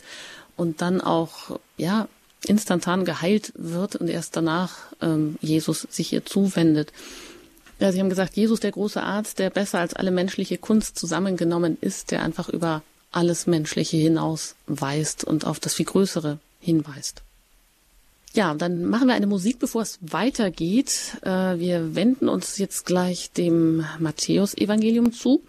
und 0.55 0.81
dann 0.81 1.01
auch, 1.01 1.59
ja, 1.77 2.07
instantan 2.45 3.03
geheilt 3.03 3.51
wird 3.55 3.97
und 3.97 4.07
erst 4.07 4.37
danach 4.37 4.77
ähm, 5.01 5.37
Jesus 5.41 5.81
sich 5.89 6.13
ihr 6.13 6.25
zuwendet. 6.25 6.93
Ja, 7.79 7.91
Sie 7.91 7.99
haben 7.99 8.09
gesagt, 8.09 8.35
Jesus, 8.35 8.59
der 8.59 8.71
große 8.71 9.01
Arzt, 9.01 9.39
der 9.39 9.49
besser 9.49 9.79
als 9.79 9.93
alle 9.93 10.11
menschliche 10.11 10.57
Kunst 10.57 10.97
zusammengenommen 10.97 11.77
ist, 11.79 12.11
der 12.11 12.23
einfach 12.23 12.49
über 12.49 12.81
alles 13.11 13.47
Menschliche 13.47 13.97
hinausweist 13.97 15.23
und 15.23 15.45
auf 15.45 15.59
das 15.59 15.73
viel 15.73 15.85
Größere 15.85 16.39
hinweist. 16.59 17.21
Ja, 18.33 18.53
dann 18.53 18.85
machen 18.85 19.07
wir 19.07 19.15
eine 19.15 19.25
Musik, 19.25 19.57
bevor 19.57 19.81
es 19.81 19.97
weitergeht. 20.01 21.17
Äh, 21.23 21.57
wir 21.57 21.95
wenden 21.95 22.29
uns 22.29 22.57
jetzt 22.59 22.85
gleich 22.85 23.31
dem 23.31 23.85
Matthäus-Evangelium 23.97 25.13
zu 25.13 25.43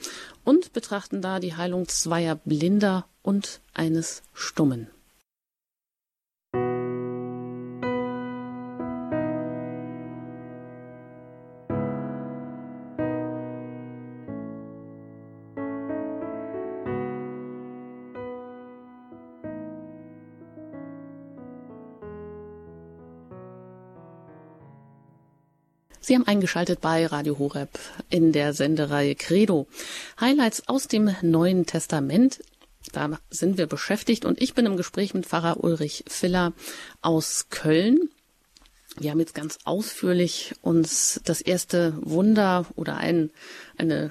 und 0.44 0.72
betrachten 0.72 1.20
da 1.20 1.40
die 1.40 1.54
Heilung 1.54 1.88
zweier 1.88 2.36
Blinder 2.36 3.06
und 3.22 3.61
eines 3.74 4.22
Stummen. 4.32 4.88
Sie 26.11 26.16
haben 26.16 26.26
eingeschaltet 26.26 26.80
bei 26.80 27.06
Radio 27.06 27.38
Horeb 27.38 27.68
in 28.08 28.32
der 28.32 28.52
Sendereihe 28.52 29.14
Credo. 29.14 29.68
Highlights 30.20 30.68
aus 30.68 30.88
dem 30.88 31.14
Neuen 31.22 31.66
Testament. 31.66 32.40
Da 32.90 33.20
sind 33.30 33.58
wir 33.58 33.68
beschäftigt 33.68 34.24
und 34.24 34.42
ich 34.42 34.54
bin 34.54 34.66
im 34.66 34.76
Gespräch 34.76 35.14
mit 35.14 35.24
Pfarrer 35.24 35.62
Ulrich 35.62 36.02
Filler 36.08 36.52
aus 37.00 37.46
Köln. 37.50 38.11
Wir 38.98 39.12
haben 39.12 39.20
jetzt 39.20 39.36
ganz 39.36 39.61
ausführlich 39.62 40.56
uns 40.62 41.20
das 41.24 41.40
erste 41.40 41.94
Wunder 42.00 42.66
oder 42.74 42.96
ein, 42.96 43.30
eine 43.78 44.11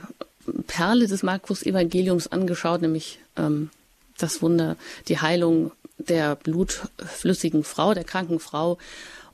Perle 0.67 1.05
des 1.05 1.21
Markus-Evangeliums 1.21 2.27
angeschaut, 2.27 2.81
nämlich 2.81 3.19
ähm, 3.35 3.71
das 4.17 4.41
Wunder, 4.41 4.77
die 5.09 5.19
Heilung 5.19 5.73
der 5.97 6.37
blutflüssigen 6.37 7.65
Frau, 7.65 7.93
der 7.93 8.05
kranken 8.05 8.39
Frau 8.39 8.77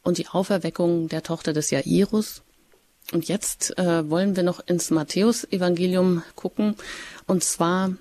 und 0.02 0.18
die 0.18 0.30
Auferweckung 0.30 1.10
der 1.10 1.22
Tochter 1.22 1.54
des 1.54 1.70
Jairus. 1.70 2.42
Und 3.12 3.28
jetzt 3.28 3.78
äh, 3.78 4.10
wollen 4.10 4.36
wir 4.36 4.44
noch 4.44 4.66
ins 4.68 4.90
Matthäus-Evangelium 4.90 6.24
gucken. 6.36 6.76
Und 7.28 7.44
zwar, 7.44 7.94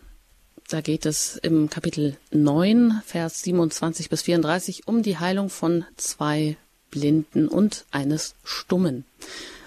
da 0.69 0.81
geht 0.81 1.05
es 1.05 1.37
im 1.37 1.69
Kapitel 1.69 2.17
9, 2.31 3.03
Vers 3.05 3.43
27 3.43 4.09
bis 4.09 4.23
34 4.23 4.89
um 4.89 5.03
die 5.03 5.19
Heilung 5.19 5.51
von 5.51 5.85
zwei 5.97 6.57
Blinden 6.91 7.49
und 7.49 7.85
eines 7.91 8.35
Stummen. 8.45 9.05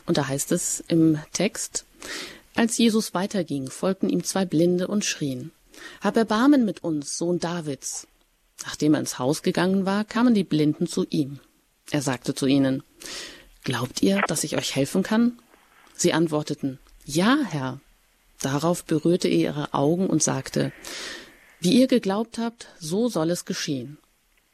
Und 0.06 0.18
da 0.18 0.28
heißt 0.28 0.52
es 0.54 0.84
im 0.88 1.20
Text, 1.34 1.86
als 2.56 2.78
Jesus 2.78 3.14
weiterging, 3.14 3.70
folgten 3.70 4.10
ihm 4.10 4.24
zwei 4.24 4.46
Blinde 4.46 4.88
und 4.88 5.06
schrien, 5.06 5.52
Hab 6.02 6.18
Erbarmen 6.18 6.66
mit 6.66 6.84
uns, 6.84 7.18
Sohn 7.18 7.40
Davids. 7.40 8.08
Nachdem 8.66 8.96
er 8.96 9.02
ins 9.02 9.20
Haus 9.20 9.44
gegangen 9.44 9.86
war, 9.86 10.04
kamen 10.04 10.34
die 10.34 10.44
Blinden 10.44 10.88
zu 10.88 11.06
ihm. 11.10 11.40
Er 11.92 12.02
sagte 12.02 12.34
zu 12.34 12.48
ihnen, 12.48 12.82
Glaubt 13.68 14.02
ihr, 14.02 14.22
dass 14.30 14.46
ich 14.46 14.56
euch 14.56 14.78
helfen 14.78 15.04
kann? 15.04 15.40
Sie 15.94 16.14
antworteten, 16.14 16.80
Ja, 17.04 17.38
Herr. 17.50 17.82
Darauf 18.40 18.86
berührte 18.86 19.28
er 19.28 19.36
ihre 19.36 19.74
Augen 19.74 20.08
und 20.08 20.24
sagte, 20.24 20.72
Wie 21.60 21.78
ihr 21.78 21.88
geglaubt 21.88 22.38
habt, 22.38 22.70
so 22.80 23.10
soll 23.10 23.30
es 23.30 23.44
geschehen. 23.44 23.98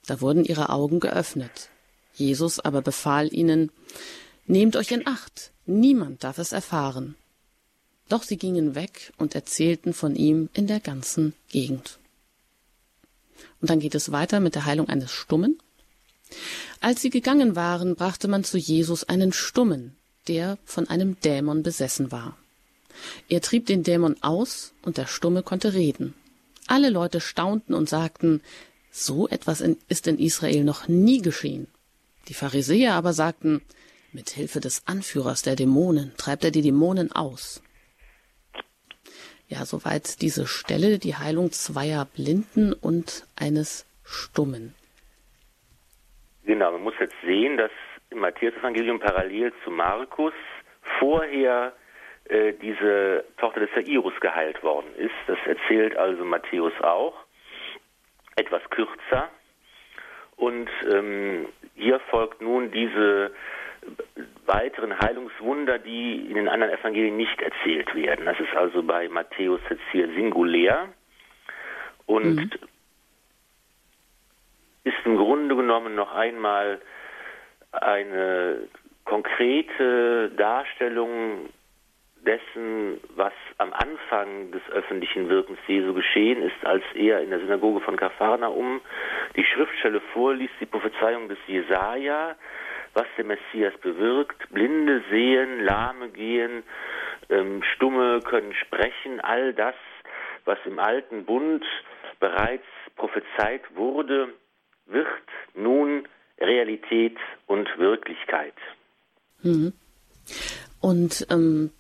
Da 0.08 0.20
wurden 0.20 0.46
ihre 0.46 0.70
Augen 0.70 1.00
geöffnet. 1.00 1.70
Jesus 2.16 2.60
aber 2.60 2.82
befahl 2.82 3.32
ihnen, 3.32 3.72
Nehmt 4.48 4.76
euch 4.76 4.90
in 4.90 5.06
Acht, 5.06 5.52
niemand 5.68 6.24
darf 6.24 6.40
es 6.40 6.52
erfahren. 6.52 7.14
Doch 8.10 8.24
sie 8.24 8.38
gingen 8.38 8.74
weg 8.74 9.14
und 9.20 9.36
erzählten 9.36 9.94
von 9.94 10.16
ihm 10.16 10.50
in 10.54 10.66
der 10.66 10.80
ganzen 10.80 11.36
Gegend. 11.50 12.00
Und 13.62 13.70
dann 13.70 13.80
geht 13.80 13.94
es 13.94 14.12
weiter 14.12 14.40
mit 14.40 14.56
der 14.56 14.66
Heilung 14.66 14.90
eines 14.90 15.12
Stummen. 15.12 15.60
Als 16.80 17.02
sie 17.02 17.10
gegangen 17.10 17.56
waren, 17.56 17.96
brachte 17.96 18.28
man 18.28 18.44
zu 18.44 18.58
Jesus 18.58 19.04
einen 19.04 19.34
Stummen, 19.34 19.96
der 20.28 20.58
von 20.66 20.90
einem 20.90 21.20
Dämon 21.22 21.64
besessen 21.64 22.12
war. 22.12 22.38
Er 23.30 23.42
trieb 23.42 23.66
den 23.66 23.84
Dämon 23.84 24.22
aus, 24.22 24.74
und 24.84 24.98
der 24.98 25.08
Stumme 25.08 25.44
konnte 25.44 25.74
reden. 25.74 26.14
Alle 26.68 26.90
Leute 26.90 27.20
staunten 27.20 27.74
und 27.74 27.90
sagten, 27.90 28.42
so 28.92 29.28
etwas 29.28 29.64
ist 29.90 30.08
in 30.08 30.20
Israel 30.20 30.64
noch 30.64 30.88
nie 30.88 31.22
geschehen. 31.22 31.68
Die 32.28 32.34
Pharisäer 32.34 32.94
aber 32.94 33.14
sagten, 33.14 33.62
mit 34.12 34.30
Hilfe 34.30 34.60
des 34.60 34.84
Anführers 34.86 35.42
der 35.42 35.56
Dämonen 35.56 36.14
treibt 36.18 36.44
er 36.44 36.52
die 36.52 36.62
Dämonen 36.62 37.12
aus. 37.12 37.62
Ja, 39.50 39.66
soweit 39.66 40.22
diese 40.22 40.48
Stelle, 40.48 41.00
die 41.00 41.16
Heilung 41.16 41.52
zweier 41.52 42.06
Blinden 42.06 42.74
und 42.74 43.26
eines 43.36 43.86
Stummen. 44.04 44.76
Genau, 46.46 46.72
man 46.72 46.84
muss 46.84 46.94
jetzt 47.00 47.16
sehen, 47.24 47.58
dass 47.58 47.72
im 48.10 48.20
Matthäus-Evangelium 48.20 49.00
parallel 49.00 49.54
zu 49.64 49.72
Markus 49.72 50.34
vorher 51.00 51.74
äh, 52.26 52.54
diese 52.54 53.26
Tochter 53.38 53.62
des 53.62 53.70
Jairus 53.88 54.14
geheilt 54.20 54.62
worden 54.64 54.94
ist. 54.98 55.16
Das 55.28 55.38
erzählt 55.46 55.96
also 55.98 56.24
Matthäus 56.26 56.74
auch, 56.82 57.16
etwas 58.36 58.62
kürzer. 58.70 59.30
Und 60.36 60.70
ähm, 60.92 61.48
hier 61.76 62.00
folgt 62.10 62.42
nun 62.42 62.72
diese 62.72 63.32
weiteren 64.46 64.98
Heilungswunder, 65.00 65.80
die 65.80 66.26
in 66.28 66.36
den 66.36 66.48
anderen 66.48 66.74
Evangelien 66.74 67.18
nicht 67.18 67.42
erzählt 67.42 67.94
werden. 67.96 68.26
Das 68.26 68.40
ist 68.40 68.56
also 68.56 68.84
bei 68.84 69.08
Matthäus 69.10 69.62
jetzt 69.70 69.84
hier 69.92 70.08
singulär. 70.10 70.90
Und 72.06 72.36
mhm 72.36 72.52
ist 74.84 74.98
im 75.06 75.18
Grunde 75.18 75.56
genommen 75.56 75.96
noch 75.96 76.14
einmal 76.14 76.82
eine 77.72 78.68
konkrete 79.06 80.30
Darstellung 80.38 81.50
dessen, 82.26 83.02
was 83.16 83.34
am 83.58 83.74
Anfang 83.74 84.52
des 84.52 84.62
öffentlichen 84.72 85.30
Wirkens 85.30 85.60
Jesu 85.68 85.94
geschehen 85.94 86.42
ist, 86.42 86.66
als 86.66 86.84
er 86.96 87.22
in 87.22 87.30
der 87.30 87.40
Synagoge 87.40 87.82
von 87.82 87.98
Kapharnaum 87.98 88.82
die 89.36 89.44
Schriftstelle 89.44 90.00
vorliest, 90.14 90.54
die 90.62 90.66
Prophezeiung 90.66 91.28
des 91.28 91.38
Jesaja, 91.48 92.36
was 92.94 93.06
der 93.18 93.26
Messias 93.26 93.74
bewirkt. 93.82 94.50
Blinde 94.52 95.04
sehen, 95.10 95.66
Lahme 95.66 96.10
gehen, 96.10 96.64
ähm, 97.30 97.62
Stumme 97.76 98.20
können 98.22 98.54
sprechen, 98.54 99.20
all 99.20 99.54
das, 99.54 99.76
was 100.46 100.58
im 100.66 100.80
alten 100.80 101.26
Bund 101.26 101.66
bereits 102.20 102.66
prophezeit 102.96 103.64
wurde, 103.76 104.30
wird 104.94 105.08
nun 105.56 106.08
Realität 106.40 107.18
und 107.48 107.68
Wirklichkeit. 107.78 108.54
Mhm. 109.42 109.74
Und 110.82 111.28
ähm, 111.30 111.72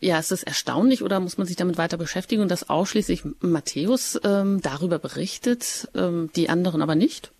ja, 0.00 0.18
ist 0.18 0.32
es 0.32 0.42
erstaunlich 0.42 1.02
oder 1.02 1.20
muss 1.20 1.36
man 1.36 1.46
sich 1.46 1.56
damit 1.56 1.76
weiter 1.76 1.98
beschäftigen 1.98 2.42
und 2.42 2.50
dass 2.50 2.70
ausschließlich 2.70 3.22
Matthäus 3.40 4.18
ähm, 4.24 4.60
darüber 4.62 4.98
berichtet, 4.98 5.88
ähm, 5.94 6.30
die 6.34 6.48
anderen 6.48 6.82
aber 6.82 6.94
nicht? 6.94 7.32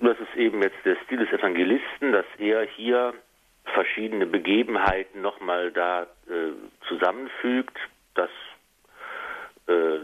Das 0.00 0.18
ist 0.18 0.36
eben 0.36 0.62
jetzt 0.62 0.78
der 0.84 0.96
Stil 1.04 1.18
des 1.18 1.28
Evangelisten, 1.28 2.12
dass 2.12 2.24
er 2.38 2.62
hier 2.62 3.14
verschiedene 3.64 4.26
Begebenheiten 4.26 5.20
nochmal 5.20 5.70
da 5.70 6.02
äh, 6.02 6.52
zusammenfügt, 6.88 7.76
dass 8.14 8.30
äh, 9.68 10.00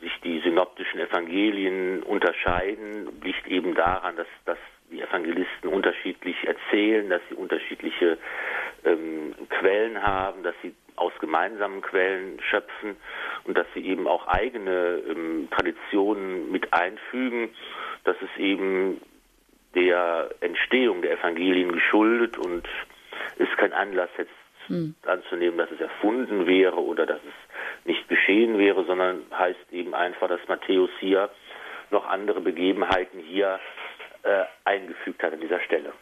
sich 0.00 0.12
die 0.22 0.40
synoptischen 0.40 1.00
Evangelien 1.00 2.02
unterscheiden, 2.02 3.20
liegt 3.22 3.46
eben 3.46 3.74
daran, 3.74 4.16
dass, 4.16 4.26
dass 4.44 4.58
die 4.90 5.00
Evangelisten 5.00 5.68
unterschiedlich 5.70 6.36
erzählen, 6.46 7.08
dass 7.08 7.22
sie 7.28 7.34
unterschiedliche 7.34 8.18
ähm, 8.84 9.34
Quellen 9.48 10.02
haben, 10.02 10.42
dass 10.42 10.54
sie 10.62 10.74
aus 10.96 11.12
gemeinsamen 11.20 11.82
Quellen 11.82 12.40
schöpfen 12.40 12.96
und 13.44 13.56
dass 13.56 13.66
sie 13.74 13.84
eben 13.86 14.06
auch 14.06 14.26
eigene 14.28 15.02
ähm, 15.08 15.48
Traditionen 15.50 16.50
mit 16.50 16.72
einfügen. 16.72 17.50
Das 18.04 18.16
ist 18.22 18.38
eben 18.38 19.00
der 19.74 20.30
Entstehung 20.40 21.02
der 21.02 21.12
Evangelien 21.12 21.72
geschuldet 21.72 22.38
und 22.38 22.66
ist 23.36 23.56
kein 23.58 23.72
Anlass 23.72 24.08
jetzt 24.16 24.30
hm. 24.68 24.94
anzunehmen, 25.06 25.58
dass 25.58 25.70
es 25.70 25.80
erfunden 25.80 26.46
wäre 26.46 26.82
oder 26.82 27.06
dass 27.06 27.20
es 27.26 27.86
nicht 27.86 28.08
geschehen 28.08 28.58
wäre, 28.58 28.84
sondern 28.84 29.22
heißt 29.32 29.72
eben 29.72 29.94
einfach, 29.94 30.28
dass 30.28 30.40
Matthäus 30.48 30.90
hier 31.00 31.30
noch 31.90 32.06
andere 32.06 32.40
Begebenheiten 32.40 33.20
hier 33.20 33.60
äh, 34.22 34.44
eingefügt 34.64 35.22
hat 35.22 35.32
an 35.32 35.40
dieser 35.40 35.60
Stelle. 35.60 35.92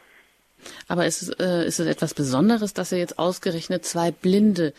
Aber 0.89 1.07
ist 1.07 1.23
es, 1.23 1.29
äh, 1.41 1.67
ist 1.67 1.81
es 1.81 1.87
etwas 1.87 2.15
Besonderes, 2.15 2.75
dass 2.75 2.93
er 2.93 2.99
jetzt 2.99 3.19
ausgerechnet 3.19 3.85
zwei 3.85 4.11
Blinde, 4.11 4.73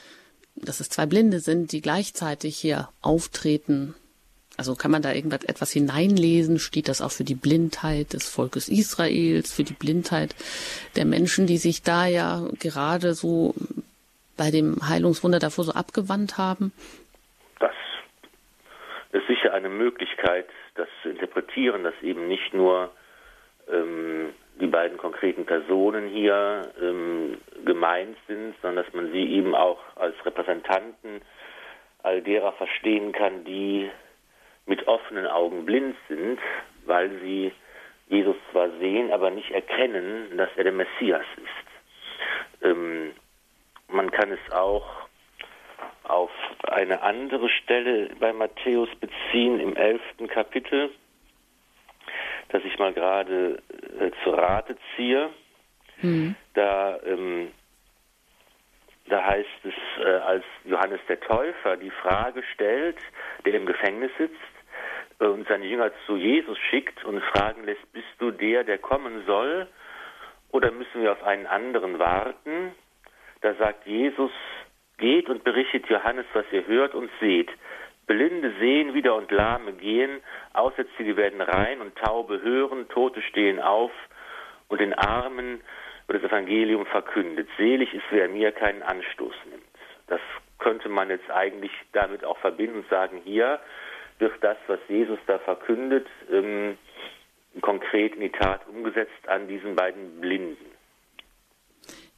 dass 0.56 0.80
es 0.80 0.90
zwei 0.90 1.06
Blinde 1.06 1.40
sind, 1.40 1.72
die 1.72 1.82
gleichzeitig 1.82 2.58
hier 2.58 2.90
auftreten? 3.02 3.94
Also 4.58 4.76
kann 4.76 4.92
man 4.92 5.02
da 5.02 5.12
irgendwas 5.12 5.44
etwas 5.44 5.72
hineinlesen? 5.72 6.60
Steht 6.60 6.88
das 6.88 7.02
auch 7.02 7.12
für 7.12 7.26
die 7.26 7.36
Blindheit 7.36 8.14
des 8.14 8.30
Volkes 8.30 8.70
Israels, 8.70 9.52
für 9.52 9.66
die 9.66 9.74
Blindheit 9.74 10.34
der 10.96 11.06
Menschen, 11.06 11.46
die 11.46 11.58
sich 11.58 11.82
da 11.82 12.08
ja 12.08 12.48
gerade 12.60 13.14
so 13.14 13.54
bei 14.38 14.52
dem 14.52 14.78
Heilungswunder 14.88 15.40
davor 15.40 15.64
so 15.64 15.72
abgewandt 15.72 16.38
haben? 16.38 16.72
Das 17.60 17.74
ist 19.12 19.28
sicher 19.28 19.54
eine 19.54 19.70
Möglichkeit, 19.70 20.48
das 20.76 20.88
zu 21.02 21.10
interpretieren, 21.10 21.84
dass 21.84 21.94
eben 22.02 22.28
nicht 22.28 22.54
nur 22.54 22.92
ähm, 23.72 24.34
die 24.60 24.68
beiden 24.68 24.98
konkreten 24.98 25.46
Personen 25.46 26.10
hier 26.10 26.70
ähm, 26.82 27.38
gemeint 27.66 28.18
sind, 28.28 28.56
sondern 28.62 28.84
dass 28.84 28.94
man 28.94 29.12
sie 29.12 29.34
eben 29.34 29.56
auch 29.56 29.80
als 29.96 30.16
Repräsentanten 30.26 31.22
all 32.04 32.22
derer 32.22 32.54
verstehen 32.54 33.12
kann, 33.12 33.44
die 33.46 33.90
mit 34.66 34.88
offenen 34.88 35.28
Augen 35.28 35.66
blind 35.66 35.96
sind, 36.08 36.40
weil 36.86 37.10
sie 37.22 37.52
Jesus 38.08 38.36
zwar 38.52 38.70
sehen, 38.80 39.12
aber 39.12 39.32
nicht 39.32 39.52
erkennen, 39.52 40.38
dass 40.38 40.50
er 40.56 40.66
der 40.66 40.74
Messias 40.74 41.26
ist. 41.38 42.64
Ähm, 42.64 43.14
man 43.96 44.12
kann 44.12 44.32
es 44.32 44.52
auch 44.52 44.86
auf 46.04 46.32
eine 46.68 47.02
andere 47.02 47.50
Stelle 47.50 48.10
bei 48.20 48.32
Matthäus 48.34 48.90
beziehen, 49.00 49.60
im 49.60 49.76
elften 49.76 50.28
Kapitel, 50.28 50.92
das 52.50 52.64
ich 52.64 52.78
mal 52.78 52.94
gerade 52.94 53.62
äh, 54.00 54.12
zur 54.24 54.38
Rate 54.38 54.78
ziehe. 54.96 55.30
Mhm. 56.02 56.36
Da, 56.54 57.00
ähm, 57.06 57.52
da 59.08 59.26
heißt 59.26 59.50
es, 59.64 60.04
äh, 60.04 60.10
als 60.10 60.44
Johannes 60.66 61.00
der 61.08 61.20
Täufer 61.22 61.78
die 61.78 61.92
Frage 61.92 62.44
stellt, 62.54 62.98
der 63.46 63.54
im 63.54 63.66
Gefängnis 63.66 64.12
sitzt, 64.18 64.36
äh, 65.20 65.26
und 65.26 65.48
seine 65.48 65.66
Jünger 65.66 65.92
zu 66.06 66.18
Jesus 66.18 66.58
schickt 66.70 67.04
und 67.06 67.22
fragen 67.22 67.64
lässt, 67.64 67.92
bist 67.94 68.08
du 68.20 68.32
der, 68.32 68.64
der 68.64 68.78
kommen 68.78 69.26
soll, 69.26 69.68
oder 70.52 70.72
müssen 70.72 71.02
wir 71.02 71.12
auf 71.12 71.24
einen 71.24 71.48
anderen 71.48 72.00
warten? 72.00 72.74
Da 73.46 73.54
sagt 73.54 73.86
Jesus, 73.86 74.32
geht 74.98 75.30
und 75.30 75.44
berichtet 75.44 75.86
Johannes, 75.88 76.26
was 76.34 76.46
ihr 76.52 76.66
hört 76.66 76.96
und 76.96 77.12
seht. 77.20 77.52
Blinde 78.08 78.52
sehen 78.60 78.96
wieder 78.96 79.14
und 79.14 79.30
Lahme 79.30 79.74
gehen, 79.74 80.20
Aussätzige 80.54 81.16
werden 81.16 81.40
rein 81.42 81.80
und 81.80 81.96
Taube 81.96 82.42
hören, 82.42 82.90
Tote 82.90 83.22
stehen 83.22 83.60
auf 83.60 83.92
und 84.68 84.82
den 84.82 84.96
Armen 84.96 85.62
wird 86.08 86.24
das 86.24 86.32
Evangelium 86.32 86.88
verkündet. 86.88 87.48
Selig 87.56 87.94
ist, 87.94 88.06
wer 88.10 88.28
mir 88.30 88.52
keinen 88.52 88.82
Anstoß 88.82 89.36
nimmt. 89.52 89.64
Das 90.08 90.22
könnte 90.58 90.90
man 90.90 91.12
jetzt 91.12 91.30
eigentlich 91.30 91.72
damit 91.94 92.26
auch 92.26 92.40
verbinden 92.40 92.80
und 92.80 92.90
sagen, 92.90 93.22
hier 93.24 93.60
wird 94.18 94.44
das, 94.44 94.58
was 94.66 94.80
Jesus 94.88 95.20
da 95.28 95.38
verkündet, 95.38 96.08
ähm, 96.32 96.80
konkret 97.62 98.16
in 98.16 98.22
die 98.22 98.32
Tat 98.32 98.68
umgesetzt 98.68 99.28
an 99.28 99.48
diesen 99.48 99.76
beiden 99.76 100.20
Blinden. 100.20 100.75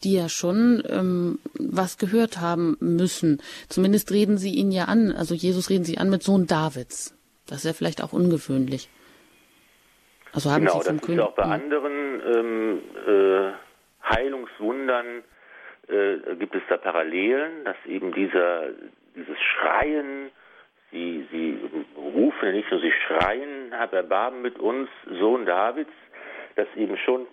Die 0.03 0.13
ja 0.13 0.29
schon 0.29 0.83
ähm, 0.89 1.39
was 1.57 1.97
gehört 1.97 2.39
haben 2.39 2.77
müssen. 2.79 3.41
Zumindest 3.67 4.11
reden 4.11 4.37
sie 4.37 4.53
ihn 4.53 4.71
ja 4.71 4.85
an, 4.85 5.11
also 5.11 5.33
Jesus 5.33 5.69
reden 5.69 5.85
sie 5.85 5.97
an 5.97 6.09
mit 6.09 6.21
Sohn 6.23 6.45
Davids. 6.45 7.17
Das 7.47 7.59
ist 7.59 7.65
ja 7.65 7.73
vielleicht 7.73 8.03
auch 8.03 8.13
ungewöhnlich. 8.13 8.89
Also 10.33 10.51
haben 10.51 10.65
genau, 10.65 10.79
sie 10.79 10.85
vom 10.85 10.97
das 10.97 11.05
König 11.05 11.19
ist 11.19 11.25
auch 11.25 11.35
bei 11.35 11.43
anderen 11.43 12.21
ähm, 12.35 12.81
äh, 13.07 13.51
Heilungswundern 14.07 15.23
äh, 15.87 16.35
gibt 16.35 16.55
es 16.55 16.61
da 16.69 16.77
Parallelen, 16.77 17.65
dass 17.65 17.77
eben 17.85 18.13
dieser, 18.13 18.69
dieses 19.15 19.37
Schreien, 19.39 20.29
sie, 20.91 21.25
sie 21.31 21.59
rufen 21.95 22.51
nicht 22.51 22.69
nur, 22.69 22.79
sie 22.81 22.93
schreien, 23.07 23.73
hab 23.73 23.93
Erbarmen 23.93 24.41
mit 24.41 24.59
uns, 24.59 24.89
Sohn 25.19 25.45
Davids, 25.45 25.91
dass 26.55 26.67
eben 26.75 26.97
schon 26.97 27.25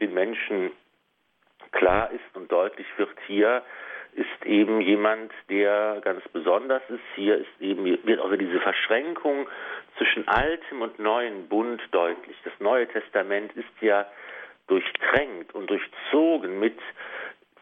den 0.00 0.12
Menschen 0.14 0.70
klar 1.72 2.10
ist 2.10 2.36
und 2.36 2.50
deutlich 2.50 2.86
wird, 2.96 3.10
hier 3.26 3.62
ist 4.14 4.46
eben 4.46 4.80
jemand, 4.80 5.32
der 5.48 6.00
ganz 6.02 6.26
besonders 6.28 6.82
ist. 6.88 7.04
Hier 7.14 7.36
ist 7.36 7.60
eben, 7.60 7.84
wird 7.84 8.20
also 8.20 8.36
diese 8.36 8.60
Verschränkung 8.60 9.48
zwischen 9.96 10.26
altem 10.26 10.82
und 10.82 10.98
neuen 10.98 11.48
Bund 11.48 11.80
deutlich. 11.92 12.36
Das 12.44 12.52
Neue 12.58 12.88
Testament 12.88 13.52
ist 13.54 13.68
ja 13.80 14.06
durchtränkt 14.66 15.54
und 15.54 15.70
durchzogen 15.70 16.58
mit 16.58 16.78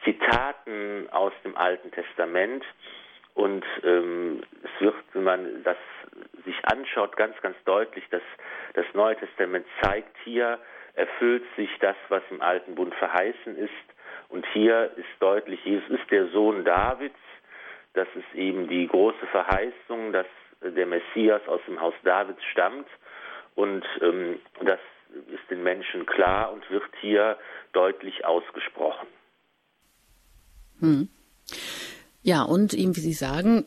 Zitaten 0.04 1.08
aus 1.10 1.32
dem 1.44 1.56
Alten 1.56 1.90
Testament. 1.90 2.64
Und 3.34 3.64
ähm, 3.84 4.42
es 4.62 4.80
wird, 4.80 4.94
wenn 5.12 5.24
man 5.24 5.62
das 5.62 5.76
sich 6.44 6.56
anschaut, 6.64 7.16
ganz, 7.16 7.38
ganz 7.42 7.56
deutlich, 7.64 8.04
dass 8.10 8.22
das 8.74 8.86
Neue 8.94 9.16
Testament 9.16 9.66
zeigt, 9.82 10.16
hier 10.24 10.58
erfüllt 10.94 11.44
sich 11.56 11.68
das, 11.80 11.96
was 12.08 12.22
im 12.30 12.40
Alten 12.40 12.74
Bund 12.74 12.94
verheißen 12.94 13.56
ist. 13.56 13.95
Und 14.28 14.44
hier 14.52 14.90
ist 14.96 15.06
deutlich, 15.20 15.64
Jesus 15.64 15.88
ist 15.90 16.10
der 16.10 16.28
Sohn 16.28 16.64
Davids. 16.64 17.14
Das 17.94 18.08
ist 18.14 18.34
eben 18.34 18.68
die 18.68 18.86
große 18.86 19.26
Verheißung, 19.30 20.12
dass 20.12 20.26
der 20.60 20.86
Messias 20.86 21.40
aus 21.46 21.60
dem 21.66 21.80
Haus 21.80 21.94
Davids 22.04 22.42
stammt. 22.52 22.88
Und 23.54 23.84
ähm, 24.02 24.38
das 24.62 24.80
ist 25.32 25.50
den 25.50 25.62
Menschen 25.62 26.04
klar 26.06 26.52
und 26.52 26.68
wird 26.70 26.84
hier 27.00 27.38
deutlich 27.72 28.24
ausgesprochen. 28.24 29.06
Hm. 30.80 31.08
Ja, 32.22 32.42
und 32.42 32.74
eben, 32.74 32.96
wie 32.96 33.00
Sie 33.00 33.12
sagen, 33.12 33.64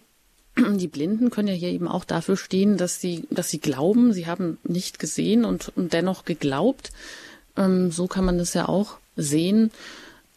die 0.58 0.88
Blinden 0.88 1.30
können 1.30 1.48
ja 1.48 1.54
hier 1.54 1.70
eben 1.70 1.88
auch 1.88 2.04
dafür 2.04 2.38
stehen, 2.38 2.78
dass 2.78 3.00
sie, 3.00 3.28
dass 3.30 3.50
sie 3.50 3.60
glauben, 3.60 4.14
sie 4.14 4.28
haben 4.28 4.58
nicht 4.64 5.00
gesehen 5.00 5.46
und, 5.46 5.72
und 5.76 5.94
dennoch 5.94 6.26
geglaubt. 6.26 6.92
Ähm, 7.58 7.92
so 7.92 8.08
kann 8.08 8.26
man 8.26 8.38
das 8.38 8.54
ja 8.54 8.68
auch 8.68 8.98
sehen. 9.16 9.72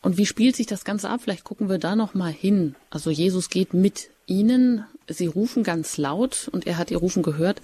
Und 0.03 0.19
wie 0.19 0.27
spielt 0.27 0.57
sich 0.57 0.67
das 0.67 0.85
Ganze 0.85 1.09
ab? 1.09 1.21
Vielleicht 1.23 1.45
gucken 1.45 1.69
wir 1.69 1.79
da 1.79 1.95
noch 1.95 2.15
mal 2.15 2.33
hin. 2.33 2.75
Also 2.91 3.11
Jesus 3.11 3.49
geht 3.49 3.73
mit 3.73 4.11
ihnen. 4.27 4.85
Sie 5.07 5.27
rufen 5.27 5.63
ganz 5.63 5.97
laut 5.97 6.49
und 6.53 6.67
er 6.67 6.77
hat 6.77 6.91
ihr 6.91 6.99
Rufen 6.99 7.23
gehört. 7.23 7.61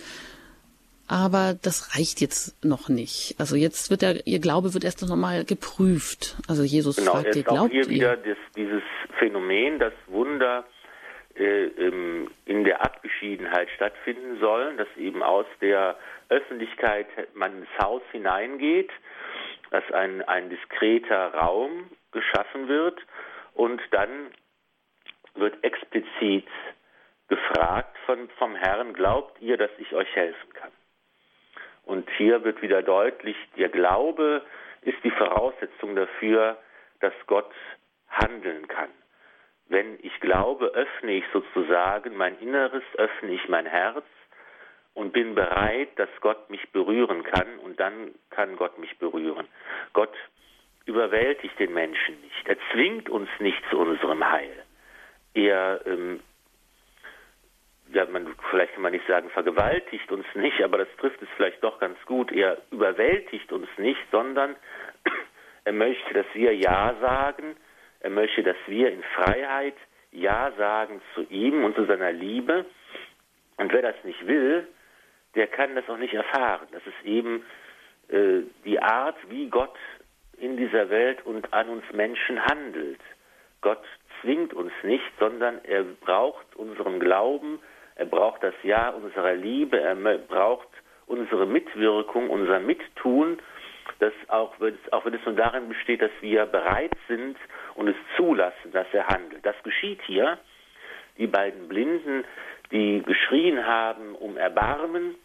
Aber 1.08 1.54
das 1.60 1.96
reicht 1.96 2.20
jetzt 2.20 2.62
noch 2.64 2.88
nicht. 2.88 3.34
Also 3.38 3.56
jetzt 3.56 3.90
wird 3.90 4.02
er, 4.02 4.26
ihr 4.26 4.40
Glaube 4.40 4.74
wird 4.74 4.84
erst 4.84 5.02
noch 5.02 5.16
mal 5.16 5.44
geprüft. 5.44 6.36
Also 6.46 6.62
Jesus 6.62 6.96
genau, 6.96 7.12
fragt, 7.12 7.34
ihr 7.34 7.42
glaubt 7.42 7.70
auch 7.70 7.70
hier 7.70 7.84
ihr? 7.84 7.88
wieder 7.88 8.16
das, 8.16 8.36
dieses 8.54 8.82
Phänomen, 9.18 9.78
dass 9.78 9.94
Wunder 10.06 10.64
äh, 11.34 11.64
ähm, 11.66 12.30
in 12.44 12.64
der 12.64 12.84
Abgeschiedenheit 12.84 13.68
stattfinden 13.74 14.38
sollen, 14.38 14.76
dass 14.76 14.88
eben 14.96 15.22
aus 15.22 15.46
der 15.60 15.96
Öffentlichkeit 16.28 17.06
man 17.34 17.58
ins 17.58 17.78
Haus 17.82 18.02
hineingeht, 18.12 18.90
dass 19.70 19.84
ein, 19.92 20.22
ein 20.22 20.50
diskreter 20.50 21.32
Raum 21.34 21.84
geschaffen 22.12 22.68
wird 22.68 23.00
und 23.54 23.80
dann 23.90 24.30
wird 25.34 25.62
explizit 25.62 26.46
gefragt 27.28 27.96
von, 28.06 28.28
vom 28.38 28.54
Herrn, 28.56 28.94
glaubt 28.94 29.40
ihr, 29.40 29.56
dass 29.56 29.70
ich 29.78 29.92
euch 29.94 30.14
helfen 30.14 30.52
kann? 30.54 30.72
Und 31.84 32.08
hier 32.16 32.44
wird 32.44 32.60
wieder 32.62 32.82
deutlich, 32.82 33.36
der 33.56 33.68
Glaube 33.68 34.42
ist 34.82 35.02
die 35.04 35.10
Voraussetzung 35.10 35.96
dafür, 35.96 36.58
dass 37.00 37.12
Gott 37.26 37.50
handeln 38.08 38.68
kann. 38.68 38.90
Wenn 39.68 39.98
ich 40.02 40.18
glaube, 40.20 40.66
öffne 40.66 41.12
ich 41.12 41.24
sozusagen 41.32 42.16
mein 42.16 42.38
Inneres, 42.40 42.82
öffne 42.96 43.32
ich 43.32 43.48
mein 43.48 43.66
Herz 43.66 44.04
und 44.94 45.12
bin 45.12 45.34
bereit, 45.34 45.90
dass 45.96 46.08
Gott 46.20 46.48
mich 46.50 46.70
berühren 46.72 47.22
kann 47.22 47.58
und 47.58 47.78
dann 47.78 48.14
kann 48.30 48.56
Gott 48.56 48.78
mich 48.78 48.98
berühren. 48.98 49.46
Gott 49.92 50.14
überwältigt 50.88 51.58
den 51.58 51.72
Menschen 51.72 52.20
nicht. 52.22 52.48
Er 52.48 52.56
zwingt 52.72 53.08
uns 53.08 53.28
nicht 53.38 53.62
zu 53.70 53.78
unserem 53.78 54.28
Heil. 54.28 54.64
Er 55.34 55.80
ähm, 55.86 56.20
ja, 57.92 58.04
man, 58.06 58.34
vielleicht 58.50 58.74
kann 58.74 58.82
man 58.82 58.92
nicht 58.92 59.06
sagen, 59.06 59.30
vergewaltigt 59.30 60.10
uns 60.12 60.26
nicht, 60.34 60.62
aber 60.62 60.78
das 60.78 60.88
trifft 60.98 61.22
es 61.22 61.28
vielleicht 61.36 61.62
doch 61.64 61.78
ganz 61.78 61.98
gut. 62.06 62.30
Er 62.32 62.58
überwältigt 62.70 63.50
uns 63.52 63.68
nicht, 63.78 64.00
sondern 64.10 64.56
er 65.64 65.72
möchte, 65.72 66.14
dass 66.14 66.26
wir 66.34 66.54
Ja 66.54 66.94
sagen. 67.00 67.56
Er 68.00 68.10
möchte, 68.10 68.42
dass 68.42 68.56
wir 68.66 68.92
in 68.92 69.02
Freiheit 69.02 69.74
Ja 70.12 70.52
sagen 70.56 71.00
zu 71.14 71.22
ihm 71.30 71.64
und 71.64 71.74
zu 71.76 71.84
seiner 71.86 72.12
Liebe. 72.12 72.66
Und 73.56 73.72
wer 73.72 73.82
das 73.82 73.96
nicht 74.04 74.26
will, 74.26 74.68
der 75.34 75.46
kann 75.46 75.74
das 75.74 75.88
auch 75.88 75.96
nicht 75.96 76.14
erfahren. 76.14 76.68
Das 76.72 76.82
ist 76.86 77.04
eben 77.04 77.44
äh, 78.08 78.42
die 78.64 78.80
Art, 78.80 79.16
wie 79.30 79.48
Gott 79.48 79.76
in 80.40 80.56
dieser 80.56 80.90
Welt 80.90 81.24
und 81.24 81.52
an 81.52 81.68
uns 81.68 81.84
Menschen 81.92 82.44
handelt. 82.44 83.00
Gott 83.60 83.82
zwingt 84.20 84.54
uns 84.54 84.72
nicht, 84.82 85.10
sondern 85.18 85.64
er 85.64 85.82
braucht 85.82 86.56
unseren 86.56 87.00
Glauben, 87.00 87.60
er 87.96 88.06
braucht 88.06 88.42
das 88.42 88.54
Ja 88.62 88.90
unserer 88.90 89.34
Liebe, 89.34 89.80
er 89.80 89.96
braucht 89.96 90.68
unsere 91.06 91.46
Mitwirkung, 91.46 92.30
unser 92.30 92.60
Mittun, 92.60 93.38
das 93.98 94.12
auch, 94.28 94.54
auch 94.92 95.04
wenn 95.04 95.14
es 95.14 95.24
nur 95.24 95.34
darin 95.34 95.68
besteht, 95.68 96.02
dass 96.02 96.10
wir 96.20 96.46
bereit 96.46 96.92
sind 97.08 97.36
und 97.74 97.88
es 97.88 97.96
zulassen, 98.16 98.70
dass 98.72 98.86
er 98.92 99.08
handelt. 99.08 99.44
Das 99.44 99.56
geschieht 99.64 100.00
hier. 100.02 100.38
Die 101.16 101.26
beiden 101.26 101.66
Blinden, 101.68 102.24
die 102.70 103.02
geschrien 103.02 103.66
haben 103.66 104.14
um 104.14 104.36
Erbarmen, 104.36 105.16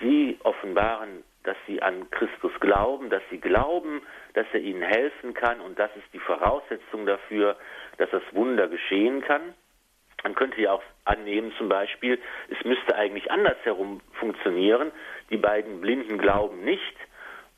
sie 0.00 0.38
offenbaren, 0.44 1.24
dass 1.48 1.56
sie 1.66 1.80
an 1.80 2.10
Christus 2.10 2.52
glauben, 2.60 3.08
dass 3.08 3.22
sie 3.30 3.38
glauben, 3.38 4.02
dass 4.34 4.46
er 4.52 4.60
ihnen 4.60 4.82
helfen 4.82 5.32
kann 5.32 5.62
und 5.62 5.78
das 5.78 5.90
ist 5.96 6.06
die 6.12 6.18
Voraussetzung 6.18 7.06
dafür, 7.06 7.56
dass 7.96 8.10
das 8.10 8.22
Wunder 8.32 8.68
geschehen 8.68 9.22
kann. 9.22 9.54
Man 10.24 10.34
könnte 10.34 10.60
ja 10.60 10.72
auch 10.72 10.82
annehmen, 11.06 11.54
zum 11.56 11.70
Beispiel, 11.70 12.20
es 12.50 12.62
müsste 12.66 12.94
eigentlich 12.96 13.30
andersherum 13.30 14.02
funktionieren. 14.20 14.92
Die 15.30 15.38
beiden 15.38 15.80
Blinden 15.80 16.18
glauben 16.18 16.64
nicht. 16.64 16.96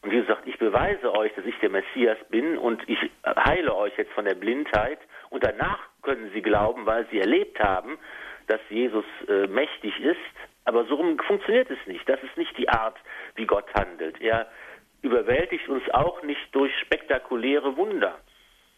Und 0.02 0.12
Jesus 0.12 0.28
sagt, 0.28 0.46
ich 0.46 0.58
beweise 0.58 1.12
euch, 1.16 1.34
dass 1.34 1.44
ich 1.44 1.58
der 1.58 1.70
Messias 1.70 2.18
bin 2.28 2.58
und 2.58 2.88
ich 2.88 2.98
heile 3.26 3.74
euch 3.74 3.96
jetzt 3.98 4.12
von 4.12 4.24
der 4.24 4.36
Blindheit. 4.36 5.00
Und 5.30 5.44
danach 5.44 5.80
können 6.02 6.30
sie 6.32 6.42
glauben, 6.42 6.86
weil 6.86 7.08
sie 7.10 7.18
erlebt 7.18 7.58
haben, 7.58 7.98
dass 8.46 8.60
Jesus 8.68 9.04
äh, 9.26 9.48
mächtig 9.48 9.98
ist, 9.98 10.18
aber 10.64 10.84
so 10.84 10.96
funktioniert 11.26 11.70
es 11.70 11.78
nicht. 11.86 12.08
Das 12.08 12.22
ist 12.22 12.36
nicht 12.36 12.56
die 12.58 12.68
Art, 12.68 12.96
wie 13.34 13.46
Gott 13.46 13.66
handelt. 13.74 14.20
Er 14.20 14.46
überwältigt 15.02 15.68
uns 15.68 15.82
auch 15.90 16.22
nicht 16.22 16.40
durch 16.52 16.72
spektakuläre 16.78 17.76
Wunder. 17.76 18.18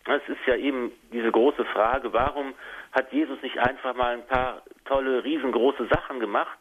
Es 0.06 0.28
ist 0.28 0.44
ja 0.46 0.56
eben 0.56 0.92
diese 1.12 1.30
große 1.30 1.64
Frage, 1.66 2.12
warum 2.12 2.54
hat 2.92 3.12
Jesus 3.12 3.40
nicht 3.42 3.58
einfach 3.58 3.94
mal 3.94 4.14
ein 4.14 4.26
paar 4.26 4.62
tolle, 4.84 5.22
riesengroße 5.22 5.86
Sachen 5.86 6.18
gemacht 6.18 6.58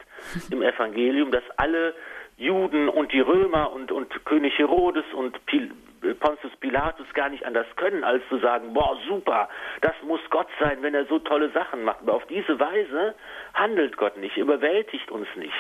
im 0.52 0.62
Evangelium, 0.62 1.32
dass 1.32 1.44
alle 1.58 1.96
Juden 2.38 2.88
und 2.88 3.12
die 3.14 3.20
Römer 3.20 3.72
und, 3.72 3.92
und 3.92 4.26
König 4.26 4.58
Herodes 4.58 5.06
und 5.14 5.44
Pil 5.48 5.72
Pontius 6.20 6.56
Pilatus 6.58 7.06
gar 7.14 7.30
nicht 7.30 7.46
anders 7.46 7.68
können, 7.76 8.04
als 8.04 8.24
zu 8.30 8.40
sagen, 8.40 8.74
boah, 8.74 8.98
super, 9.08 9.50
das 9.82 9.94
muss 10.04 10.22
Gott 10.30 10.48
sein, 10.60 10.82
wenn 10.82 10.96
er 10.96 11.06
so 11.06 11.20
tolle 11.20 11.50
Sachen 11.52 11.84
macht. 11.84 12.02
Aber 12.02 12.16
auf 12.16 12.26
diese 12.28 12.60
Weise 12.60 13.16
handelt 13.54 13.98
Gott 13.98 14.18
nicht, 14.18 14.38
überwältigt 14.38 15.12
uns 15.12 15.28
nicht, 15.36 15.54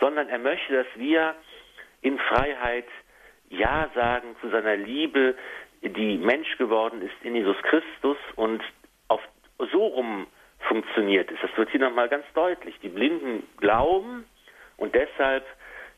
sondern 0.00 0.28
er 0.28 0.38
möchte, 0.38 0.72
dass 0.72 0.86
wir 0.96 1.34
in 2.02 2.18
Freiheit 2.18 2.86
Ja 3.50 3.88
sagen 3.94 4.36
zu 4.40 4.50
seiner 4.50 4.76
Liebe, 4.76 5.34
die 5.82 6.18
Mensch 6.18 6.58
geworden 6.58 7.02
ist 7.02 7.14
in 7.22 7.36
Jesus 7.36 7.56
Christus 7.62 8.16
und 8.34 8.62
auf 9.06 9.20
so 9.72 9.86
rum 9.86 10.26
funktioniert 10.60 11.30
es. 11.30 11.38
Das 11.40 11.56
wird 11.56 11.70
hier 11.70 11.80
nochmal 11.80 12.08
ganz 12.08 12.24
deutlich. 12.34 12.74
Die 12.82 12.88
Blinden 12.88 13.46
glauben 13.58 14.24
und 14.76 14.94
deshalb 14.94 15.46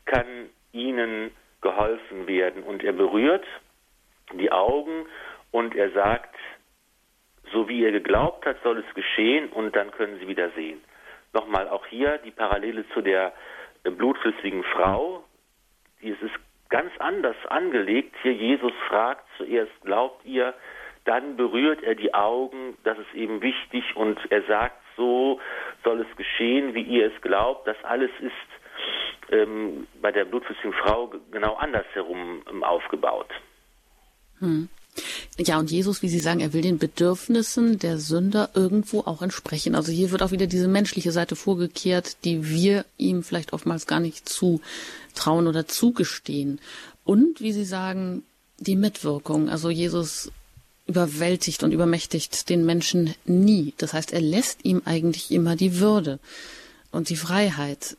kann 0.05 0.25
ihnen 0.71 1.31
geholfen 1.61 2.27
werden. 2.27 2.63
Und 2.63 2.83
er 2.83 2.93
berührt 2.93 3.45
die 4.37 4.51
Augen 4.51 5.05
und 5.51 5.75
er 5.75 5.91
sagt, 5.91 6.35
so 7.51 7.67
wie 7.67 7.81
ihr 7.81 7.91
geglaubt 7.91 8.45
hat, 8.45 8.57
soll 8.63 8.83
es 8.87 8.95
geschehen 8.95 9.49
und 9.49 9.75
dann 9.75 9.91
können 9.91 10.19
sie 10.19 10.27
wieder 10.27 10.49
sehen. 10.51 10.81
Nochmal 11.33 11.67
auch 11.67 11.85
hier 11.85 12.17
die 12.19 12.31
Parallele 12.31 12.87
zu 12.89 13.01
der 13.01 13.33
blutflüssigen 13.83 14.63
Frau. 14.63 15.23
Die 16.01 16.09
ist 16.09 16.21
ganz 16.69 16.91
anders 16.99 17.35
angelegt. 17.47 18.15
Hier 18.21 18.33
Jesus 18.33 18.73
fragt 18.87 19.25
zuerst, 19.37 19.71
glaubt 19.83 20.25
ihr, 20.25 20.53
dann 21.05 21.35
berührt 21.35 21.83
er 21.83 21.95
die 21.95 22.13
Augen, 22.13 22.77
das 22.83 22.97
ist 22.97 23.13
eben 23.13 23.41
wichtig 23.41 23.95
und 23.95 24.19
er 24.31 24.43
sagt, 24.43 24.77
so 24.95 25.39
soll 25.83 26.01
es 26.01 26.17
geschehen, 26.17 26.73
wie 26.75 26.83
ihr 26.83 27.11
es 27.11 27.21
glaubt. 27.21 27.67
Das 27.67 27.77
alles 27.83 28.11
ist 28.19 29.31
ähm, 29.31 29.87
bei 30.01 30.11
der 30.11 30.25
blutflüssigen 30.25 30.73
Frau 30.73 31.11
genau 31.31 31.55
andersherum 31.55 32.43
ähm, 32.49 32.63
aufgebaut. 32.63 33.29
Hm. 34.41 34.67
Ja, 35.37 35.57
und 35.57 35.71
Jesus, 35.71 36.01
wie 36.01 36.09
Sie 36.09 36.19
sagen, 36.19 36.41
er 36.41 36.51
will 36.51 36.61
den 36.61 36.77
Bedürfnissen 36.77 37.79
der 37.79 37.97
Sünder 37.97 38.49
irgendwo 38.53 38.99
auch 39.01 39.21
entsprechen. 39.21 39.73
Also 39.73 39.91
hier 39.91 40.11
wird 40.11 40.21
auch 40.21 40.31
wieder 40.31 40.47
diese 40.47 40.67
menschliche 40.67 41.13
Seite 41.13 41.37
vorgekehrt, 41.37 42.17
die 42.25 42.49
wir 42.49 42.85
ihm 42.97 43.23
vielleicht 43.23 43.53
oftmals 43.53 43.87
gar 43.87 44.01
nicht 44.01 44.27
zutrauen 44.27 45.47
oder 45.47 45.67
zugestehen. 45.67 46.59
Und, 47.05 47.39
wie 47.39 47.53
Sie 47.53 47.65
sagen, 47.65 48.23
die 48.59 48.75
Mitwirkung. 48.75 49.49
Also 49.49 49.69
Jesus 49.69 50.31
überwältigt 50.87 51.63
und 51.63 51.71
übermächtigt 51.71 52.49
den 52.49 52.65
Menschen 52.65 53.13
nie. 53.25 53.73
Das 53.77 53.93
heißt, 53.93 54.11
er 54.11 54.21
lässt 54.21 54.65
ihm 54.65 54.81
eigentlich 54.85 55.31
immer 55.31 55.55
die 55.55 55.79
Würde 55.79 56.19
und 56.91 57.09
die 57.09 57.15
Freiheit. 57.15 57.97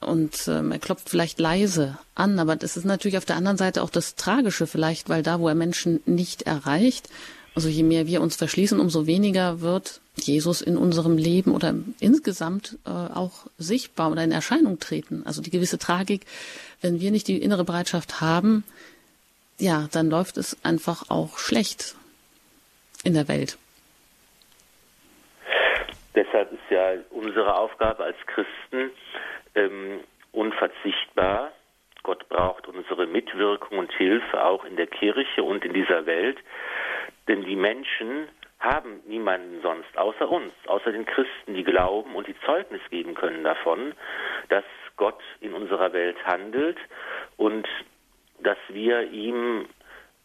Und 0.00 0.48
ähm, 0.48 0.72
er 0.72 0.78
klopft 0.78 1.10
vielleicht 1.10 1.38
leise 1.38 1.98
an, 2.14 2.38
aber 2.38 2.56
das 2.56 2.76
ist 2.76 2.84
natürlich 2.84 3.18
auf 3.18 3.26
der 3.26 3.36
anderen 3.36 3.58
Seite 3.58 3.82
auch 3.82 3.90
das 3.90 4.14
Tragische 4.14 4.66
vielleicht, 4.66 5.08
weil 5.10 5.22
da, 5.22 5.40
wo 5.40 5.48
er 5.48 5.54
Menschen 5.54 6.00
nicht 6.06 6.42
erreicht, 6.42 7.10
also 7.54 7.68
je 7.68 7.82
mehr 7.82 8.06
wir 8.06 8.20
uns 8.20 8.36
verschließen, 8.36 8.80
umso 8.80 9.06
weniger 9.06 9.60
wird 9.60 10.00
Jesus 10.14 10.62
in 10.62 10.76
unserem 10.76 11.16
Leben 11.16 11.52
oder 11.52 11.74
insgesamt 11.98 12.78
äh, 12.86 12.90
auch 12.90 13.46
sichtbar 13.58 14.10
oder 14.10 14.22
in 14.22 14.32
Erscheinung 14.32 14.78
treten. 14.78 15.22
Also 15.26 15.42
die 15.42 15.50
gewisse 15.50 15.78
Tragik, 15.78 16.26
wenn 16.80 17.00
wir 17.00 17.10
nicht 17.10 17.28
die 17.28 17.42
innere 17.42 17.64
Bereitschaft 17.64 18.20
haben, 18.20 18.64
ja, 19.58 19.88
dann 19.92 20.08
läuft 20.08 20.36
es 20.36 20.56
einfach 20.64 21.10
auch 21.10 21.38
schlecht 21.38 21.96
in 23.04 23.14
der 23.14 23.28
Welt. 23.28 23.58
Deshalb 26.14 26.52
ist 26.52 26.70
ja 26.70 26.94
unsere 27.10 27.54
Aufgabe 27.54 28.04
als 28.04 28.16
Christen 28.26 28.90
ähm, 29.54 30.00
unverzichtbar. 30.32 31.52
Gott 32.02 32.28
braucht 32.28 32.66
unsere 32.66 33.06
Mitwirkung 33.06 33.78
und 33.78 33.92
Hilfe 33.92 34.44
auch 34.44 34.64
in 34.64 34.76
der 34.76 34.86
Kirche 34.86 35.42
und 35.42 35.64
in 35.64 35.74
dieser 35.74 36.06
Welt, 36.06 36.38
denn 37.28 37.44
die 37.44 37.56
Menschen 37.56 38.28
haben 38.58 39.00
niemanden 39.06 39.60
sonst 39.62 39.96
außer 39.96 40.28
uns, 40.28 40.52
außer 40.66 40.92
den 40.92 41.06
Christen, 41.06 41.54
die 41.54 41.64
glauben 41.64 42.14
und 42.14 42.26
die 42.26 42.38
Zeugnis 42.44 42.82
geben 42.90 43.14
können 43.14 43.42
davon, 43.42 43.92
dass 44.48 44.64
Gott 44.96 45.20
in 45.40 45.54
unserer 45.54 45.92
Welt 45.92 46.16
handelt 46.26 46.76
und 47.38 47.66
dass 48.42 48.58
wir 48.68 49.10
ihm 49.10 49.66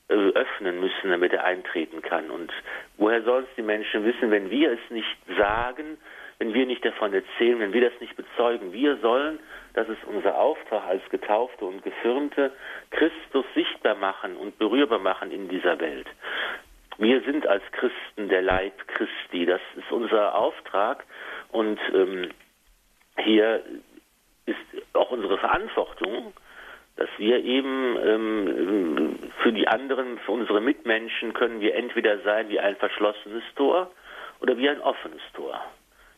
äh, 0.10 0.14
öffnen 0.14 0.82
müssen, 0.82 1.10
damit 1.10 1.34
er 1.34 1.46
eintreten 1.46 2.02
kann. 2.02 2.30
Und 2.30 2.52
woher 2.98 3.24
sollen 3.24 3.46
es 3.50 3.56
die 3.56 3.62
Menschen 3.62 4.04
wissen, 4.04 4.32
wenn 4.32 4.50
wir 4.50 4.74
es 4.74 4.92
nicht 4.92 5.18
sagen, 5.38 5.98
wenn 6.46 6.54
wir 6.54 6.66
nicht 6.68 6.86
davon 6.86 7.12
erzählen, 7.12 7.60
wenn 7.60 7.74
wir 7.74 7.90
das 7.90 8.00
nicht 8.00 8.16
bezeugen? 8.16 8.72
Wir 8.72 8.98
sollen, 8.98 9.40
das 9.74 9.90
ist 9.90 10.04
unser 10.06 10.38
Auftrag 10.38 10.86
als 10.88 11.02
Getaufte 11.10 11.66
und 11.66 11.84
Gefirmte, 11.84 12.52
Christus 12.92 13.46
sichtbar 13.56 13.96
machen 13.96 14.36
und 14.36 14.60
berührbar 14.60 15.00
machen 15.00 15.32
in 15.32 15.50
dieser 15.50 15.80
Welt. 15.80 16.06
Wir 17.00 17.22
sind 17.22 17.48
als 17.48 17.64
Christen 17.72 18.30
der 18.30 18.44
Leib 18.44 18.74
Christi, 18.88 19.48
das 19.48 19.62
ist 19.76 19.92
unser 19.92 20.36
Auftrag 20.36 21.04
und 21.52 21.80
ähm, 21.94 22.30
hier 23.18 23.64
ist 24.46 24.94
auch 24.94 25.10
unsere 25.10 25.40
Verantwortung, 25.40 26.34
dass 26.96 27.10
wir 27.18 27.44
eben 27.44 27.98
ähm, 28.06 29.20
für 29.42 29.52
die 29.52 29.68
anderen, 29.68 30.20
für 30.20 30.32
unsere 30.34 30.62
Mitmenschen 30.62 31.34
können 31.34 31.60
wir 31.60 31.74
entweder 31.74 32.20
sein 32.20 32.50
wie 32.50 32.60
ein 32.60 32.76
verschlossenes 32.76 33.44
Tor 33.56 33.92
oder 34.42 34.58
wie 34.58 34.70
ein 34.70 34.80
offenes 34.80 35.22
Tor, 35.34 35.60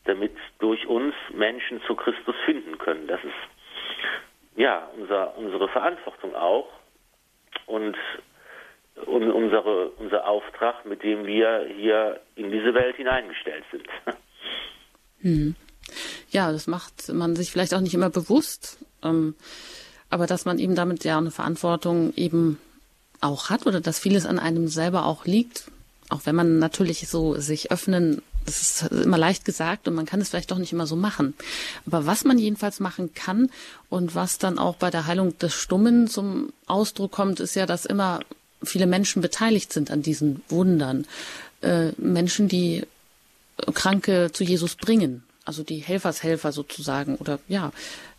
damit 0.07 0.33
durch 0.59 0.87
uns 0.87 1.13
Menschen 1.33 1.81
zu 1.85 1.95
Christus 1.95 2.35
finden 2.45 2.77
können. 2.77 3.07
Das 3.07 3.23
ist 3.23 3.33
ja 4.55 4.89
unser, 4.97 5.37
unsere 5.37 5.67
Verantwortung 5.69 6.35
auch 6.35 6.67
und, 7.65 7.95
und 9.05 9.31
unsere, 9.31 9.89
unser 9.91 10.27
Auftrag, 10.27 10.85
mit 10.85 11.03
dem 11.03 11.25
wir 11.25 11.67
hier 11.75 12.19
in 12.35 12.51
diese 12.51 12.73
Welt 12.73 12.95
hineingestellt 12.95 13.65
sind. 13.71 13.87
Hm. 15.21 15.55
Ja, 16.29 16.51
das 16.51 16.67
macht 16.67 17.11
man 17.11 17.35
sich 17.35 17.51
vielleicht 17.51 17.73
auch 17.73 17.79
nicht 17.79 17.95
immer 17.95 18.11
bewusst. 18.11 18.85
Ähm 19.03 19.33
aber 20.09 20.27
dass 20.27 20.45
man 20.45 20.59
eben 20.59 20.75
damit 20.75 21.03
ja 21.03 21.17
eine 21.17 21.31
Verantwortung 21.31 22.13
eben 22.15 22.59
auch 23.19 23.49
hat 23.49 23.65
oder 23.65 23.81
dass 23.81 23.99
vieles 23.99 24.25
an 24.25 24.39
einem 24.39 24.67
selber 24.67 25.05
auch 25.05 25.25
liegt, 25.25 25.69
auch 26.09 26.21
wenn 26.25 26.35
man 26.35 26.59
natürlich 26.59 27.07
so 27.07 27.35
sich 27.35 27.71
öffnen, 27.71 28.21
das 28.47 28.61
ist 28.61 28.91
immer 28.91 29.17
leicht 29.17 29.45
gesagt 29.45 29.87
und 29.87 29.93
man 29.93 30.07
kann 30.07 30.19
es 30.21 30.29
vielleicht 30.29 30.49
doch 30.49 30.57
nicht 30.57 30.73
immer 30.73 30.87
so 30.87 30.95
machen. 30.95 31.35
Aber 31.85 32.07
was 32.07 32.23
man 32.23 32.39
jedenfalls 32.39 32.79
machen 32.79 33.13
kann 33.13 33.51
und 33.89 34.15
was 34.15 34.39
dann 34.39 34.57
auch 34.57 34.75
bei 34.75 34.89
der 34.89 35.05
Heilung 35.05 35.37
des 35.37 35.53
Stummen 35.53 36.07
zum 36.07 36.51
Ausdruck 36.65 37.11
kommt, 37.11 37.39
ist 37.39 37.55
ja, 37.55 37.65
dass 37.65 37.85
immer 37.85 38.21
viele 38.63 38.87
Menschen 38.87 39.21
beteiligt 39.21 39.71
sind 39.71 39.91
an 39.91 40.01
diesen 40.01 40.41
Wundern. 40.49 41.05
Äh, 41.61 41.91
Menschen, 41.97 42.47
die 42.47 42.87
Kranke 43.73 44.31
zu 44.33 44.43
Jesus 44.43 44.75
bringen, 44.75 45.23
also 45.45 45.63
die 45.63 45.77
Helfershelfer 45.77 46.51
sozusagen 46.51 47.15
oder 47.15 47.39
ja, 47.47 47.71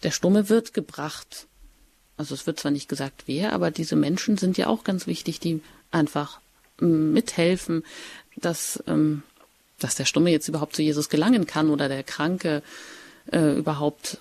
der 0.05 0.13
Stumme 0.13 0.49
wird 0.49 0.75
gebracht 0.75 1.49
also 2.19 2.35
es 2.35 2.47
wird 2.47 2.59
zwar 2.59 2.73
nicht 2.73 2.89
gesagt, 2.89 3.23
wer, 3.27 3.53
aber 3.53 3.71
diese 3.71 3.97
Menschen 3.97 4.37
sind 4.37 4.59
ja 4.59 4.67
auch 4.67 4.85
ganz 4.85 5.07
wichtig, 5.07 5.39
die 5.39 5.63
einfach 5.93 6.41
ähm, 6.83 7.13
mithelfen, 7.13 7.85
dass, 8.37 8.83
ähm, 8.87 9.23
dass 9.81 9.95
der 9.95 10.05
Stumme 10.05 10.31
jetzt 10.31 10.49
überhaupt 10.49 10.75
zu 10.75 10.83
Jesus 10.83 11.09
gelangen 11.09 11.47
kann 11.47 11.71
oder 11.71 11.89
der 11.89 12.03
Kranke 12.03 12.63
äh, 13.33 13.59
überhaupt 13.59 14.19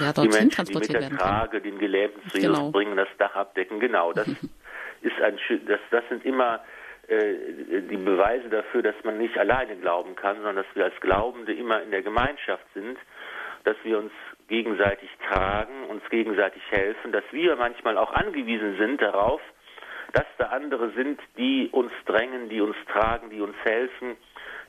ja, 0.00 0.12
dorthin 0.12 0.50
transportiert 0.50 1.00
werden 1.00 1.16
kann. 1.16 1.18
Die 1.18 1.20
mit 1.20 1.20
der 1.20 1.26
Trage 1.26 1.60
den 1.60 1.78
Gelähmten 1.78 2.30
zu 2.30 2.38
genau. 2.38 2.58
Jesus 2.58 2.72
bringen, 2.72 2.96
das 2.96 3.08
Dach 3.18 3.34
abdecken, 3.34 3.80
genau. 3.80 4.12
Das 4.12 4.28
ist 5.02 5.20
ein, 5.22 5.38
das, 5.66 5.80
das 5.90 6.04
sind 6.08 6.24
immer 6.24 6.60
äh, 7.08 7.82
die 7.88 7.96
Beweise 7.96 8.48
dafür, 8.48 8.82
dass 8.82 8.96
man 9.04 9.18
nicht 9.18 9.38
alleine 9.38 9.76
glauben 9.76 10.16
kann, 10.16 10.36
sondern 10.36 10.56
dass 10.56 10.66
wir 10.74 10.84
als 10.84 11.00
Glaubende 11.00 11.52
immer 11.52 11.82
in 11.82 11.90
der 11.90 12.02
Gemeinschaft 12.02 12.64
sind, 12.74 12.98
dass 13.64 13.76
wir 13.84 13.98
uns 13.98 14.12
gegenseitig 14.48 15.08
tragen, 15.28 15.86
uns 15.88 16.02
gegenseitig 16.10 16.62
helfen, 16.70 17.12
dass 17.12 17.24
wir 17.32 17.56
manchmal 17.56 17.98
auch 17.98 18.12
angewiesen 18.12 18.76
sind 18.78 19.00
darauf, 19.02 19.40
dass 20.12 20.26
da 20.38 20.46
andere 20.46 20.90
sind, 20.92 21.20
die 21.36 21.68
uns 21.72 21.92
drängen, 22.06 22.48
die 22.48 22.60
uns 22.60 22.76
tragen, 22.90 23.30
die 23.30 23.40
uns 23.40 23.56
helfen, 23.64 24.16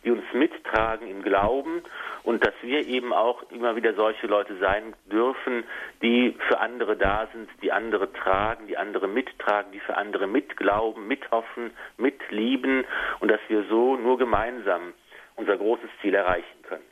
die 0.04 0.12
uns 0.12 0.24
mittragen 0.34 1.08
im 1.08 1.22
Glauben 1.22 1.84
und 2.24 2.45
dass 2.45 2.54
wir 2.62 2.86
eben 2.88 3.14
auch 3.14 3.43
immer 3.52 3.76
wieder 3.76 3.93
solche 3.93 4.28
Leute 4.28 4.58
sein 4.60 4.93
dürfen, 5.12 5.64
die 6.02 6.36
für 6.48 6.60
andere 6.60 6.95
da 6.98 7.28
sind, 7.34 7.50
die 7.62 7.72
andere 7.72 8.12
tragen, 8.14 8.68
die 8.68 8.78
andere 8.78 9.08
mittragen, 9.08 9.72
die 9.72 9.80
für 9.80 9.98
andere 9.98 10.28
mitglauben, 10.28 11.08
mithoffen, 11.08 11.72
mitlieben 11.98 12.86
und 13.20 13.30
dass 13.30 13.41
wir 13.48 13.66
so 13.70 13.95
nur 13.95 14.18
gemeinsam 14.18 14.93
unser 15.36 15.58
großes 15.58 15.89
Ziel 16.02 16.16
erreichen 16.16 16.62
können. 16.64 16.84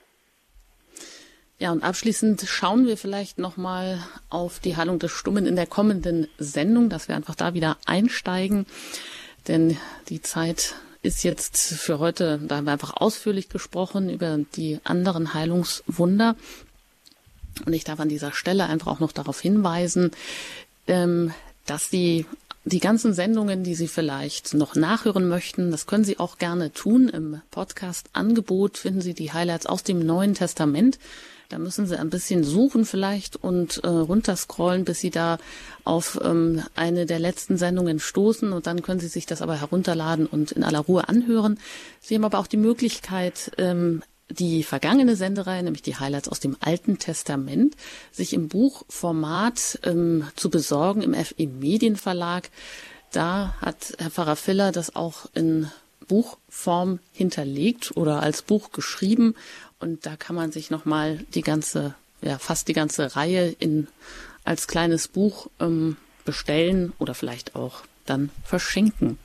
Ja, 1.58 1.72
und 1.72 1.84
abschließend 1.84 2.42
schauen 2.42 2.86
wir 2.86 2.98
vielleicht 2.98 3.40
nochmal 3.40 4.00
auf 4.30 4.60
die 4.60 4.76
Heilung 4.76 5.00
des 5.00 5.12
Stummen 5.12 5.46
in 5.46 5.56
der 5.56 5.68
kommenden 5.68 6.28
Sendung, 6.38 6.90
dass 6.90 7.08
wir 7.08 7.16
einfach 7.16 7.36
da 7.36 7.54
wieder 7.54 7.78
einsteigen. 7.86 8.66
Denn 9.48 9.78
die 10.10 10.22
Zeit 10.22 10.76
ist 11.06 11.24
jetzt 11.24 11.58
für 11.58 12.00
heute, 12.00 12.40
da 12.46 12.58
haben 12.58 12.66
wir 12.66 12.74
einfach 12.74 12.98
ausführlich 12.98 13.48
gesprochen 13.50 14.10
über 14.10 14.40
die 14.56 14.80
anderen 14.84 15.34
Heilungswunder. 15.34 16.36
Und 17.66 17.74
ich 17.74 17.84
darf 17.84 18.00
an 18.00 18.10
dieser 18.10 18.34
Stelle 18.34 18.66
einfach 18.66 18.88
auch 18.88 19.00
noch 19.00 19.12
darauf 19.12 19.40
hinweisen, 19.40 20.12
ähm, 20.88 21.34
dass 21.66 21.90
Sie 21.90 22.26
die 22.66 22.80
ganzen 22.80 23.14
Sendungen, 23.14 23.64
die 23.64 23.76
Sie 23.76 23.88
vielleicht 23.88 24.56
noch 24.56 24.76
nachhören 24.76 25.30
möchten, 25.30 25.72
das 25.72 25.86
können 25.86 26.04
Sie 26.04 26.20
auch 26.20 26.40
gerne 26.40 26.74
tun. 26.74 27.10
Im 27.10 27.42
Podcast-Angebot 27.52 28.78
finden 28.78 29.02
Sie 29.02 29.14
die 29.14 29.32
Highlights 29.32 29.68
aus 29.68 29.84
dem 29.84 30.06
Neuen 30.06 30.34
Testament. 30.34 31.00
Da 31.50 31.60
müssen 31.60 31.86
Sie 31.86 32.00
ein 32.00 32.10
bisschen 32.10 32.44
suchen 32.44 32.86
vielleicht 32.86 33.36
und 33.36 33.84
äh, 33.84 33.88
runterscrollen, 33.88 34.84
bis 34.84 35.00
Sie 35.00 35.12
da 35.12 35.38
auf 35.84 36.20
ähm, 36.24 36.64
eine 36.76 37.06
der 37.06 37.20
letzten 37.20 37.58
Sendungen 37.58 38.00
stoßen 38.00 38.52
und 38.52 38.68
dann 38.68 38.82
können 38.82 39.00
Sie 39.00 39.08
sich 39.08 39.26
das 39.26 39.42
aber 39.42 39.60
herunterladen 39.60 40.26
und 40.26 40.52
in 40.52 40.64
aller 40.64 40.80
Ruhe 40.80 41.08
anhören. 41.08 41.60
Sie 42.02 42.16
haben 42.16 42.26
aber 42.26 42.40
auch 42.40 42.48
die 42.48 42.58
Möglichkeit, 42.58 43.52
ähm, 43.58 44.02
die 44.30 44.64
vergangene 44.64 45.16
Sendereihe, 45.16 45.62
nämlich 45.62 45.84
die 45.84 45.98
Highlights 45.98 46.30
aus 46.30 46.40
dem 46.40 46.58
Alten 46.60 46.98
Testament, 46.98 47.76
sich 48.12 48.34
im 48.34 48.48
Buchformat 48.48 49.80
ähm, 49.84 50.28
zu 50.36 50.50
besorgen 50.50 51.02
im 51.02 51.14
FE 51.14 51.46
Medienverlag. 51.46 52.50
Da 53.12 53.56
hat 53.62 53.94
Herr 54.00 54.10
Pfarrer 54.10 54.36
Filler 54.36 54.72
das 54.72 54.96
auch 54.96 55.28
in 55.36 55.70
Buchform 56.08 57.00
hinterlegt 57.14 57.96
oder 57.96 58.22
als 58.22 58.42
Buch 58.42 58.72
geschrieben 58.72 59.36
und 59.80 60.06
da 60.06 60.16
kann 60.16 60.36
man 60.36 60.52
sich 60.52 60.70
nochmal 60.70 61.20
die 61.34 61.42
ganze, 61.42 61.96
ja, 62.22 62.38
fast 62.38 62.68
die 62.68 62.74
ganze 62.74 63.16
Reihe 63.16 63.56
in, 63.60 63.88
als 64.44 64.68
kleines 64.68 65.08
Buch 65.08 65.48
ähm, 65.60 65.98
bestellen 66.24 66.94
oder 66.98 67.14
vielleicht 67.14 67.56
auch 67.56 67.84
dann 68.06 68.30
verschenken. 68.44 69.18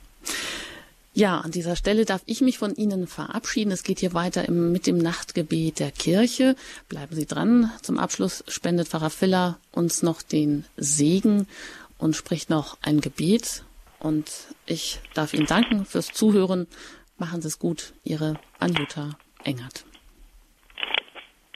Ja, 1.13 1.39
an 1.39 1.51
dieser 1.51 1.75
Stelle 1.75 2.05
darf 2.05 2.21
ich 2.25 2.39
mich 2.39 2.57
von 2.57 2.73
Ihnen 2.75 3.05
verabschieden. 3.05 3.71
Es 3.71 3.83
geht 3.83 3.99
hier 3.99 4.13
weiter 4.13 4.47
im, 4.47 4.71
mit 4.71 4.87
dem 4.87 4.97
Nachtgebet 4.97 5.79
der 5.79 5.91
Kirche. 5.91 6.55
Bleiben 6.87 7.15
Sie 7.15 7.25
dran. 7.25 7.69
Zum 7.81 7.99
Abschluss 7.99 8.45
spendet 8.47 8.87
Pfarrer 8.87 9.09
Filler 9.09 9.59
uns 9.71 10.03
noch 10.03 10.21
den 10.21 10.63
Segen 10.77 11.47
und 11.97 12.15
spricht 12.15 12.49
noch 12.49 12.77
ein 12.81 13.01
Gebet. 13.01 13.63
Und 13.99 14.31
ich 14.65 15.01
darf 15.13 15.33
Ihnen 15.33 15.47
danken 15.47 15.85
fürs 15.85 16.07
Zuhören. 16.13 16.67
Machen 17.17 17.41
Sie 17.41 17.49
es 17.49 17.59
gut. 17.59 17.93
Ihre 18.05 18.39
Anjuta 18.59 19.17
Engert. 19.43 19.83